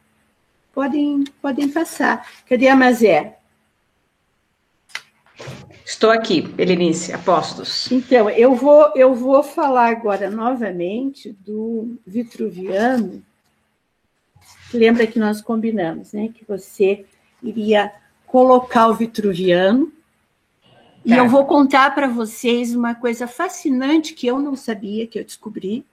podem, 0.74 1.24
podem 1.42 1.70
passar. 1.70 2.28
Cadê 2.50 2.68
a 2.68 2.76
Mazé? 2.76 3.38
Estou 5.86 6.10
aqui, 6.10 6.42
Belenice, 6.42 7.14
apostos. 7.14 7.92
Então, 7.92 8.30
eu 8.30 8.56
vou, 8.56 8.92
eu 8.96 9.14
vou 9.14 9.44
falar 9.44 9.90
agora 9.90 10.30
novamente 10.30 11.32
do 11.46 11.98
Vitruviano, 12.06 13.24
lembra 14.74 15.06
que 15.06 15.20
nós 15.20 15.42
combinamos, 15.42 16.14
né? 16.14 16.30
Que 16.34 16.44
você 16.46 17.06
iria 17.42 17.94
colocar 18.26 18.88
o 18.88 18.94
vitruviano. 18.94 19.92
E 21.06 21.12
eu 21.12 21.26
tá. 21.26 21.30
vou 21.30 21.46
contar 21.46 21.94
para 21.94 22.08
vocês 22.08 22.74
uma 22.74 22.96
coisa 22.96 23.28
fascinante 23.28 24.14
que 24.14 24.26
eu 24.26 24.40
não 24.40 24.56
sabia, 24.56 25.06
que 25.06 25.20
eu 25.20 25.24
descobri. 25.24 25.86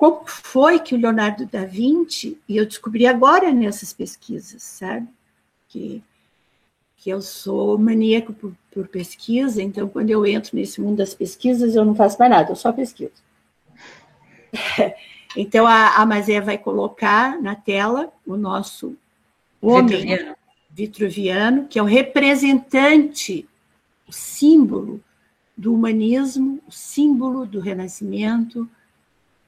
Como 0.00 0.22
foi 0.26 0.78
que 0.78 0.94
o 0.94 0.98
Leonardo 0.98 1.44
da 1.44 1.66
Vinci, 1.66 2.38
e 2.48 2.56
eu 2.56 2.64
descobri 2.64 3.06
agora 3.06 3.52
nessas 3.52 3.92
pesquisas, 3.92 4.62
sabe? 4.62 5.06
Que, 5.68 6.02
que 6.96 7.10
eu 7.10 7.20
sou 7.20 7.76
maníaco 7.76 8.32
por, 8.32 8.54
por 8.72 8.88
pesquisa, 8.88 9.62
então 9.62 9.86
quando 9.86 10.08
eu 10.08 10.24
entro 10.24 10.56
nesse 10.56 10.80
mundo 10.80 10.96
das 10.96 11.12
pesquisas, 11.12 11.74
eu 11.74 11.84
não 11.84 11.94
faço 11.94 12.18
mais 12.18 12.30
nada, 12.30 12.50
eu 12.50 12.56
só 12.56 12.72
pesquiso. 12.72 13.12
Então, 15.36 15.64
a, 15.64 15.94
a 15.94 16.04
Mazé 16.04 16.40
vai 16.40 16.58
colocar 16.58 17.40
na 17.40 17.54
tela 17.54 18.12
o 18.26 18.36
nosso 18.36 18.96
homem 19.62 19.86
vitruviano. 19.86 20.36
vitruviano, 20.68 21.66
que 21.68 21.78
é 21.78 21.82
o 21.82 21.86
representante, 21.86 23.48
o 24.08 24.12
símbolo 24.12 25.00
do 25.56 25.72
humanismo, 25.72 26.58
o 26.66 26.72
símbolo 26.72 27.46
do 27.46 27.60
renascimento, 27.60 28.68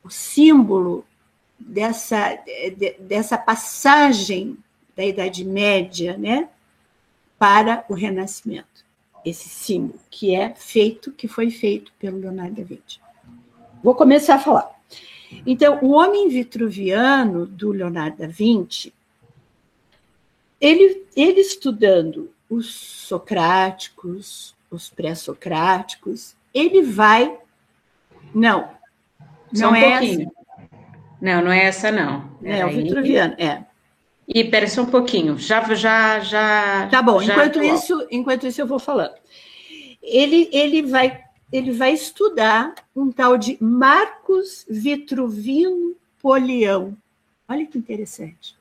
o 0.05 0.11
símbolo 0.11 1.05
dessa, 1.59 2.38
dessa 2.98 3.38
passagem 3.38 4.59
da 4.96 5.05
Idade 5.05 5.44
Média 5.44 6.16
né, 6.16 6.48
para 7.38 7.84
o 7.88 7.94
Renascimento. 7.94 8.84
Esse 9.24 9.48
símbolo 9.48 10.00
que 10.11 10.34
é 10.34 10.55
feito, 10.55 11.12
que 11.12 11.28
foi 11.28 11.50
feito 11.50 11.92
pelo 11.98 12.18
Leonardo 12.18 12.57
da 12.57 12.64
Vinci. 12.64 13.00
Vou 13.82 13.94
começar 13.94 14.36
a 14.36 14.38
falar. 14.38 14.70
Então, 15.46 15.78
o 15.82 15.90
homem 15.90 16.28
vitruviano 16.28 17.46
do 17.46 17.70
Leonardo 17.70 18.18
da 18.18 18.26
Vinci, 18.26 18.92
ele, 20.61 21.05
ele 21.16 21.40
estudando 21.40 22.32
os 22.50 22.74
socráticos, 22.74 24.55
os 24.70 24.90
pré-socráticos, 24.90 26.36
ele 26.53 26.82
vai. 26.82 27.38
Não, 28.34 28.70
Só 29.55 29.66
não 29.66 29.72
um 29.72 29.76
é 29.76 29.90
pouquinho. 29.90 30.22
essa. 30.22 30.42
Não, 31.20 31.44
não 31.44 31.53
é 31.53 31.64
essa, 31.66 31.92
não. 31.92 32.32
É, 32.42 32.66
o 32.66 32.70
vitruviano, 32.70 33.34
é. 33.38 33.64
E 34.26 34.44
pera 34.44 34.66
só 34.66 34.82
um 34.82 34.86
pouquinho, 34.86 35.38
já, 35.38 35.62
já, 35.74 36.20
já. 36.20 36.88
Tá 36.88 37.03
bom. 37.03 37.22
Já 37.22 37.34
enquanto 37.34 37.62
isso, 37.62 38.07
enquanto 38.11 38.46
isso 38.46 38.61
eu 38.61 38.66
vou 38.66 38.78
falando. 38.78 39.14
Ele, 40.03 40.48
ele 40.53 40.82
vai, 40.82 41.22
ele 41.53 41.70
vai 41.70 41.92
estudar 41.92 42.74
um 42.94 43.12
tal 43.12 43.36
de 43.36 43.57
Marcos 43.61 44.66
Vitruvino 44.68 45.94
Polião. 46.20 46.96
Olha 47.48 47.66
que 47.66 47.78
interessante. 47.78 48.57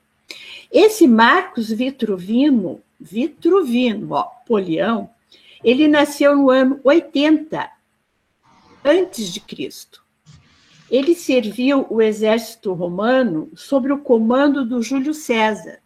Esse 0.70 1.06
Marcos 1.06 1.70
Vitruvino, 1.70 2.80
Vitruvino, 3.00 4.12
ó, 4.12 4.24
Polião, 4.46 5.10
ele 5.64 5.88
nasceu 5.88 6.36
no 6.36 6.50
ano 6.50 6.80
80 6.84 7.70
antes 8.84 9.32
de 9.32 9.40
Cristo 9.40 10.01
ele 10.92 11.14
serviu 11.14 11.86
o 11.88 12.02
exército 12.02 12.74
romano 12.74 13.50
sob 13.56 13.90
o 13.90 13.98
comando 13.98 14.62
do 14.62 14.82
Júlio 14.82 15.14
César. 15.14 15.78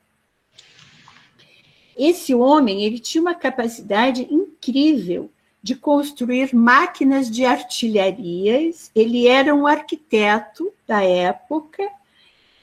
Esse 1.97 2.35
homem 2.35 2.83
ele 2.83 2.99
tinha 2.99 3.23
uma 3.23 3.35
capacidade 3.37 4.27
incrível 4.29 5.31
de 5.63 5.77
construir 5.77 6.53
máquinas 6.53 7.31
de 7.31 7.45
artilharias. 7.45 8.91
Ele 8.97 9.29
era 9.29 9.55
um 9.55 9.65
arquiteto 9.65 10.73
da 10.89 11.05
época, 11.05 11.89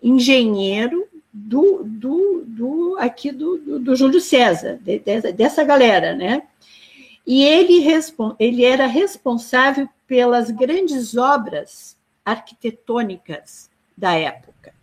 engenheiro 0.01 1.07
do, 1.31 1.81
do, 1.85 2.43
do 2.45 2.97
aqui 2.99 3.31
do, 3.31 3.57
do, 3.57 3.79
do 3.79 3.95
Júlio 3.95 4.19
César, 4.19 4.77
de, 4.81 4.99
de, 4.99 5.31
dessa 5.31 5.63
galera, 5.63 6.13
né? 6.13 6.43
E 7.25 7.41
ele, 7.41 7.85
ele 8.37 8.65
era 8.65 8.85
responsável 8.85 9.87
pelas 10.05 10.51
grandes 10.51 11.15
obras 11.15 11.95
arquitetônicas 12.25 13.69
da 13.97 14.13
época. 14.13 14.73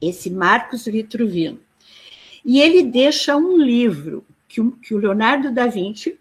Esse 0.00 0.30
Marcos 0.30 0.84
Vitruvino. 0.84 1.60
E 2.44 2.60
ele 2.60 2.82
deixa 2.82 3.36
um 3.36 3.56
livro 3.56 4.24
que 4.48 4.60
o, 4.60 4.72
que 4.72 4.94
o 4.94 4.98
Leonardo 4.98 5.52
da 5.52 5.66
Vinci, 5.66 6.18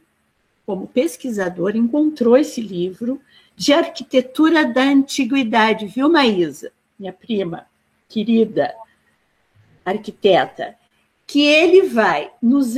como 0.65 0.87
pesquisador, 0.87 1.75
encontrou 1.75 2.37
esse 2.37 2.61
livro 2.61 3.19
de 3.55 3.73
arquitetura 3.73 4.65
da 4.65 4.83
antiguidade, 4.83 5.87
viu, 5.87 6.09
Maísa, 6.09 6.71
minha 6.97 7.11
prima 7.11 7.65
querida 8.07 8.73
arquiteta, 9.83 10.75
que 11.25 11.41
ele 11.41 11.83
vai, 11.83 12.29
nos, 12.41 12.75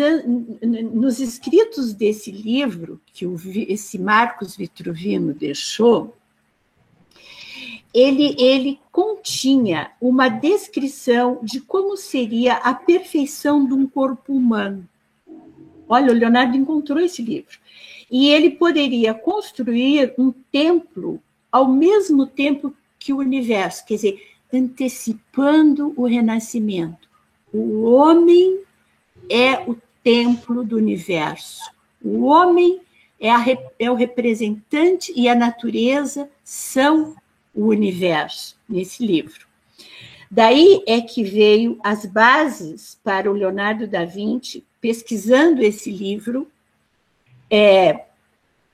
nos 0.94 1.20
escritos 1.20 1.94
desse 1.94 2.32
livro, 2.32 3.02
que 3.08 3.26
o, 3.26 3.36
esse 3.68 3.98
Marcos 3.98 4.56
Vitruvino 4.56 5.34
deixou, 5.34 6.16
ele, 7.94 8.36
ele 8.39 8.80
continha 8.91 9.91
uma 10.02 10.28
descrição 10.28 11.39
de 11.44 11.62
como 11.62 11.96
seria 11.96 12.56
a 12.56 12.74
perfeição 12.74 13.66
de 13.66 13.74
um 13.74 13.86
corpo 13.86 14.34
humano. 14.34 14.88
Olha, 15.88 16.12
o 16.12 16.16
Leonardo 16.16 16.58
encontrou 16.58 17.00
esse 17.00 17.22
livro. 17.22 17.60
E 18.10 18.30
ele 18.30 18.50
poderia 18.50 19.14
construir 19.14 20.14
um 20.18 20.32
templo 20.52 21.22
ao 21.52 21.68
mesmo 21.68 22.26
tempo 22.26 22.74
que 22.98 23.14
o 23.14 23.18
universo, 23.18 23.86
quer 23.86 23.96
dizer, 23.96 24.28
antecipando 24.52 25.94
o 25.96 26.06
renascimento. 26.06 27.08
O 27.54 27.84
homem 27.84 28.60
é 29.30 29.60
o 29.70 29.78
templo 30.04 30.64
do 30.64 30.78
universo. 30.78 31.62
O 32.04 32.24
homem 32.24 32.82
é, 33.20 33.30
a, 33.32 33.44
é 33.80 33.91
o 33.91 33.96
representante 33.96 35.14
e 35.16 35.30
a 35.30 35.36
natureza 35.36 36.30
são 36.44 37.16
o 37.54 37.68
universo 37.68 38.58
nesse 38.68 39.06
livro. 39.06 39.47
Daí 40.30 40.84
é 40.88 40.99
que 40.99 41.24
veio 41.24 41.80
as 41.84 42.06
bases 42.06 42.97
para 43.04 43.30
o 43.30 43.34
Leonardo 43.34 43.88
da 43.88 44.04
Vinci, 44.04 44.66
pesquisando 44.82 45.62
esse 45.62 45.91
livro, 45.91 46.47
é, 47.49 48.06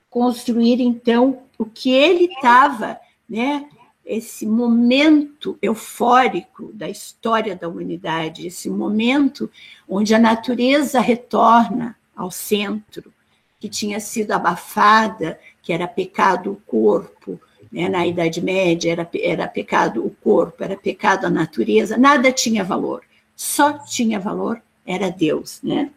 construir 0.08 0.80
então 0.80 1.42
o 1.58 1.66
que 1.66 1.90
ele 1.90 2.24
estava, 2.24 2.98
né, 3.28 3.68
esse 4.04 4.46
momento 4.46 5.58
eufórico 5.60 6.72
da 6.72 6.88
história 6.88 7.54
da 7.54 7.68
humanidade, 7.68 8.46
esse 8.46 8.70
momento 8.70 9.50
onde 9.88 10.14
a 10.14 10.18
natureza 10.18 10.98
retorna 10.98 11.94
ao 12.16 12.30
centro, 12.30 13.12
que 13.60 13.68
tinha 13.68 14.00
sido 14.00 14.32
abafada, 14.32 15.38
que 15.62 15.72
era 15.72 15.86
pecado 15.86 16.52
o 16.52 16.56
corpo, 16.66 17.38
né? 17.70 17.88
Na 17.88 18.06
Idade 18.06 18.40
Média 18.40 18.92
era, 18.92 19.08
era 19.14 19.46
pecado 19.46 20.04
o 20.04 20.10
corpo, 20.10 20.62
era 20.64 20.76
pecado 20.76 21.26
a 21.26 21.30
natureza, 21.30 21.96
nada 21.96 22.32
tinha 22.32 22.64
valor. 22.64 23.02
Só 23.36 23.72
tinha 23.72 24.18
valor 24.18 24.60
era 24.86 25.10
Deus, 25.10 25.60
né? 25.62 25.90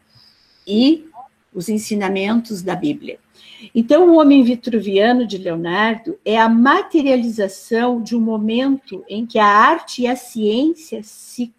E 0.68 1.06
os 1.54 1.70
ensinamentos 1.70 2.62
da 2.62 2.76
Bíblia. 2.76 3.20
Então, 3.74 4.10
o 4.10 4.20
homem 4.20 4.44
vitruviano 4.44 5.26
de 5.26 5.38
Leonardo 5.38 6.18
é 6.26 6.40
a 6.40 6.50
materialização 6.50 8.02
de 8.02 8.16
um 8.16 8.20
momento 8.20 9.04
em 9.08 9.26
que 9.26 9.40
a 9.40 9.46
arte 9.46 10.04
e 10.04 10.08
a 10.08 10.16
ciência 10.16 11.02
se, 11.04 11.54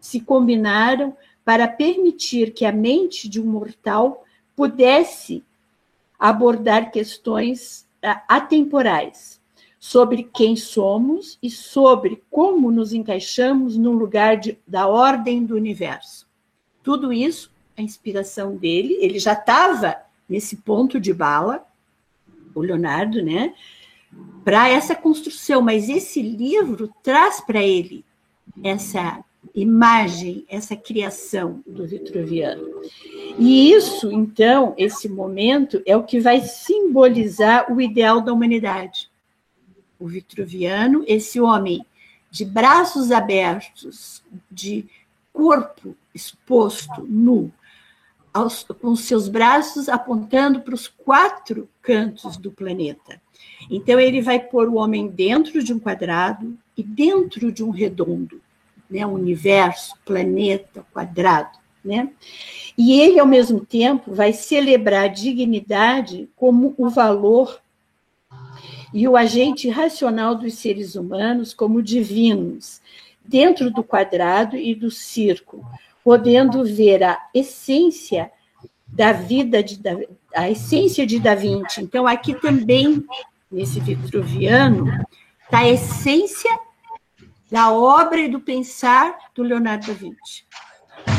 se 0.00 0.20
combinaram 0.20 1.16
para 1.44 1.68
permitir 1.68 2.52
que 2.52 2.64
a 2.64 2.72
mente 2.72 3.28
de 3.28 3.40
um 3.40 3.44
mortal 3.44 4.24
pudesse 4.54 5.44
abordar 6.18 6.90
questões 6.90 7.85
atemporais 8.28 9.40
sobre 9.78 10.24
quem 10.24 10.56
somos 10.56 11.38
e 11.42 11.50
sobre 11.50 12.22
como 12.30 12.70
nos 12.70 12.92
encaixamos 12.92 13.76
no 13.76 13.92
lugar 13.92 14.36
de, 14.36 14.58
da 14.66 14.86
ordem 14.86 15.44
do 15.44 15.54
universo. 15.54 16.26
Tudo 16.82 17.12
isso, 17.12 17.52
a 17.76 17.82
inspiração 17.82 18.56
dele, 18.56 18.96
ele 19.00 19.18
já 19.18 19.32
estava 19.32 19.96
nesse 20.28 20.56
ponto 20.56 20.98
de 20.98 21.12
bala, 21.12 21.66
o 22.54 22.60
Leonardo, 22.60 23.22
né? 23.22 23.54
Para 24.44 24.68
essa 24.68 24.94
construção, 24.94 25.60
mas 25.60 25.88
esse 25.88 26.22
livro 26.22 26.90
traz 27.02 27.40
para 27.40 27.62
ele 27.62 28.04
essa 28.64 29.22
imagem, 29.54 30.44
essa 30.48 30.76
criação 30.76 31.62
do 31.66 31.86
Vitruviano. 31.86 32.82
E 33.38 33.72
isso, 33.72 34.10
então, 34.10 34.74
esse 34.76 35.08
momento 35.08 35.82
é 35.86 35.96
o 35.96 36.04
que 36.04 36.20
vai 36.20 36.40
simbolizar 36.40 37.72
o 37.72 37.80
ideal 37.80 38.20
da 38.20 38.32
humanidade 38.32 39.10
o 39.98 40.06
vitruviano, 40.06 41.04
esse 41.06 41.40
homem 41.40 41.84
de 42.30 42.44
braços 42.44 43.10
abertos, 43.10 44.22
de 44.50 44.86
corpo 45.32 45.96
exposto, 46.14 47.02
nu, 47.02 47.52
aos, 48.32 48.64
com 48.64 48.94
seus 48.94 49.28
braços 49.28 49.88
apontando 49.88 50.60
para 50.60 50.74
os 50.74 50.88
quatro 50.88 51.68
cantos 51.80 52.36
do 52.36 52.50
planeta. 52.50 53.20
Então, 53.70 53.98
ele 53.98 54.20
vai 54.20 54.38
pôr 54.38 54.68
o 54.68 54.76
homem 54.76 55.08
dentro 55.08 55.62
de 55.62 55.72
um 55.72 55.78
quadrado 55.78 56.56
e 56.76 56.82
dentro 56.82 57.50
de 57.50 57.64
um 57.64 57.70
redondo, 57.70 58.40
né? 58.88 59.06
universo, 59.06 59.94
planeta, 60.04 60.84
quadrado. 60.92 61.58
Né? 61.84 62.10
E 62.76 63.00
ele, 63.00 63.18
ao 63.18 63.26
mesmo 63.26 63.60
tempo, 63.60 64.12
vai 64.12 64.32
celebrar 64.32 65.04
a 65.04 65.08
dignidade 65.08 66.28
como 66.36 66.74
o 66.76 66.88
valor 66.90 67.60
e 68.92 69.06
o 69.06 69.16
agente 69.16 69.68
racional 69.68 70.34
dos 70.34 70.54
seres 70.54 70.94
humanos 70.94 71.52
como 71.52 71.82
divinos, 71.82 72.80
dentro 73.24 73.70
do 73.70 73.82
quadrado 73.82 74.56
e 74.56 74.74
do 74.74 74.90
círculo, 74.90 75.64
podendo 76.02 76.64
ver 76.64 77.02
a 77.02 77.20
essência 77.34 78.30
da 78.86 79.12
vida 79.12 79.62
de 79.62 79.80
a 80.34 80.50
essência 80.50 81.06
de 81.06 81.18
Da 81.18 81.34
Vinci. 81.34 81.82
Então 81.82 82.06
aqui 82.06 82.34
também 82.34 83.04
nesse 83.50 83.80
Vitruviano 83.80 84.86
está 85.44 85.58
a 85.58 85.68
essência 85.68 86.50
da 87.50 87.72
obra 87.72 88.20
e 88.20 88.28
do 88.28 88.40
pensar 88.40 89.16
do 89.34 89.42
Leonardo 89.42 89.86
da 89.86 89.92
Vinci, 89.92 90.44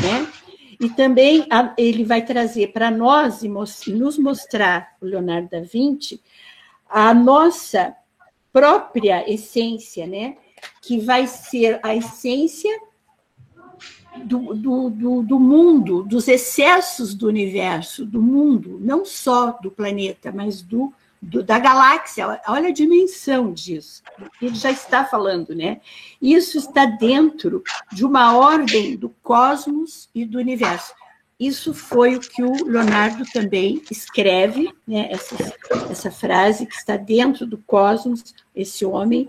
né? 0.02 0.30
E 0.80 0.88
também 0.88 1.46
ele 1.76 2.04
vai 2.04 2.24
trazer 2.24 2.68
para 2.72 2.90
nós 2.90 3.42
e 3.42 3.48
nos 3.48 4.16
mostrar 4.18 4.96
o 5.00 5.06
Leonardo 5.06 5.48
da 5.48 5.60
Vinci 5.60 6.22
a 6.88 7.12
nossa 7.12 7.94
própria 8.52 9.30
essência, 9.30 10.06
né? 10.06 10.36
Que 10.82 11.00
vai 11.00 11.26
ser 11.26 11.80
a 11.82 11.94
essência 11.94 12.70
do, 14.24 14.54
do, 14.54 14.90
do, 14.90 15.22
do, 15.22 15.40
mundo, 15.40 16.02
dos 16.02 16.28
excessos 16.28 17.14
do 17.14 17.26
universo, 17.26 18.04
do 18.04 18.20
mundo, 18.20 18.78
não 18.80 19.04
só 19.04 19.52
do 19.62 19.70
planeta, 19.70 20.32
mas 20.32 20.62
do, 20.62 20.92
do, 21.20 21.42
da 21.42 21.58
galáxia. 21.58 22.40
Olha 22.48 22.68
a 22.68 22.72
dimensão 22.72 23.52
disso. 23.52 24.02
Ele 24.40 24.54
já 24.54 24.70
está 24.70 25.04
falando, 25.04 25.54
né? 25.54 25.80
Isso 26.20 26.58
está 26.58 26.84
dentro 26.86 27.62
de 27.92 28.04
uma 28.04 28.36
ordem 28.36 28.96
do 28.96 29.08
cosmos 29.22 30.08
e 30.14 30.24
do 30.24 30.38
universo. 30.38 30.92
Isso 31.38 31.72
foi 31.72 32.16
o 32.16 32.20
que 32.20 32.42
o 32.42 32.64
Leonardo 32.64 33.24
também 33.32 33.80
escreve, 33.90 34.74
né? 34.86 35.08
essa, 35.10 35.36
essa 35.88 36.10
frase 36.10 36.66
que 36.66 36.74
está 36.74 36.96
dentro 36.96 37.46
do 37.46 37.58
cosmos, 37.58 38.34
esse 38.54 38.84
homem 38.84 39.28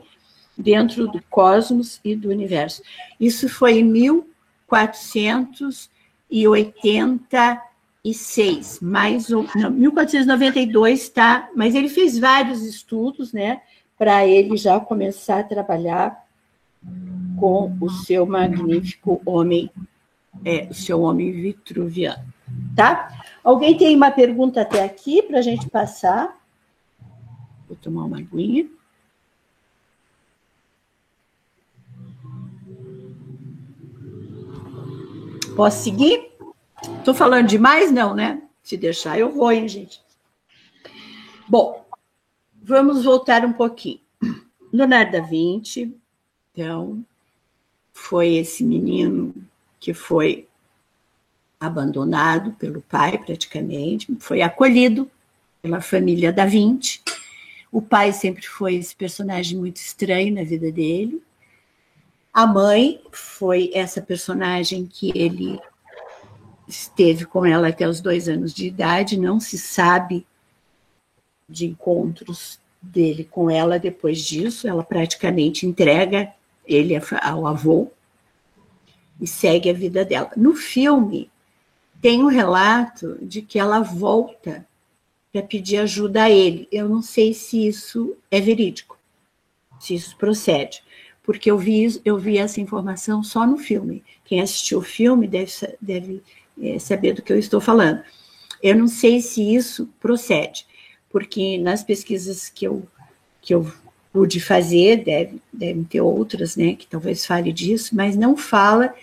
dentro 0.57 1.07
do 1.07 1.21
cosmos 1.29 1.99
e 2.03 2.15
do 2.15 2.29
universo. 2.29 2.81
Isso 3.19 3.47
foi 3.47 3.79
em 3.79 3.83
1486, 8.03 8.79
mais 8.81 9.29
ou 9.29 9.45
não, 9.55 9.71
1492, 9.71 11.09
tá? 11.09 11.49
Mas 11.55 11.75
ele 11.75 11.89
fez 11.89 12.17
vários 12.17 12.63
estudos, 12.63 13.33
né, 13.33 13.61
para 13.97 14.25
ele 14.25 14.55
já 14.55 14.79
começar 14.79 15.39
a 15.39 15.43
trabalhar 15.43 16.25
com 17.37 17.75
o 17.81 17.89
seu 17.89 18.25
magnífico 18.25 19.21
homem 19.25 19.69
é, 20.45 20.67
o 20.69 20.73
seu 20.73 21.01
homem 21.01 21.31
vitruviano. 21.31 22.23
Tá? 22.75 23.23
Alguém 23.43 23.75
tem 23.75 23.95
uma 23.95 24.09
pergunta 24.11 24.61
até 24.61 24.83
aqui 24.83 25.21
para 25.21 25.39
a 25.39 25.41
gente 25.41 25.69
passar? 25.69 26.39
Vou 27.67 27.75
tomar 27.75 28.05
uma 28.05 28.19
aguinha. 28.19 28.67
Posso 35.55 35.83
seguir? 35.83 36.28
Estou 36.99 37.13
falando 37.13 37.47
demais? 37.47 37.91
Não, 37.91 38.13
né? 38.13 38.41
Se 38.63 38.77
deixar, 38.77 39.17
eu 39.19 39.31
vou, 39.31 39.51
hein, 39.51 39.67
gente? 39.67 40.01
Bom, 41.47 41.85
vamos 42.61 43.03
voltar 43.03 43.43
um 43.43 43.53
pouquinho. 43.53 43.99
Leonardo 44.71 45.13
da 45.13 45.21
Vinci, 45.21 45.95
então, 46.51 47.03
foi 47.91 48.35
esse 48.35 48.63
menino 48.63 49.33
que 49.79 49.93
foi 49.93 50.47
abandonado 51.59 52.51
pelo 52.51 52.81
pai, 52.81 53.17
praticamente, 53.17 54.15
foi 54.19 54.41
acolhido 54.41 55.09
pela 55.61 55.81
família 55.81 56.31
da 56.31 56.45
Vinci. 56.45 57.01
O 57.71 57.81
pai 57.81 58.13
sempre 58.13 58.45
foi 58.45 58.75
esse 58.75 58.95
personagem 58.95 59.57
muito 59.57 59.77
estranho 59.77 60.33
na 60.33 60.43
vida 60.43 60.71
dele. 60.71 61.21
A 62.33 62.47
mãe 62.47 63.01
foi 63.11 63.71
essa 63.73 64.01
personagem 64.01 64.85
que 64.85 65.11
ele 65.15 65.59
esteve 66.69 67.25
com 67.25 67.45
ela 67.45 67.69
até 67.69 67.87
os 67.87 67.99
dois 67.99 68.29
anos 68.29 68.53
de 68.53 68.67
idade, 68.67 69.19
não 69.19 69.39
se 69.39 69.57
sabe 69.57 70.25
de 71.47 71.65
encontros 71.65 72.59
dele 72.81 73.23
com 73.23 73.49
ela 73.49 73.79
depois 73.79 74.19
disso, 74.23 74.67
ela 74.67 74.83
praticamente 74.83 75.65
entrega 75.65 76.31
ele 76.65 76.93
ao 77.21 77.47
avô 77.47 77.91
e 79.19 79.27
segue 79.27 79.69
a 79.69 79.73
vida 79.73 80.05
dela. 80.05 80.31
No 80.37 80.53
filme, 80.53 81.29
tem 81.99 82.23
um 82.23 82.27
relato 82.27 83.17
de 83.21 83.41
que 83.41 83.57
ela 83.57 83.81
volta 83.81 84.65
para 85.31 85.41
pedir 85.41 85.77
ajuda 85.77 86.23
a 86.23 86.29
ele. 86.29 86.67
Eu 86.71 86.87
não 86.87 87.01
sei 87.01 87.33
se 87.33 87.67
isso 87.67 88.15
é 88.31 88.39
verídico, 88.39 88.97
se 89.79 89.95
isso 89.95 90.15
procede, 90.15 90.83
porque 91.23 91.51
eu 91.51 91.57
vi, 91.57 91.99
eu 92.05 92.17
vi 92.17 92.37
essa 92.37 92.61
informação 92.61 93.23
só 93.23 93.45
no 93.45 93.57
filme. 93.57 94.03
Quem 94.23 94.39
assistiu 94.39 94.79
o 94.79 94.83
filme 94.83 95.27
deve, 95.27 95.51
deve 95.81 96.23
é, 96.61 96.79
saber 96.79 97.13
do 97.13 97.21
que 97.21 97.31
eu 97.31 97.39
estou 97.39 97.61
falando. 97.61 98.01
Eu 98.61 98.75
não 98.75 98.87
sei 98.87 99.21
se 99.21 99.55
isso 99.55 99.89
procede, 99.99 100.65
porque 101.09 101.57
nas 101.57 101.83
pesquisas 101.83 102.49
que 102.49 102.65
eu, 102.65 102.85
que 103.41 103.53
eu 103.53 103.71
pude 104.11 104.39
fazer, 104.39 105.03
deve, 105.03 105.41
devem 105.51 105.83
ter 105.83 106.01
outras, 106.01 106.55
né, 106.55 106.75
que 106.75 106.87
talvez 106.87 107.25
fale 107.25 107.53
disso, 107.53 107.95
mas 107.95 108.15
não 108.15 108.35
fala 108.35 108.93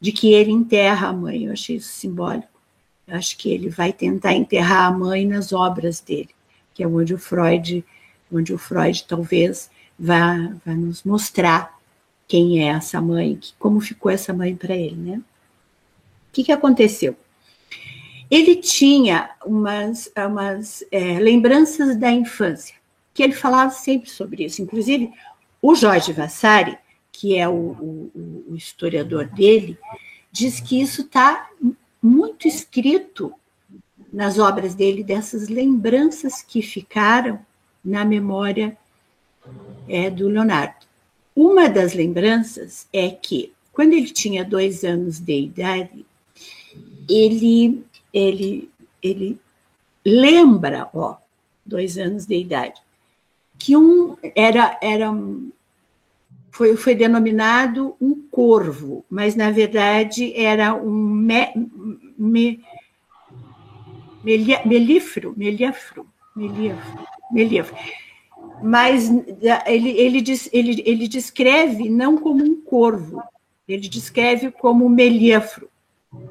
de 0.00 0.12
que 0.12 0.32
ele 0.32 0.50
enterra 0.50 1.08
a 1.08 1.12
mãe. 1.12 1.44
Eu 1.44 1.52
achei 1.52 1.76
isso 1.76 1.92
simbólico. 1.92 2.48
Eu 3.06 3.16
acho 3.16 3.36
que 3.36 3.50
ele 3.50 3.68
vai 3.68 3.92
tentar 3.92 4.32
enterrar 4.32 4.86
a 4.86 4.90
mãe 4.90 5.26
nas 5.26 5.52
obras 5.52 6.00
dele, 6.00 6.30
que 6.72 6.82
é 6.82 6.86
onde 6.86 7.12
o 7.12 7.18
Freud, 7.18 7.84
onde 8.32 8.54
o 8.54 8.58
Freud 8.58 9.04
talvez 9.04 9.70
vá, 9.98 10.54
vá 10.64 10.72
nos 10.74 11.02
mostrar 11.02 11.78
quem 12.26 12.66
é 12.66 12.68
essa 12.68 13.00
mãe, 13.00 13.36
que, 13.36 13.52
como 13.58 13.80
ficou 13.80 14.10
essa 14.10 14.32
mãe 14.32 14.56
para 14.56 14.74
ele, 14.74 14.96
né? 14.96 15.20
O 16.32 16.34
que, 16.34 16.44
que 16.44 16.52
aconteceu? 16.52 17.14
Ele 18.30 18.56
tinha 18.56 19.32
umas, 19.44 20.10
umas 20.16 20.82
é, 20.90 21.18
lembranças 21.18 21.94
da 21.94 22.10
infância, 22.10 22.74
que 23.12 23.22
ele 23.22 23.34
falava 23.34 23.70
sempre 23.70 24.08
sobre 24.08 24.46
isso. 24.46 24.62
Inclusive, 24.62 25.12
o 25.60 25.74
Jorge 25.74 26.10
Vassari, 26.10 26.78
que 27.12 27.36
é 27.36 27.46
o, 27.46 27.52
o, 27.52 28.44
o 28.48 28.56
historiador 28.56 29.26
dele, 29.26 29.76
diz 30.32 30.58
que 30.58 30.80
isso 30.80 31.02
está 31.02 31.50
muito 32.02 32.48
escrito 32.48 33.34
nas 34.10 34.38
obras 34.38 34.74
dele, 34.74 35.04
dessas 35.04 35.50
lembranças 35.50 36.40
que 36.40 36.62
ficaram 36.62 37.38
na 37.84 38.06
memória 38.06 38.74
é, 39.86 40.08
do 40.08 40.28
Leonardo. 40.28 40.86
Uma 41.36 41.68
das 41.68 41.92
lembranças 41.92 42.88
é 42.90 43.10
que, 43.10 43.52
quando 43.70 43.92
ele 43.92 44.08
tinha 44.08 44.42
dois 44.42 44.82
anos 44.82 45.20
de 45.20 45.38
idade, 45.38 46.06
ele, 47.08 47.84
ele, 48.12 48.70
ele 49.02 49.38
lembra, 50.04 50.88
ó, 50.94 51.16
dois 51.64 51.98
anos 51.98 52.26
de 52.26 52.36
idade, 52.36 52.80
que 53.58 53.76
um 53.76 54.16
era, 54.34 54.78
era 54.82 55.12
foi, 56.50 56.76
foi 56.76 56.94
denominado 56.94 57.96
um 58.00 58.14
corvo, 58.30 59.04
mas 59.08 59.34
na 59.34 59.50
verdade 59.50 60.34
era 60.36 60.74
um 60.74 60.92
me, 60.92 61.48
me, 62.18 62.60
melífero, 64.22 65.34
melífero, 65.36 66.06
melífero, 66.36 67.08
melífero. 67.30 67.76
Mas 68.62 69.10
ele, 69.66 69.90
ele, 69.90 70.24
ele, 70.52 70.82
ele 70.84 71.08
descreve 71.08 71.88
não 71.88 72.16
como 72.16 72.44
um 72.44 72.60
corvo, 72.60 73.22
ele 73.66 73.88
descreve 73.88 74.50
como 74.50 74.88
melífero. 74.88 75.71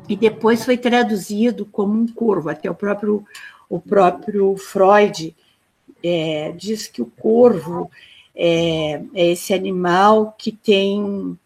E 0.08 0.16
depois 0.16 0.64
foi 0.64 0.78
traduzido 0.78 1.66
como 1.66 2.00
um 2.00 2.08
corvo, 2.08 2.50
até 2.50 2.70
o 2.70 2.76
próprio, 2.76 3.26
o 3.70 3.80
próprio 3.80 4.56
Freud 4.58 5.36
é, 6.04 6.52
diz 6.52 6.88
que 6.88 7.02
o 7.02 7.06
corvo 7.06 7.90
é, 8.36 9.02
é 9.14 9.32
esse 9.32 9.54
animal 9.54 10.36
que 10.38 10.52
tem 10.52 11.38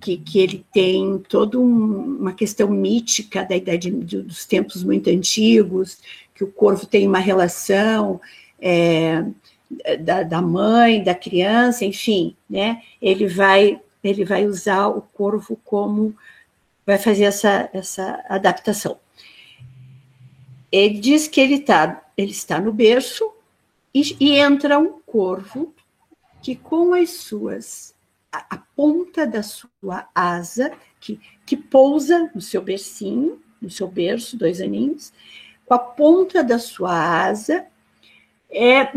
que, 0.00 0.16
que 0.16 0.38
ele 0.38 0.64
tem 0.72 1.18
toda 1.28 1.58
um, 1.58 2.18
uma 2.20 2.32
questão 2.32 2.70
mítica 2.70 3.44
da 3.44 3.56
idade 3.56 3.90
dos 3.90 4.46
tempos 4.46 4.84
muito 4.84 5.10
antigos, 5.10 5.98
que 6.34 6.44
o 6.44 6.52
corvo 6.52 6.86
tem 6.86 7.06
uma 7.06 7.18
relação 7.18 8.20
é, 8.60 9.24
da, 10.00 10.22
da, 10.22 10.40
mãe, 10.40 11.02
da 11.02 11.14
criança, 11.14 11.84
enfim, 11.84 12.36
né? 12.48 12.80
Ele 13.02 13.26
vai 13.26 13.80
ele 14.02 14.24
vai 14.24 14.46
usar 14.46 14.86
o 14.86 15.02
corvo 15.02 15.58
como 15.64 16.14
vai 16.88 16.96
fazer 16.96 17.24
essa, 17.24 17.68
essa 17.74 18.24
adaptação. 18.30 18.98
Ele 20.72 20.98
diz 20.98 21.28
que 21.28 21.38
ele 21.38 21.60
tá 21.60 22.02
ele 22.16 22.30
está 22.30 22.58
no 22.58 22.72
berço 22.72 23.30
e, 23.94 24.16
e 24.18 24.38
entra 24.38 24.78
um 24.78 24.98
corvo 25.04 25.74
que 26.42 26.56
com 26.56 26.94
as 26.94 27.10
suas 27.10 27.94
a, 28.32 28.54
a, 28.54 28.58
ponta 28.74 29.26
da 29.26 29.42
sua 29.42 30.08
asa 30.14 30.72
que, 30.98 31.20
que 31.44 31.58
pousa 31.58 32.30
no 32.34 32.40
seu 32.40 32.62
bercinho, 32.62 33.38
no 33.60 33.70
seu 33.70 33.86
berço, 33.86 34.38
dois 34.38 34.58
aninhos, 34.58 35.12
com 35.66 35.74
a 35.74 35.78
ponta 35.78 36.42
da 36.42 36.58
sua 36.58 36.94
asa, 37.26 37.66
é, 38.50 38.90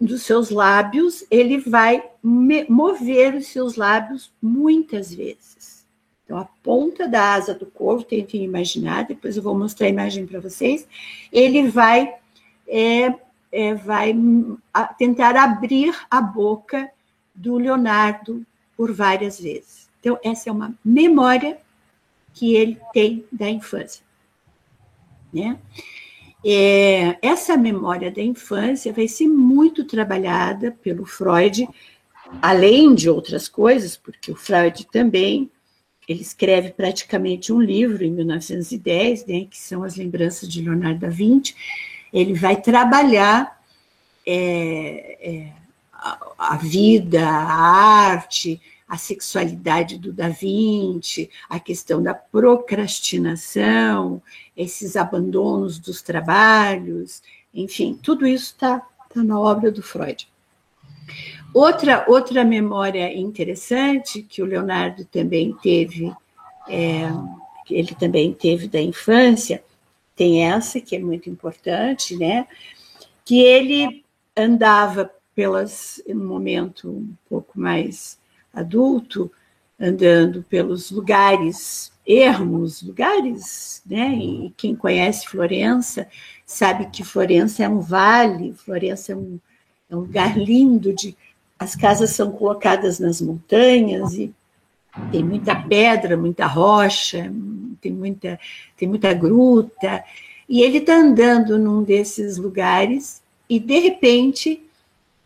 dos 0.00 0.22
seus 0.22 0.48
lábios, 0.48 1.26
ele 1.30 1.58
vai 1.58 2.02
mover 2.22 3.34
os 3.34 3.48
seus 3.48 3.76
lábios 3.76 4.32
muitas 4.40 5.14
vezes. 5.14 5.57
Então, 6.28 6.36
a 6.36 6.44
ponta 6.62 7.08
da 7.08 7.32
asa 7.32 7.54
do 7.54 7.64
corvo, 7.64 8.04
tentem 8.04 8.44
imaginar, 8.44 9.06
depois 9.06 9.34
eu 9.34 9.42
vou 9.42 9.56
mostrar 9.56 9.86
a 9.86 9.90
imagem 9.90 10.26
para 10.26 10.38
vocês, 10.38 10.86
ele 11.32 11.68
vai 11.68 12.14
é, 12.66 13.14
é, 13.50 13.74
vai 13.74 14.14
tentar 14.98 15.34
abrir 15.36 15.94
a 16.10 16.20
boca 16.20 16.90
do 17.34 17.56
Leonardo 17.56 18.44
por 18.76 18.92
várias 18.92 19.40
vezes. 19.40 19.88
Então, 20.00 20.18
essa 20.22 20.50
é 20.50 20.52
uma 20.52 20.74
memória 20.84 21.56
que 22.34 22.54
ele 22.54 22.78
tem 22.92 23.24
da 23.32 23.48
infância. 23.48 24.04
Né? 25.32 25.58
É, 26.44 27.16
essa 27.22 27.56
memória 27.56 28.10
da 28.10 28.20
infância 28.22 28.92
vai 28.92 29.08
ser 29.08 29.28
muito 29.28 29.82
trabalhada 29.82 30.76
pelo 30.82 31.06
Freud, 31.06 31.66
além 32.42 32.94
de 32.94 33.08
outras 33.08 33.48
coisas, 33.48 33.96
porque 33.96 34.30
o 34.30 34.36
Freud 34.36 34.86
também 34.92 35.50
ele 36.08 36.22
escreve 36.22 36.70
praticamente 36.70 37.52
um 37.52 37.60
livro 37.60 38.02
em 38.02 38.10
1910, 38.10 39.26
né, 39.26 39.46
que 39.50 39.58
são 39.58 39.82
as 39.82 39.96
lembranças 39.96 40.48
de 40.48 40.62
Leonardo 40.62 41.00
da 41.00 41.10
Vinci. 41.10 41.54
Ele 42.12 42.32
vai 42.32 42.60
trabalhar 42.60 43.60
é, 44.26 45.18
é, 45.20 45.52
a, 45.92 46.18
a 46.38 46.56
vida, 46.56 47.28
a 47.28 48.10
arte, 48.10 48.60
a 48.88 48.96
sexualidade 48.96 49.98
do 49.98 50.12
Da 50.12 50.30
Vinci, 50.30 51.30
a 51.48 51.60
questão 51.60 52.02
da 52.02 52.14
procrastinação, 52.14 54.22
esses 54.56 54.96
abandonos 54.96 55.78
dos 55.78 56.00
trabalhos, 56.00 57.22
enfim, 57.52 57.98
tudo 58.02 58.26
isso 58.26 58.54
está 58.54 58.80
tá 59.12 59.22
na 59.22 59.38
obra 59.38 59.70
do 59.70 59.82
Freud. 59.82 60.26
Outra, 61.54 62.04
outra 62.06 62.44
memória 62.44 63.12
interessante 63.16 64.22
que 64.22 64.42
o 64.42 64.46
Leonardo 64.46 65.04
também 65.04 65.54
teve, 65.62 66.12
é, 66.68 67.08
ele 67.70 67.94
também 67.94 68.32
teve 68.32 68.68
da 68.68 68.80
infância, 68.80 69.62
tem 70.14 70.44
essa 70.44 70.80
que 70.80 70.96
é 70.96 70.98
muito 70.98 71.30
importante, 71.30 72.16
né? 72.16 72.46
Que 73.24 73.40
ele 73.40 74.04
andava 74.36 75.10
pelas, 75.34 76.02
no 76.06 76.24
momento 76.24 76.90
um 76.90 77.14
pouco 77.28 77.58
mais 77.58 78.18
adulto, 78.52 79.30
andando 79.78 80.42
pelos 80.42 80.90
lugares 80.90 81.92
ermos, 82.06 82.82
lugares, 82.82 83.82
né? 83.86 84.14
E 84.14 84.52
quem 84.56 84.74
conhece 84.74 85.28
Florença 85.28 86.08
sabe 86.44 86.86
que 86.90 87.04
Florença 87.04 87.62
é 87.62 87.68
um 87.68 87.80
vale, 87.80 88.54
Florença 88.54 89.12
é 89.12 89.16
um, 89.16 89.38
é 89.90 89.94
um 89.94 90.00
lugar 90.00 90.36
lindo 90.36 90.92
de 90.94 91.16
as 91.58 91.74
casas 91.74 92.10
são 92.10 92.30
colocadas 92.30 92.98
nas 92.98 93.20
montanhas 93.20 94.14
e 94.14 94.32
tem 95.10 95.22
muita 95.24 95.54
pedra, 95.54 96.16
muita 96.16 96.46
rocha, 96.46 97.32
tem 97.80 97.92
muita, 97.92 98.38
tem 98.76 98.88
muita 98.88 99.12
gruta. 99.12 100.04
E 100.48 100.62
ele 100.62 100.78
está 100.78 100.96
andando 100.96 101.58
num 101.58 101.82
desses 101.82 102.36
lugares 102.36 103.22
e, 103.48 103.58
de 103.58 103.78
repente, 103.78 104.62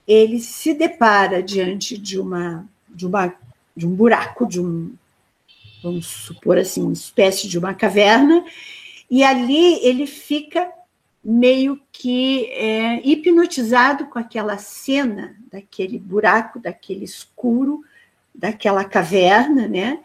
ele 0.07 0.41
se 0.41 0.75
depara 0.75 1.43
diante 1.43 1.97
de 1.97 2.19
uma, 2.19 2.67
de 2.89 3.07
uma 3.07 3.35
de 3.75 3.87
um 3.87 3.95
buraco, 3.95 4.47
de 4.47 4.61
um, 4.61 4.93
vamos 5.83 6.07
supor 6.07 6.59
assim, 6.59 6.83
uma 6.83 6.93
espécie 6.93 7.49
de 7.49 7.59
uma 7.59 7.75
caverna, 7.75 8.45
e 9.11 9.25
ali 9.25 9.85
ele 9.85 10.07
fica 10.07 10.71
meio 11.25 11.81
que 11.93 12.47
é, 12.47 13.01
hipnotizado 13.07 14.07
com 14.07 14.19
aquela 14.19 14.59
cena 14.59 15.37
daquele 15.51 15.99
buraco, 15.99 16.59
daquele 16.59 17.05
escuro, 17.05 17.85
daquela 18.35 18.85
caverna, 18.85 19.69
né? 19.69 20.01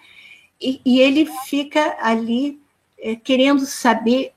E, 0.62 0.82
e 0.86 1.00
ele 1.00 1.28
fica 1.46 1.98
ali 2.00 2.60
é, 3.00 3.16
querendo 3.16 3.66
saber 3.66 4.32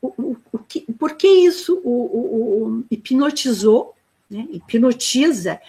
o, 0.00 0.08
o, 0.16 0.36
o, 0.52 0.58
que, 0.58 0.80
por 0.92 1.14
que 1.14 1.26
isso 1.26 1.80
o, 1.84 2.84
hipnotizou, 2.90 3.94
né? 4.30 4.46
hipnotiza, 4.50 5.60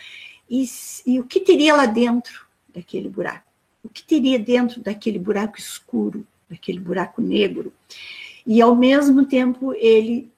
e, 0.50 0.66
e 1.06 1.20
o 1.20 1.24
que 1.24 1.40
teria 1.40 1.76
lá 1.76 1.86
dentro 1.86 2.46
daquele 2.74 3.08
buraco? 3.08 3.50
O 3.84 3.90
que 3.90 4.04
teria 4.04 4.38
dentro 4.38 4.82
daquele 4.82 5.18
buraco 5.18 5.58
escuro, 5.58 6.26
daquele 6.50 6.80
buraco 6.80 7.22
negro? 7.22 7.74
E 8.46 8.62
ao 8.62 8.76
mesmo 8.76 9.26
tempo 9.26 9.74
ele 9.74 10.30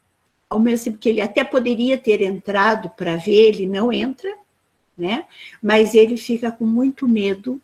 ao 0.54 0.60
mesmo 0.60 0.86
tempo 0.86 1.00
que 1.00 1.10
ele 1.10 1.20
até 1.20 1.44
poderia 1.44 1.98
ter 1.98 2.22
entrado 2.22 2.88
para 2.92 3.16
ver, 3.16 3.48
ele 3.48 3.66
não 3.66 3.92
entra, 3.92 4.32
né? 4.96 5.26
Mas 5.62 5.96
ele 5.96 6.16
fica 6.16 6.52
com 6.52 6.64
muito 6.64 7.08
medo 7.08 7.60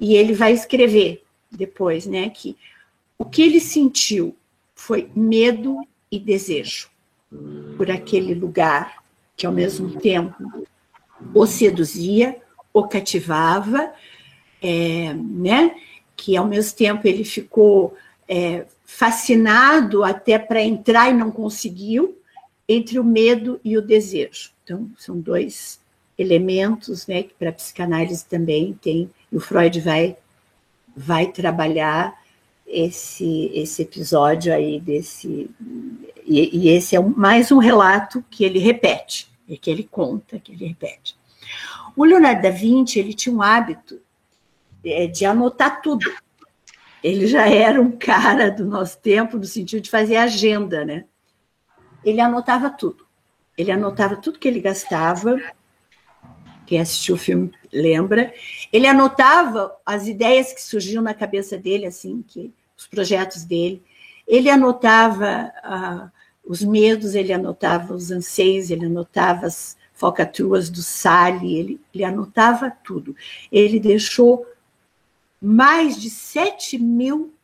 e 0.00 0.16
ele 0.16 0.32
vai 0.32 0.52
escrever 0.52 1.22
depois, 1.50 2.06
né? 2.06 2.30
Que 2.30 2.56
o 3.18 3.26
que 3.26 3.42
ele 3.42 3.60
sentiu 3.60 4.34
foi 4.74 5.10
medo 5.14 5.86
e 6.10 6.18
desejo 6.18 6.88
por 7.76 7.90
aquele 7.90 8.32
lugar 8.34 9.02
que 9.36 9.44
ao 9.44 9.52
mesmo 9.52 10.00
tempo 10.00 10.64
o 11.34 11.46
seduzia, 11.46 12.40
o 12.72 12.84
cativava, 12.84 13.92
é, 14.62 15.12
né? 15.12 15.74
Que 16.16 16.34
ao 16.34 16.46
mesmo 16.46 16.78
tempo 16.78 17.06
ele 17.06 17.24
ficou 17.24 17.94
é, 18.26 18.64
fascinado 18.86 20.02
até 20.02 20.38
para 20.38 20.62
entrar 20.62 21.10
e 21.10 21.12
não 21.12 21.30
conseguiu, 21.30 22.21
entre 22.68 22.98
o 22.98 23.04
medo 23.04 23.60
e 23.64 23.76
o 23.76 23.82
desejo. 23.82 24.50
Então, 24.64 24.90
são 24.96 25.18
dois 25.18 25.80
elementos 26.16 27.06
né, 27.06 27.22
que 27.22 27.34
para 27.34 27.50
a 27.50 27.52
psicanálise 27.52 28.24
também 28.24 28.78
tem, 28.80 29.10
e 29.30 29.36
o 29.36 29.40
Freud 29.40 29.80
vai, 29.80 30.16
vai 30.96 31.26
trabalhar 31.26 32.14
esse, 32.66 33.50
esse 33.54 33.82
episódio 33.82 34.52
aí 34.52 34.80
desse. 34.80 35.50
E, 36.24 36.58
e 36.58 36.68
esse 36.68 36.96
é 36.96 37.00
mais 37.00 37.50
um 37.50 37.58
relato 37.58 38.24
que 38.30 38.44
ele 38.44 38.58
repete, 38.58 39.28
e 39.48 39.58
que 39.58 39.70
ele 39.70 39.84
conta, 39.90 40.38
que 40.38 40.52
ele 40.52 40.66
repete. 40.66 41.16
O 41.96 42.04
Leonardo 42.04 42.42
da 42.42 42.50
Vinci 42.50 42.98
ele 42.98 43.12
tinha 43.12 43.34
um 43.34 43.42
hábito 43.42 44.00
é, 44.84 45.06
de 45.06 45.24
anotar 45.24 45.82
tudo. 45.82 46.10
Ele 47.02 47.26
já 47.26 47.48
era 47.48 47.80
um 47.80 47.90
cara 47.90 48.50
do 48.50 48.64
nosso 48.64 48.98
tempo 48.98 49.36
no 49.36 49.44
sentido 49.44 49.82
de 49.82 49.90
fazer 49.90 50.16
agenda, 50.16 50.84
né? 50.84 51.04
Ele 52.04 52.20
anotava 52.20 52.70
tudo. 52.70 53.06
Ele 53.56 53.70
anotava 53.70 54.16
tudo 54.16 54.38
que 54.38 54.48
ele 54.48 54.60
gastava. 54.60 55.40
Quem 56.66 56.80
assistiu 56.80 57.14
o 57.14 57.18
filme 57.18 57.52
lembra. 57.72 58.32
Ele 58.72 58.86
anotava 58.86 59.76
as 59.84 60.06
ideias 60.06 60.52
que 60.52 60.62
surgiam 60.62 61.02
na 61.02 61.14
cabeça 61.14 61.56
dele, 61.58 61.86
assim, 61.86 62.24
que 62.26 62.52
os 62.76 62.86
projetos 62.86 63.44
dele. 63.44 63.82
Ele 64.26 64.48
anotava 64.48 65.52
uh, 65.64 66.10
os 66.44 66.62
medos, 66.62 67.14
ele 67.14 67.32
anotava 67.32 67.94
os 67.94 68.10
anseios, 68.10 68.70
ele 68.70 68.86
anotava 68.86 69.46
as 69.46 69.76
falcatruas 69.92 70.68
do 70.68 70.82
Sally, 70.82 71.56
ele, 71.56 71.80
ele 71.94 72.04
anotava 72.04 72.70
tudo. 72.70 73.14
Ele 73.50 73.78
deixou 73.78 74.46
mais 75.40 76.00
de 76.00 76.08
7 76.08 76.78
mil 76.78 77.34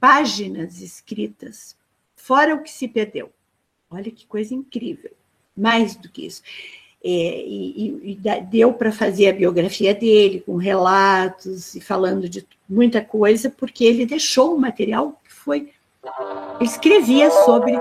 páginas 0.00 0.80
escritas, 0.80 1.76
fora 2.14 2.54
o 2.54 2.62
que 2.62 2.70
se 2.70 2.88
perdeu. 2.88 3.32
Olha 3.90 4.10
que 4.10 4.26
coisa 4.26 4.54
incrível. 4.54 5.10
Mais 5.56 5.96
do 5.96 6.08
que 6.08 6.26
isso. 6.26 6.42
É, 7.04 7.08
e, 7.08 8.00
e, 8.12 8.40
deu 8.42 8.72
para 8.72 8.90
fazer 8.90 9.28
a 9.28 9.32
biografia 9.32 9.94
dele, 9.94 10.40
com 10.40 10.56
relatos 10.56 11.74
e 11.74 11.80
falando 11.80 12.28
de 12.28 12.44
muita 12.68 13.00
coisa, 13.00 13.48
porque 13.48 13.84
ele 13.84 14.04
deixou 14.04 14.54
um 14.54 14.58
material 14.58 15.20
que 15.24 15.32
foi. 15.32 15.70
Escrevia 16.60 17.30
sobre, 17.30 17.78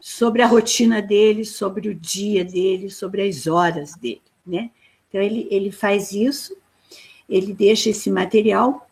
sobre 0.00 0.42
a 0.42 0.46
rotina 0.46 1.02
dele, 1.02 1.44
sobre 1.44 1.88
o 1.88 1.94
dia 1.94 2.44
dele, 2.44 2.88
sobre 2.88 3.22
as 3.22 3.46
horas 3.46 3.94
dele. 3.96 4.22
Né? 4.46 4.70
Então, 5.08 5.20
ele, 5.20 5.48
ele 5.50 5.72
faz 5.72 6.12
isso, 6.12 6.56
ele 7.28 7.52
deixa 7.52 7.90
esse 7.90 8.10
material, 8.10 8.88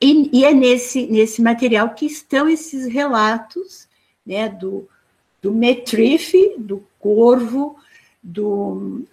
e, 0.00 0.30
e 0.32 0.44
é 0.44 0.52
nesse, 0.52 1.06
nesse 1.06 1.40
material 1.40 1.90
que 1.90 2.06
estão 2.06 2.48
esses 2.48 2.86
relatos 2.86 3.88
né, 4.26 4.48
do, 4.48 4.88
do 5.46 5.54
metrife, 5.54 6.56
do 6.58 6.84
corvo, 6.98 7.78
do 8.20 9.04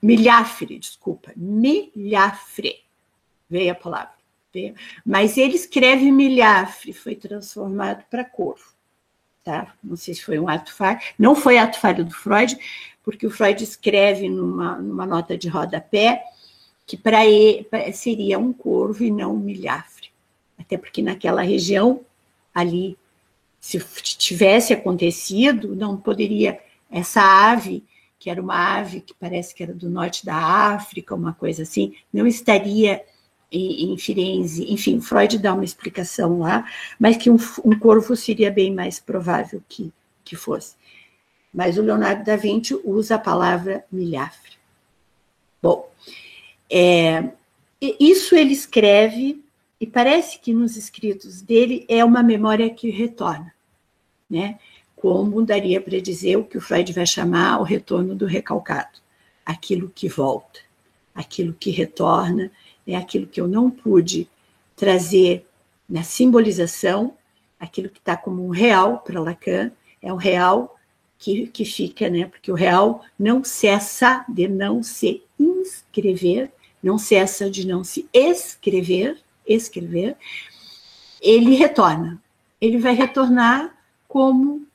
milhafre, 0.00 0.78
desculpa, 0.78 1.30
milhafre, 1.36 2.80
veio 3.50 3.72
a 3.72 3.74
palavra. 3.74 4.14
Veio. 4.50 4.74
Mas 5.04 5.36
ele 5.36 5.56
escreve 5.56 6.10
milhafre, 6.10 6.94
foi 6.94 7.14
transformado 7.14 8.02
para 8.08 8.24
corvo. 8.24 8.72
Tá? 9.42 9.74
Não 9.84 9.94
sei 9.94 10.14
se 10.14 10.24
foi 10.24 10.38
um 10.38 10.48
ato 10.48 10.72
falho, 10.72 11.00
não 11.18 11.36
foi 11.36 11.58
ato 11.58 11.78
falho 11.78 12.02
do 12.02 12.14
Freud, 12.14 12.56
porque 13.02 13.26
o 13.26 13.30
Freud 13.30 13.62
escreve 13.62 14.26
numa, 14.30 14.76
numa 14.78 15.04
nota 15.04 15.36
de 15.36 15.48
rodapé 15.48 16.24
que 16.86 16.96
para 16.96 17.26
ele 17.26 17.68
seria 17.92 18.38
um 18.38 18.54
corvo 18.54 19.04
e 19.04 19.10
não 19.10 19.34
um 19.34 19.38
milhafre. 19.38 20.08
Até 20.58 20.78
porque 20.78 21.02
naquela 21.02 21.42
região 21.42 22.00
ali 22.54 22.96
se 23.64 23.78
tivesse 24.18 24.74
acontecido, 24.74 25.74
não 25.74 25.96
poderia 25.96 26.60
essa 26.90 27.22
ave, 27.22 27.82
que 28.18 28.28
era 28.28 28.40
uma 28.40 28.76
ave 28.76 29.00
que 29.00 29.14
parece 29.14 29.54
que 29.54 29.62
era 29.62 29.72
do 29.72 29.88
norte 29.88 30.26
da 30.26 30.36
África, 30.36 31.14
uma 31.14 31.32
coisa 31.32 31.62
assim, 31.62 31.94
não 32.12 32.26
estaria 32.26 33.02
em, 33.50 33.94
em 33.94 33.96
Firenze. 33.96 34.70
Enfim, 34.70 35.00
Freud 35.00 35.38
dá 35.38 35.54
uma 35.54 35.64
explicação 35.64 36.40
lá, 36.40 36.70
mas 37.00 37.16
que 37.16 37.30
um, 37.30 37.38
um 37.64 37.78
corvo 37.78 38.14
seria 38.14 38.50
bem 38.50 38.70
mais 38.70 39.00
provável 39.00 39.62
que, 39.66 39.90
que 40.22 40.36
fosse. 40.36 40.74
Mas 41.52 41.78
o 41.78 41.82
Leonardo 41.82 42.22
da 42.22 42.36
Vinci 42.36 42.78
usa 42.84 43.14
a 43.14 43.18
palavra 43.18 43.82
milhafre. 43.90 44.52
Bom, 45.62 45.90
é, 46.70 47.30
isso 47.80 48.36
ele 48.36 48.52
escreve, 48.52 49.42
e 49.80 49.86
parece 49.86 50.38
que 50.38 50.52
nos 50.52 50.76
escritos 50.76 51.42
dele 51.42 51.84
é 51.88 52.04
uma 52.04 52.22
memória 52.22 52.70
que 52.70 52.90
retorna 52.90 53.54
né? 54.28 54.58
como 54.96 55.44
daria 55.44 55.80
para 55.80 56.00
dizer 56.00 56.36
o 56.36 56.44
que 56.44 56.56
o 56.56 56.60
Freud 56.60 56.92
vai 56.92 57.06
chamar 57.06 57.60
o 57.60 57.62
retorno 57.62 58.14
do 58.14 58.26
recalcado, 58.26 58.98
aquilo 59.44 59.90
que 59.94 60.08
volta, 60.08 60.60
aquilo 61.14 61.52
que 61.52 61.70
retorna, 61.70 62.50
é 62.86 62.96
aquilo 62.96 63.26
que 63.26 63.40
eu 63.40 63.46
não 63.46 63.70
pude 63.70 64.28
trazer 64.74 65.46
na 65.88 66.02
simbolização, 66.02 67.14
aquilo 67.60 67.88
que 67.88 67.98
está 67.98 68.16
como 68.16 68.46
um 68.46 68.50
real 68.50 68.98
para 68.98 69.20
Lacan, 69.20 69.70
é 70.02 70.12
o 70.12 70.16
real 70.16 70.76
que, 71.18 71.46
que 71.46 71.64
fica, 71.64 72.08
né? 72.08 72.26
Porque 72.26 72.50
o 72.50 72.54
real 72.54 73.02
não 73.18 73.44
cessa 73.44 74.24
de 74.28 74.48
não 74.48 74.82
se 74.82 75.22
inscrever, 75.38 76.50
não 76.82 76.98
cessa 76.98 77.50
de 77.50 77.66
não 77.66 77.84
se 77.84 78.08
escrever, 78.12 79.18
escrever, 79.46 80.16
ele 81.20 81.54
retorna. 81.54 82.20
Ele 82.60 82.78
vai 82.78 82.94
retornar 82.94 83.74
como 84.06 84.66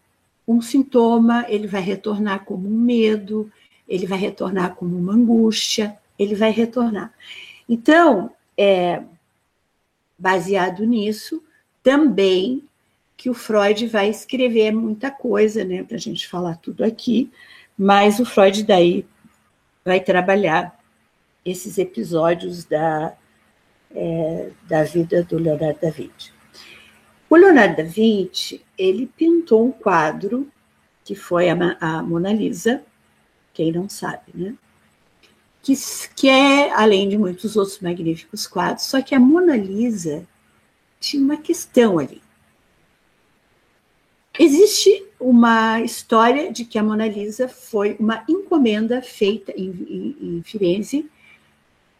um 0.47 0.61
sintoma, 0.61 1.45
ele 1.47 1.67
vai 1.67 1.81
retornar 1.81 2.43
como 2.43 2.67
um 2.67 2.77
medo, 2.77 3.51
ele 3.87 4.05
vai 4.05 4.17
retornar 4.17 4.75
como 4.75 4.97
uma 4.97 5.13
angústia, 5.13 5.97
ele 6.17 6.35
vai 6.35 6.51
retornar. 6.51 7.13
Então, 7.67 8.31
é, 8.57 9.01
baseado 10.17 10.85
nisso, 10.85 11.41
também 11.81 12.63
que 13.15 13.29
o 13.29 13.33
Freud 13.33 13.85
vai 13.87 14.09
escrever 14.09 14.71
muita 14.71 15.11
coisa, 15.11 15.63
né, 15.63 15.83
para 15.83 15.97
a 15.97 15.99
gente 15.99 16.27
falar 16.27 16.55
tudo 16.57 16.83
aqui, 16.83 17.31
mas 17.77 18.19
o 18.19 18.25
Freud 18.25 18.63
daí 18.63 19.05
vai 19.83 19.99
trabalhar 19.99 20.77
esses 21.43 21.77
episódios 21.77 22.65
da, 22.65 23.13
é, 23.91 24.51
da 24.67 24.83
vida 24.83 25.23
do 25.23 25.37
Leonardo 25.37 25.79
da 25.81 25.89
Vinci. 25.89 26.31
O 27.29 27.35
Leonardo 27.35 27.77
da 27.77 27.83
Vinci, 27.83 28.63
ele 28.77 29.05
pintou 29.05 29.67
um 29.67 29.71
quadro 29.71 30.51
que 31.03 31.15
foi 31.15 31.49
a, 31.49 31.55
a 31.79 32.03
Mona 32.03 32.31
Lisa, 32.33 32.83
quem 33.53 33.71
não 33.71 33.89
sabe, 33.89 34.31
né? 34.33 34.55
Que, 35.61 35.73
que 36.15 36.29
é, 36.29 36.71
além 36.71 37.09
de 37.09 37.17
muitos 37.17 37.55
outros 37.57 37.79
magníficos 37.79 38.47
quadros, 38.47 38.85
só 38.85 39.01
que 39.01 39.13
a 39.13 39.19
Mona 39.19 39.57
Lisa 39.57 40.25
tinha 40.99 41.23
uma 41.23 41.37
questão 41.37 41.99
ali. 41.99 42.21
Existe 44.37 45.05
uma 45.19 45.81
história 45.81 46.51
de 46.51 46.63
que 46.63 46.79
a 46.79 46.83
Mona 46.83 47.07
Lisa 47.07 47.47
foi 47.47 47.97
uma 47.99 48.23
encomenda 48.27 49.01
feita 49.01 49.51
em, 49.51 49.69
em, 49.69 50.37
em 50.37 50.43
Firenze 50.43 51.09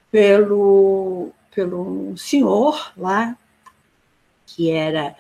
pelo, 0.10 1.34
pelo 1.54 2.16
senhor 2.18 2.92
lá, 2.98 3.38
que 4.46 4.72
era 4.72 5.16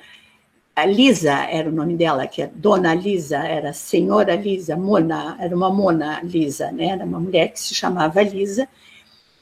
a 0.76 0.86
Lisa, 0.86 1.34
era 1.34 1.70
o 1.70 1.72
nome 1.72 1.96
dela, 1.96 2.26
que 2.28 2.42
é 2.42 2.48
Dona 2.48 2.94
Lisa, 2.94 3.38
era 3.38 3.74
Senhora 3.74 4.36
Lisa, 4.36 4.78
Mona, 4.78 5.38
era 5.40 5.56
uma 5.56 5.70
Mona 5.70 6.22
Lisa, 6.22 6.72
né? 6.72 6.88
Era 6.88 7.06
uma 7.06 7.20
mulher 7.20 7.52
que 7.52 7.60
se 7.60 7.76
chamava 7.76 8.22
Lisa, 8.22 8.68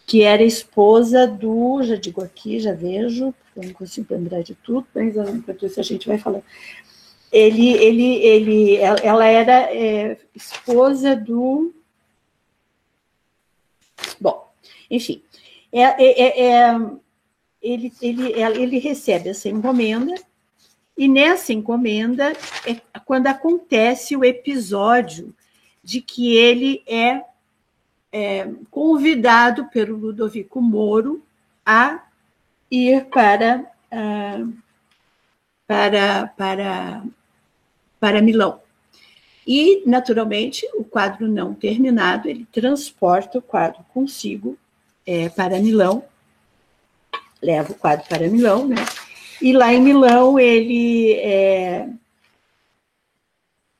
que 0.06 0.24
era 0.24 0.44
esposa 0.44 1.28
do, 1.28 1.84
já 1.84 1.96
digo 1.96 2.24
aqui, 2.24 2.60
já 2.60 2.74
vejo, 2.74 3.34
eu 3.56 3.64
não 3.64 3.74
consigo 3.74 4.08
lembrar 4.14 4.42
de 4.42 4.56
tudo, 4.56 4.88
mas 4.96 5.16
enquanto 5.16 5.66
isso 5.66 5.80
a 5.80 5.84
gente 5.84 6.08
vai 6.08 6.18
falando 6.18 6.44
ele, 7.32 7.74
ele, 7.74 8.16
ele, 8.26 8.76
ela 8.78 9.26
era 9.26 9.74
é, 9.74 10.18
esposa 10.34 11.16
do. 11.16 11.74
Bom, 14.20 14.50
enfim, 14.90 15.22
é, 15.72 15.82
é, 15.82 16.22
é, 16.22 16.48
é 16.48 16.80
ele, 17.62 17.92
ele, 18.02 18.34
ele 18.34 18.80
recebe 18.80 19.30
essa 19.30 19.50
encomenda, 19.50 20.14
e 20.98 21.08
nessa 21.08 21.54
encomenda 21.54 22.34
é 22.66 23.00
quando 23.06 23.28
acontece 23.28 24.16
o 24.16 24.26
episódio 24.26 25.34
de 25.84 26.02
que 26.02 26.36
ele 26.36 26.84
é, 26.88 27.24
é 28.12 28.50
convidado 28.72 29.66
pelo 29.68 29.96
Ludovico 29.96 30.60
Moro 30.60 31.24
a 31.66 32.04
ir 32.70 33.06
para, 33.06 33.72
uh, 33.92 34.54
para, 35.68 36.28
para 36.36 37.04
para 38.00 38.22
Milão. 38.22 38.62
E, 39.46 39.84
naturalmente, 39.86 40.68
o 40.76 40.84
quadro 40.84 41.28
não 41.28 41.54
terminado, 41.54 42.28
ele 42.28 42.46
transporta 42.52 43.40
o 43.40 43.42
quadro 43.42 43.84
consigo 43.94 44.58
é, 45.08 45.30
para 45.30 45.60
Milão, 45.60 46.04
leva 47.42 47.72
o 47.72 47.76
quadro 47.76 48.06
para 48.10 48.28
Milão, 48.28 48.68
né? 48.68 48.76
E 49.42 49.54
lá 49.54 49.74
em 49.74 49.82
Milão, 49.82 50.38
ele. 50.38 51.14
É, 51.14 51.88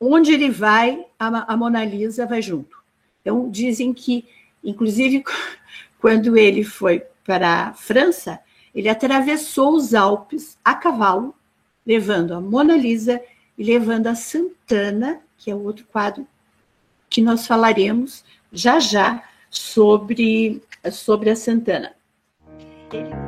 onde 0.00 0.32
ele 0.32 0.48
vai, 0.48 1.04
a, 1.18 1.52
a 1.52 1.56
Mona 1.56 1.84
Lisa 1.84 2.24
vai 2.24 2.40
junto. 2.40 2.78
Então, 3.20 3.50
dizem 3.50 3.92
que, 3.92 4.24
inclusive, 4.64 5.22
quando 6.00 6.36
ele 6.36 6.64
foi 6.64 7.04
para 7.24 7.66
a 7.66 7.74
França, 7.74 8.40
ele 8.74 8.88
atravessou 8.88 9.74
os 9.74 9.92
Alpes 9.92 10.56
a 10.64 10.74
cavalo, 10.74 11.34
levando 11.84 12.32
a 12.32 12.40
Mona 12.40 12.76
Lisa 12.76 13.20
e 13.56 13.64
levando 13.64 14.06
a 14.06 14.14
Santana, 14.14 15.20
que 15.36 15.50
é 15.50 15.54
outro 15.54 15.84
quadro 15.86 16.26
que 17.10 17.20
nós 17.20 17.46
falaremos 17.46 18.24
já 18.52 18.78
já 18.78 19.22
sobre, 19.50 20.62
sobre 20.90 21.30
a 21.30 21.36
Santana. 21.36 21.94
Ele 22.92 23.27